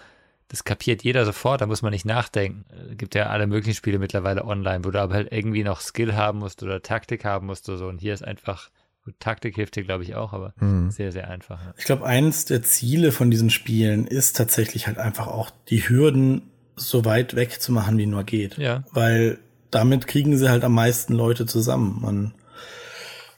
das 0.51 0.65
kapiert 0.65 1.05
jeder 1.05 1.25
sofort, 1.25 1.61
da 1.61 1.67
muss 1.67 1.81
man 1.81 1.93
nicht 1.93 2.05
nachdenken. 2.05 2.65
Es 2.91 2.99
gibt 2.99 3.15
ja 3.15 3.27
alle 3.27 3.47
möglichen 3.47 3.77
Spiele 3.77 4.01
mittlerweile 4.01 4.45
online, 4.45 4.85
wo 4.85 4.91
du 4.91 5.01
aber 5.01 5.15
halt 5.15 5.29
irgendwie 5.31 5.63
noch 5.63 5.81
Skill 5.81 6.15
haben 6.17 6.41
musst 6.41 6.65
oder 6.65 6.83
Taktik 6.83 7.25
haben 7.25 7.47
musst 7.47 7.69
oder 7.69 7.79
so. 7.79 7.87
Und 7.87 8.01
hier 8.01 8.13
ist 8.13 8.25
einfach, 8.25 8.71
gut, 9.05 9.15
Taktik 9.21 9.55
hilft 9.55 9.77
dir, 9.77 9.85
glaube 9.85 10.03
ich, 10.03 10.17
auch, 10.17 10.33
aber 10.33 10.53
Mhm. 10.59 10.91
sehr, 10.91 11.13
sehr 11.13 11.31
einfach. 11.31 11.63
Ja. 11.65 11.73
Ich 11.79 11.85
glaube, 11.85 12.05
eins 12.05 12.47
der 12.47 12.65
Ziele 12.65 13.13
von 13.13 13.31
diesen 13.31 13.49
Spielen 13.51 14.09
ist 14.09 14.37
tatsächlich 14.37 14.89
halt 14.89 14.99
einfach 14.99 15.29
auch 15.29 15.51
die 15.69 15.89
Hürden 15.89 16.43
so 16.75 17.05
weit 17.05 17.37
weg 17.37 17.61
zu 17.61 17.71
machen, 17.71 17.97
wie 17.97 18.07
nur 18.07 18.25
geht. 18.25 18.59
Ja. 18.59 18.83
Weil 18.91 19.39
damit 19.71 20.09
kriegen 20.09 20.37
sie 20.37 20.51
halt 20.51 20.65
am 20.65 20.75
meisten 20.75 21.13
Leute 21.15 21.47
zusammen. 21.47 22.01
Man, 22.03 22.35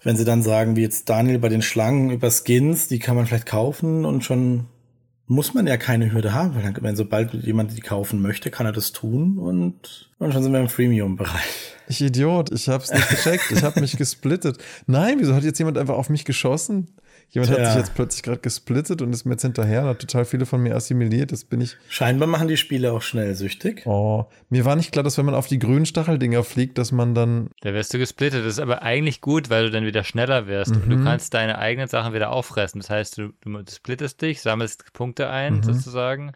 wenn 0.03 0.17
sie 0.17 0.25
dann 0.25 0.43
sagen, 0.43 0.77
wie 0.77 0.81
jetzt 0.83 1.11
Daniel 1.11 1.39
bei 1.39 1.51
den 1.51 1.61
Schlangen 1.61 2.11
über 2.11 2.31
Skins, 2.31 2.89
die 2.89 3.01
kann 3.01 3.17
man 3.17 3.27
vielleicht 3.27 3.45
kaufen 3.45 4.07
und 4.07 4.25
schon 4.25 4.67
muss 5.27 5.55
man 5.55 5.67
ja 5.67 5.77
keine 5.77 6.13
Hürde 6.13 6.33
haben, 6.33 6.55
weil 6.55 6.75
wenn 6.81 6.97
sobald 6.97 7.33
jemand 7.35 7.77
die 7.77 7.81
kaufen 7.81 8.21
möchte, 8.21 8.51
kann 8.51 8.67
er 8.67 8.73
das 8.73 8.93
tun 8.93 9.39
und, 9.39 10.11
und 10.19 10.33
schon 10.33 10.43
sind 10.43 10.53
wir 10.53 10.61
im 10.61 10.69
Freemium-Bereich. 10.69 11.77
Ich 11.89 12.01
Idiot, 12.01 12.51
ich 12.53 12.69
hab's 12.69 12.91
nicht 12.91 13.09
gecheckt, 13.09 13.51
ich 13.51 13.63
hab 13.63 13.77
mich 13.77 13.97
gesplittet. 13.97 14.59
Nein, 14.87 15.17
wieso 15.19 15.35
hat 15.35 15.45
jetzt 15.45 15.59
jemand 15.59 15.79
einfach 15.79 15.95
auf 15.97 16.09
mich 16.09 16.25
geschossen? 16.25 16.89
Jemand 17.35 17.51
hat 17.51 17.59
Tja. 17.61 17.67
sich 17.71 17.77
jetzt 17.79 17.95
plötzlich 17.95 18.23
gerade 18.23 18.41
gesplittet 18.41 19.01
und 19.01 19.11
ist 19.13 19.25
mir 19.25 19.33
jetzt 19.33 19.43
hinterher 19.43 19.83
und 19.83 19.89
hat 19.89 19.99
total 20.01 20.27
viele 20.27 20.45
von 20.45 20.63
mir 20.63 20.77
assimiliert. 20.77 21.33
Das 21.33 21.45
bin 21.45 21.63
ich. 21.63 21.77
Scheinbar 21.89 22.29
machen 22.29 22.47
die 22.47 22.59
Spiele 22.59 22.93
auch 22.93 23.01
schnell 23.01 23.35
süchtig. 23.35 23.87
Oh, 23.87 24.27
mir 24.51 24.67
war 24.67 24.77
nicht 24.77 24.93
klar, 24.93 25.03
dass 25.03 25.17
wenn 25.17 25.25
man 25.25 25.35
auf 25.35 25.47
die 25.47 25.59
grünen 25.59 25.87
Stacheldinger 25.87 26.45
fliegt, 26.45 26.77
dass 26.77 26.93
man 26.93 27.15
dann. 27.15 27.49
Da 27.63 27.73
wirst 27.73 27.95
du 27.95 27.99
gesplittet. 27.99 28.41
Das 28.45 28.53
ist 28.53 28.59
aber 28.61 28.83
eigentlich 28.83 29.23
gut, 29.23 29.49
weil 29.49 29.65
du 29.65 29.71
dann 29.71 29.87
wieder 29.87 30.05
schneller 30.05 30.47
wirst 30.47 30.73
und 30.77 30.91
du 30.91 30.97
Mhm. 30.97 31.05
kannst 31.05 31.33
deine 31.33 31.57
eigenen 31.59 31.89
Sachen 31.89 32.13
wieder 32.13 32.31
auffressen. 32.31 32.81
Das 32.83 32.91
heißt, 32.91 33.17
du, 33.17 33.33
du 33.41 33.65
splittest 33.73 34.21
dich, 34.21 34.43
sammelst 34.43 34.93
Punkte 34.93 35.31
ein 35.31 35.55
Mhm. 35.57 35.63
sozusagen, 35.63 36.33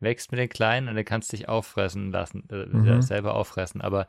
wächst 0.00 0.32
mit 0.32 0.40
den 0.40 0.48
Kleinen 0.48 0.88
und 0.88 0.96
dann 0.96 1.04
kannst 1.04 1.32
du 1.32 1.36
dich 1.36 1.48
auffressen 1.48 2.10
lassen, 2.10 2.48
äh, 2.50 2.66
Mhm. 2.66 3.02
selber 3.02 3.34
auffressen. 3.36 3.82
Aber 3.82 4.08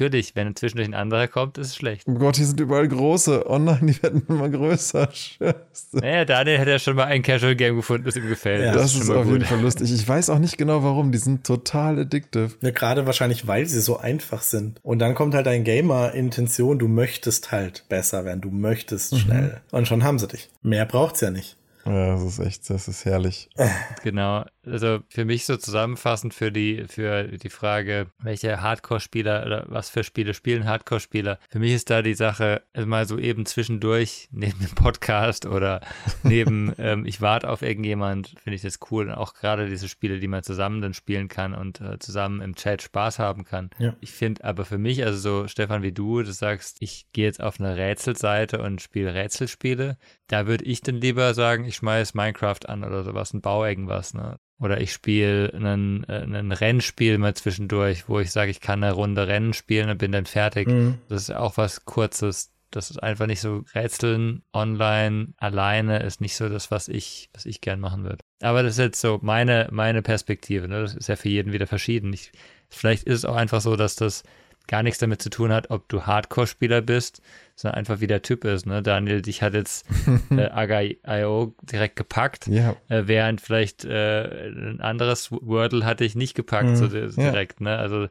natürlich, 0.00 0.36
wenn 0.36 0.54
zwischendurch 0.54 0.88
ein 0.88 0.94
anderer 0.94 1.26
kommt, 1.26 1.56
ist 1.56 1.68
es 1.68 1.76
schlecht. 1.76 2.06
Oh 2.06 2.14
Gott, 2.14 2.36
hier 2.36 2.44
sind 2.44 2.60
überall 2.60 2.86
große. 2.86 3.44
Oh 3.48 3.58
nein, 3.58 3.86
die 3.86 4.02
werden 4.02 4.22
immer 4.28 4.48
größer. 4.48 5.08
Scheiße. 5.12 5.54
Naja, 5.92 6.26
Daniel 6.26 6.58
hätte 6.58 6.70
ja 6.72 6.78
schon 6.78 6.96
mal 6.96 7.04
ein 7.04 7.22
Casual-Game 7.22 7.76
gefunden, 7.76 8.04
das 8.04 8.16
ihm 8.16 8.28
gefällt. 8.28 8.62
Ja, 8.62 8.72
das 8.72 8.92
schon 8.92 9.02
ist 9.02 9.10
auf 9.10 9.24
gut. 9.24 9.32
jeden 9.32 9.44
Fall 9.46 9.60
lustig. 9.60 9.92
Ich 9.92 10.06
weiß 10.06 10.28
auch 10.28 10.38
nicht 10.38 10.58
genau 10.58 10.82
warum. 10.82 11.12
Die 11.12 11.18
sind 11.18 11.46
total 11.46 11.98
addictive. 11.98 12.50
Ja, 12.60 12.70
gerade 12.70 13.06
wahrscheinlich, 13.06 13.46
weil 13.46 13.64
sie 13.66 13.80
so 13.80 13.96
einfach 13.96 14.42
sind. 14.42 14.80
Und 14.82 14.98
dann 14.98 15.14
kommt 15.14 15.34
halt 15.34 15.48
ein 15.48 15.64
Gamer-Intention, 15.64 16.78
du 16.78 16.88
möchtest 16.88 17.50
halt 17.52 17.84
besser 17.88 18.26
werden, 18.26 18.42
du 18.42 18.50
möchtest 18.50 19.18
schnell. 19.18 19.62
Und 19.70 19.88
schon 19.88 20.04
haben 20.04 20.18
sie 20.18 20.28
dich. 20.28 20.50
Mehr 20.62 20.84
braucht's 20.84 21.22
ja 21.22 21.30
nicht. 21.30 21.56
Ja, 21.86 22.14
das 22.14 22.22
ist 22.22 22.38
echt, 22.40 22.68
das 22.68 22.88
ist 22.88 23.04
herrlich. 23.04 23.48
Genau. 24.02 24.44
Also 24.64 25.00
für 25.08 25.24
mich 25.24 25.46
so 25.46 25.56
zusammenfassend 25.56 26.34
für 26.34 26.50
die, 26.50 26.84
für 26.88 27.24
die 27.24 27.50
Frage, 27.50 28.08
welche 28.18 28.60
Hardcore-Spieler 28.60 29.44
oder 29.46 29.64
was 29.68 29.90
für 29.90 30.02
Spiele 30.02 30.34
spielen 30.34 30.66
Hardcore-Spieler. 30.66 31.38
Für 31.48 31.58
mich 31.58 31.72
ist 31.72 31.88
da 31.90 32.02
die 32.02 32.14
Sache, 32.14 32.62
also 32.72 32.88
mal 32.88 33.06
so 33.06 33.18
eben 33.18 33.46
zwischendurch, 33.46 34.28
neben 34.32 34.58
dem 34.58 34.74
Podcast 34.74 35.46
oder 35.46 35.80
neben, 36.24 36.72
ähm, 36.78 37.06
ich 37.06 37.20
warte 37.20 37.48
auf 37.48 37.62
irgendjemand, 37.62 38.34
finde 38.42 38.56
ich 38.56 38.62
das 38.62 38.78
cool. 38.90 39.08
Und 39.08 39.14
auch 39.14 39.34
gerade 39.34 39.68
diese 39.68 39.88
Spiele, 39.88 40.18
die 40.18 40.28
man 40.28 40.42
zusammen 40.42 40.80
dann 40.80 40.94
spielen 40.94 41.28
kann 41.28 41.54
und 41.54 41.80
äh, 41.80 41.98
zusammen 41.98 42.40
im 42.40 42.56
Chat 42.56 42.82
Spaß 42.82 43.18
haben 43.18 43.44
kann. 43.44 43.70
Ja. 43.78 43.94
Ich 44.00 44.12
finde 44.12 44.44
aber 44.44 44.64
für 44.64 44.78
mich, 44.78 45.04
also 45.04 45.18
so 45.18 45.48
Stefan 45.48 45.82
wie 45.82 45.92
du, 45.92 46.22
du 46.22 46.32
sagst, 46.32 46.78
ich 46.80 47.06
gehe 47.12 47.26
jetzt 47.26 47.40
auf 47.40 47.60
eine 47.60 47.76
Rätselseite 47.76 48.60
und 48.60 48.82
spiele 48.82 49.14
Rätselspiele. 49.14 49.96
Da 50.26 50.48
würde 50.48 50.64
ich 50.64 50.80
dann 50.80 50.96
lieber 50.96 51.34
sagen, 51.34 51.64
ich 51.64 51.75
schmeiß 51.76 52.14
Minecraft 52.14 52.60
an 52.66 52.84
oder 52.84 53.04
sowas 53.04 53.32
und 53.32 53.42
baue 53.42 53.68
irgendwas, 53.68 54.14
ne? 54.14 54.38
Oder 54.58 54.80
ich 54.80 54.92
spiele 54.92 55.52
einen, 55.52 56.04
äh, 56.04 56.22
ein 56.22 56.50
Rennspiel 56.50 57.18
mal 57.18 57.34
zwischendurch, 57.34 58.08
wo 58.08 58.20
ich 58.20 58.32
sage, 58.32 58.50
ich 58.50 58.60
kann 58.60 58.82
eine 58.82 58.92
Runde 58.92 59.28
Rennen 59.28 59.52
spielen 59.52 59.90
und 59.90 59.98
bin 59.98 60.12
dann 60.12 60.24
fertig. 60.24 60.68
Mhm. 60.68 60.98
Das 61.08 61.22
ist 61.22 61.34
auch 61.34 61.58
was 61.58 61.84
Kurzes. 61.84 62.52
Das 62.70 62.90
ist 62.90 63.02
einfach 63.02 63.26
nicht 63.26 63.40
so 63.40 63.64
Rätseln 63.74 64.42
online 64.52 65.34
alleine 65.36 66.02
ist 66.02 66.20
nicht 66.20 66.36
so 66.36 66.48
das, 66.48 66.70
was 66.70 66.88
ich, 66.88 67.30
was 67.32 67.46
ich 67.46 67.60
gern 67.60 67.80
machen 67.80 68.02
würde. 68.02 68.18
Aber 68.40 68.62
das 68.62 68.72
ist 68.72 68.78
jetzt 68.78 69.00
so 69.00 69.18
meine, 69.22 69.68
meine 69.70 70.02
Perspektive. 70.02 70.68
Ne? 70.68 70.82
Das 70.82 70.94
ist 70.94 71.08
ja 71.08 71.16
für 71.16 71.28
jeden 71.28 71.52
wieder 71.52 71.66
verschieden. 71.66 72.12
Ich, 72.12 72.32
vielleicht 72.68 73.04
ist 73.04 73.18
es 73.18 73.24
auch 73.24 73.36
einfach 73.36 73.60
so, 73.60 73.76
dass 73.76 73.94
das 73.94 74.24
gar 74.68 74.82
nichts 74.82 74.98
damit 74.98 75.22
zu 75.22 75.30
tun 75.30 75.52
hat, 75.52 75.70
ob 75.70 75.88
du 75.88 76.02
Hardcore-Spieler 76.06 76.82
bist, 76.82 77.22
sondern 77.54 77.78
einfach 77.78 78.00
wie 78.00 78.06
der 78.06 78.22
Typ 78.22 78.44
ist. 78.44 78.66
Ne? 78.66 78.82
Daniel, 78.82 79.22
dich 79.22 79.42
hat 79.42 79.54
jetzt 79.54 79.86
äh, 80.30 80.46
Aga.io 80.48 81.54
direkt 81.62 81.96
gepackt, 81.96 82.46
Ja, 82.48 82.76
äh, 82.88 83.02
während 83.06 83.40
vielleicht 83.40 83.84
äh, 83.84 84.48
ein 84.48 84.80
anderes 84.80 85.30
Wordle 85.30 85.84
hatte 85.84 86.04
ich 86.04 86.14
nicht 86.16 86.34
gepackt 86.34 86.68
Mhm. 86.70 86.76
so 86.76 86.88
di- 86.88 86.98
Ja. 86.98 87.30
direkt. 87.30 87.60
Ne? 87.60 87.76
Also 87.76 88.08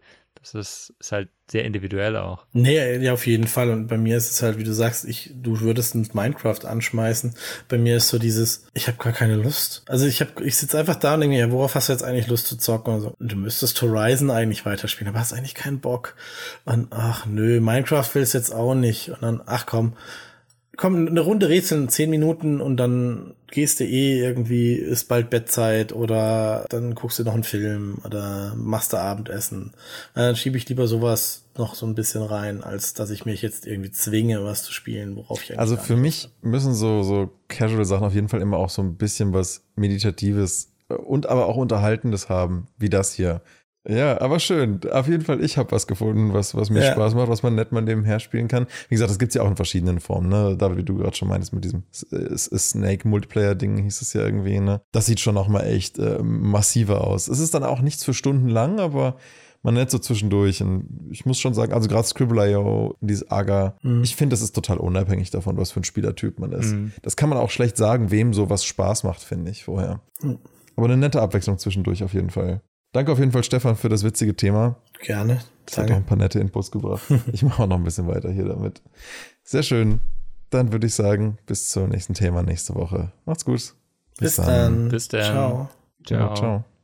das 0.53 0.53
ist, 0.53 0.93
ist 0.99 1.12
halt 1.12 1.29
sehr 1.49 1.63
individuell 1.63 2.15
auch. 2.17 2.45
Nee, 2.53 2.97
ja, 2.97 3.13
auf 3.13 3.25
jeden 3.25 3.47
Fall. 3.47 3.69
Und 3.69 3.88
bei 3.88 3.97
mir 3.97 4.17
ist 4.17 4.31
es 4.31 4.41
halt, 4.41 4.58
wie 4.58 4.63
du 4.63 4.73
sagst, 4.73 5.05
ich, 5.05 5.31
du 5.34 5.60
würdest 5.62 5.95
ein 5.95 6.08
Minecraft 6.13 6.65
anschmeißen. 6.65 7.36
Bei 7.67 7.77
mir 7.77 7.97
ist 7.97 8.10
so 8.10 8.19
dieses, 8.19 8.65
ich 8.73 8.88
habe 8.88 8.97
gar 8.97 9.13
keine 9.13 9.36
Lust. 9.36 9.84
Also 9.88 10.05
ich 10.05 10.21
habe, 10.21 10.43
ich 10.43 10.58
sitze 10.58 10.77
einfach 10.77 10.95
da 10.95 11.15
und 11.15 11.21
denke 11.21 11.36
mir, 11.36 11.39
ja, 11.39 11.51
worauf 11.51 11.75
hast 11.75 11.89
du 11.89 11.93
jetzt 11.93 12.03
eigentlich 12.03 12.27
Lust 12.27 12.47
zu 12.47 12.58
zocken 12.58 12.93
und 12.93 13.01
so. 13.01 13.15
Und 13.19 13.31
du 13.31 13.36
müsstest 13.36 13.81
Horizon 13.81 14.29
eigentlich 14.29 14.65
weiterspielen, 14.65 15.10
aber 15.10 15.19
hast 15.19 15.34
eigentlich 15.34 15.55
keinen 15.55 15.79
Bock. 15.79 16.15
Und 16.65 16.88
ach 16.91 17.25
nö, 17.25 17.60
Minecraft 17.60 18.10
willst 18.13 18.34
jetzt 18.34 18.53
auch 18.53 18.75
nicht. 18.75 19.10
Und 19.10 19.23
dann, 19.23 19.41
ach 19.45 19.65
komm, 19.65 19.93
komm, 20.77 21.07
eine 21.07 21.21
Runde 21.21 21.49
rätseln, 21.49 21.89
zehn 21.89 22.09
Minuten 22.09 22.61
und 22.61 22.77
dann 22.77 23.33
gehst 23.47 23.79
du 23.79 23.85
eh 23.85 24.19
irgendwie, 24.19 24.73
ist 24.73 25.05
bald 25.05 25.29
Bettzeit 25.29 25.93
oder 25.93 26.65
dann 26.69 26.95
guckst 26.95 27.19
du 27.19 27.23
noch 27.23 27.33
einen 27.33 27.43
Film 27.43 27.99
oder 28.03 28.53
machst 28.55 28.93
du 28.93 28.97
Abendessen. 28.97 29.73
Dann 30.13 30.35
schiebe 30.35 30.57
ich 30.57 30.67
lieber 30.67 30.88
sowas 30.88 31.43
noch 31.57 31.75
so 31.75 31.85
ein 31.85 31.95
bisschen 31.95 32.23
rein, 32.23 32.63
als 32.63 32.93
dass 32.93 33.09
ich 33.09 33.25
mich 33.25 33.41
jetzt 33.41 33.65
irgendwie 33.65 33.91
zwinge, 33.91 34.43
was 34.43 34.63
zu 34.63 34.73
spielen, 34.73 35.15
worauf 35.15 35.41
ich 35.41 35.51
eigentlich 35.51 35.59
Also 35.59 35.77
für 35.77 35.95
mich 35.95 36.29
müssen 36.41 36.73
so, 36.73 37.03
so 37.03 37.31
Casual-Sachen 37.47 38.05
auf 38.05 38.13
jeden 38.13 38.29
Fall 38.29 38.41
immer 38.41 38.57
auch 38.57 38.69
so 38.69 38.81
ein 38.81 38.97
bisschen 38.97 39.33
was 39.33 39.63
Meditatives 39.75 40.73
und 40.88 41.27
aber 41.27 41.47
auch 41.47 41.57
Unterhaltendes 41.57 42.29
haben, 42.29 42.67
wie 42.77 42.89
das 42.89 43.13
hier. 43.13 43.41
Ja, 43.87 44.19
aber 44.19 44.39
schön. 44.39 44.79
Auf 44.91 45.07
jeden 45.07 45.23
Fall, 45.23 45.43
ich 45.43 45.57
habe 45.57 45.71
was 45.71 45.85
gefunden, 45.85 46.33
was, 46.33 46.55
was 46.55 46.69
mir 46.71 46.83
Ja. 46.83 46.91
Spaß 46.93 47.13
macht, 47.13 47.27
was 47.29 47.43
man 47.43 47.53
nett 47.55 47.71
mal 47.71 47.81
nebenher 47.81 48.19
spielen 48.19 48.47
kann. 48.47 48.65
Wie 48.89 48.95
gesagt, 48.95 49.11
das 49.11 49.19
gibt's 49.19 49.35
ja 49.35 49.43
auch 49.43 49.47
in 49.49 49.55
verschiedenen 49.55 49.99
Formen, 49.99 50.29
ne? 50.29 50.55
Da, 50.57 50.75
wie 50.75 50.83
du 50.83 50.97
gerade 50.97 51.15
schon 51.15 51.27
meintest, 51.27 51.53
mit 51.53 51.63
diesem 51.63 51.83
S- 51.91 52.49
Snake-Multiplayer-Ding 52.49 53.77
hieß 53.83 54.01
es 54.01 54.13
ja 54.13 54.21
irgendwie, 54.21 54.59
ne? 54.59 54.81
Das 54.91 55.05
sieht 55.05 55.19
schon 55.19 55.35
noch 55.35 55.47
mal 55.47 55.61
echt 55.61 55.99
äh, 55.99 56.19
massiver 56.23 57.01
aus. 57.05 57.27
Es 57.27 57.39
ist 57.39 57.53
dann 57.53 57.63
auch 57.63 57.81
nichts 57.81 58.03
für 58.03 58.13
Stunden 58.13 58.49
lang, 58.49 58.79
aber 58.79 59.17
man 59.61 59.73
nett 59.75 59.89
so 59.91 59.97
zwischendurch. 59.99 60.61
Und 60.61 61.07
ich 61.11 61.25
muss 61.25 61.39
schon 61.39 61.53
sagen, 61.53 61.73
also 61.73 61.87
gerade 61.87 62.07
Scribble.io, 62.07 62.95
dieses 63.01 63.29
Aga, 63.29 63.75
Mhm. 63.83 64.03
ich 64.03 64.15
finde, 64.15 64.33
das 64.33 64.41
ist 64.41 64.53
total 64.55 64.77
unabhängig 64.77 65.31
davon, 65.31 65.57
was 65.57 65.71
für 65.71 65.79
ein 65.81 65.83
Spielertyp 65.85 66.39
man 66.39 66.51
ist. 66.51 66.73
Mhm. 66.73 66.91
Das 67.01 67.15
kann 67.15 67.29
man 67.29 67.37
auch 67.37 67.49
schlecht 67.49 67.77
sagen, 67.77 68.11
wem 68.11 68.33
sowas 68.33 68.63
Spaß 68.65 69.03
macht, 69.03 69.21
finde 69.23 69.51
ich, 69.51 69.63
vorher. 69.65 70.01
Mhm. 70.21 70.39
Aber 70.75 70.85
eine 70.87 70.97
nette 70.97 71.21
Abwechslung 71.21 71.57
zwischendurch 71.57 72.03
auf 72.03 72.13
jeden 72.13 72.29
Fall. 72.29 72.61
Danke 72.95 73.12
auf 73.12 73.19
jeden 73.19 73.34
Fall, 73.34 73.43
Stefan, 73.43 73.75
für 73.75 73.89
das 73.89 74.05
witzige 74.05 74.38
Thema. 74.38 74.77
Gerne. 75.01 75.41
Das 75.65 75.77
hat 75.77 75.84
auch 75.84 75.88
Danke. 75.89 75.95
ein 75.95 76.05
paar 76.05 76.17
nette 76.17 76.39
Inputs 76.39 76.71
gebracht. 76.71 77.03
Ich 77.34 77.43
mache 77.43 77.63
auch 77.63 77.67
noch 77.67 77.75
ein 77.75 77.84
bisschen 77.84 78.08
weiter 78.08 78.31
hier 78.31 78.45
damit. 78.45 78.81
Sehr 79.43 79.63
schön. 79.63 79.99
Dann 80.49 80.71
würde 80.71 80.88
ich 80.88 80.95
sagen, 80.95 81.38
bis 81.45 81.67
zum 81.67 81.89
nächsten 81.89 82.13
Thema 82.13 82.41
nächste 82.41 82.73
Woche. 82.73 83.12
Macht's 83.25 83.43
gut. 83.43 83.73
Bis 84.17 84.38
dann. 84.38 84.88
Bis 84.88 85.10
dann. 85.10 85.23
Ciao. 85.23 85.69
Ciao. 86.05 86.36
ciao. 86.36 86.74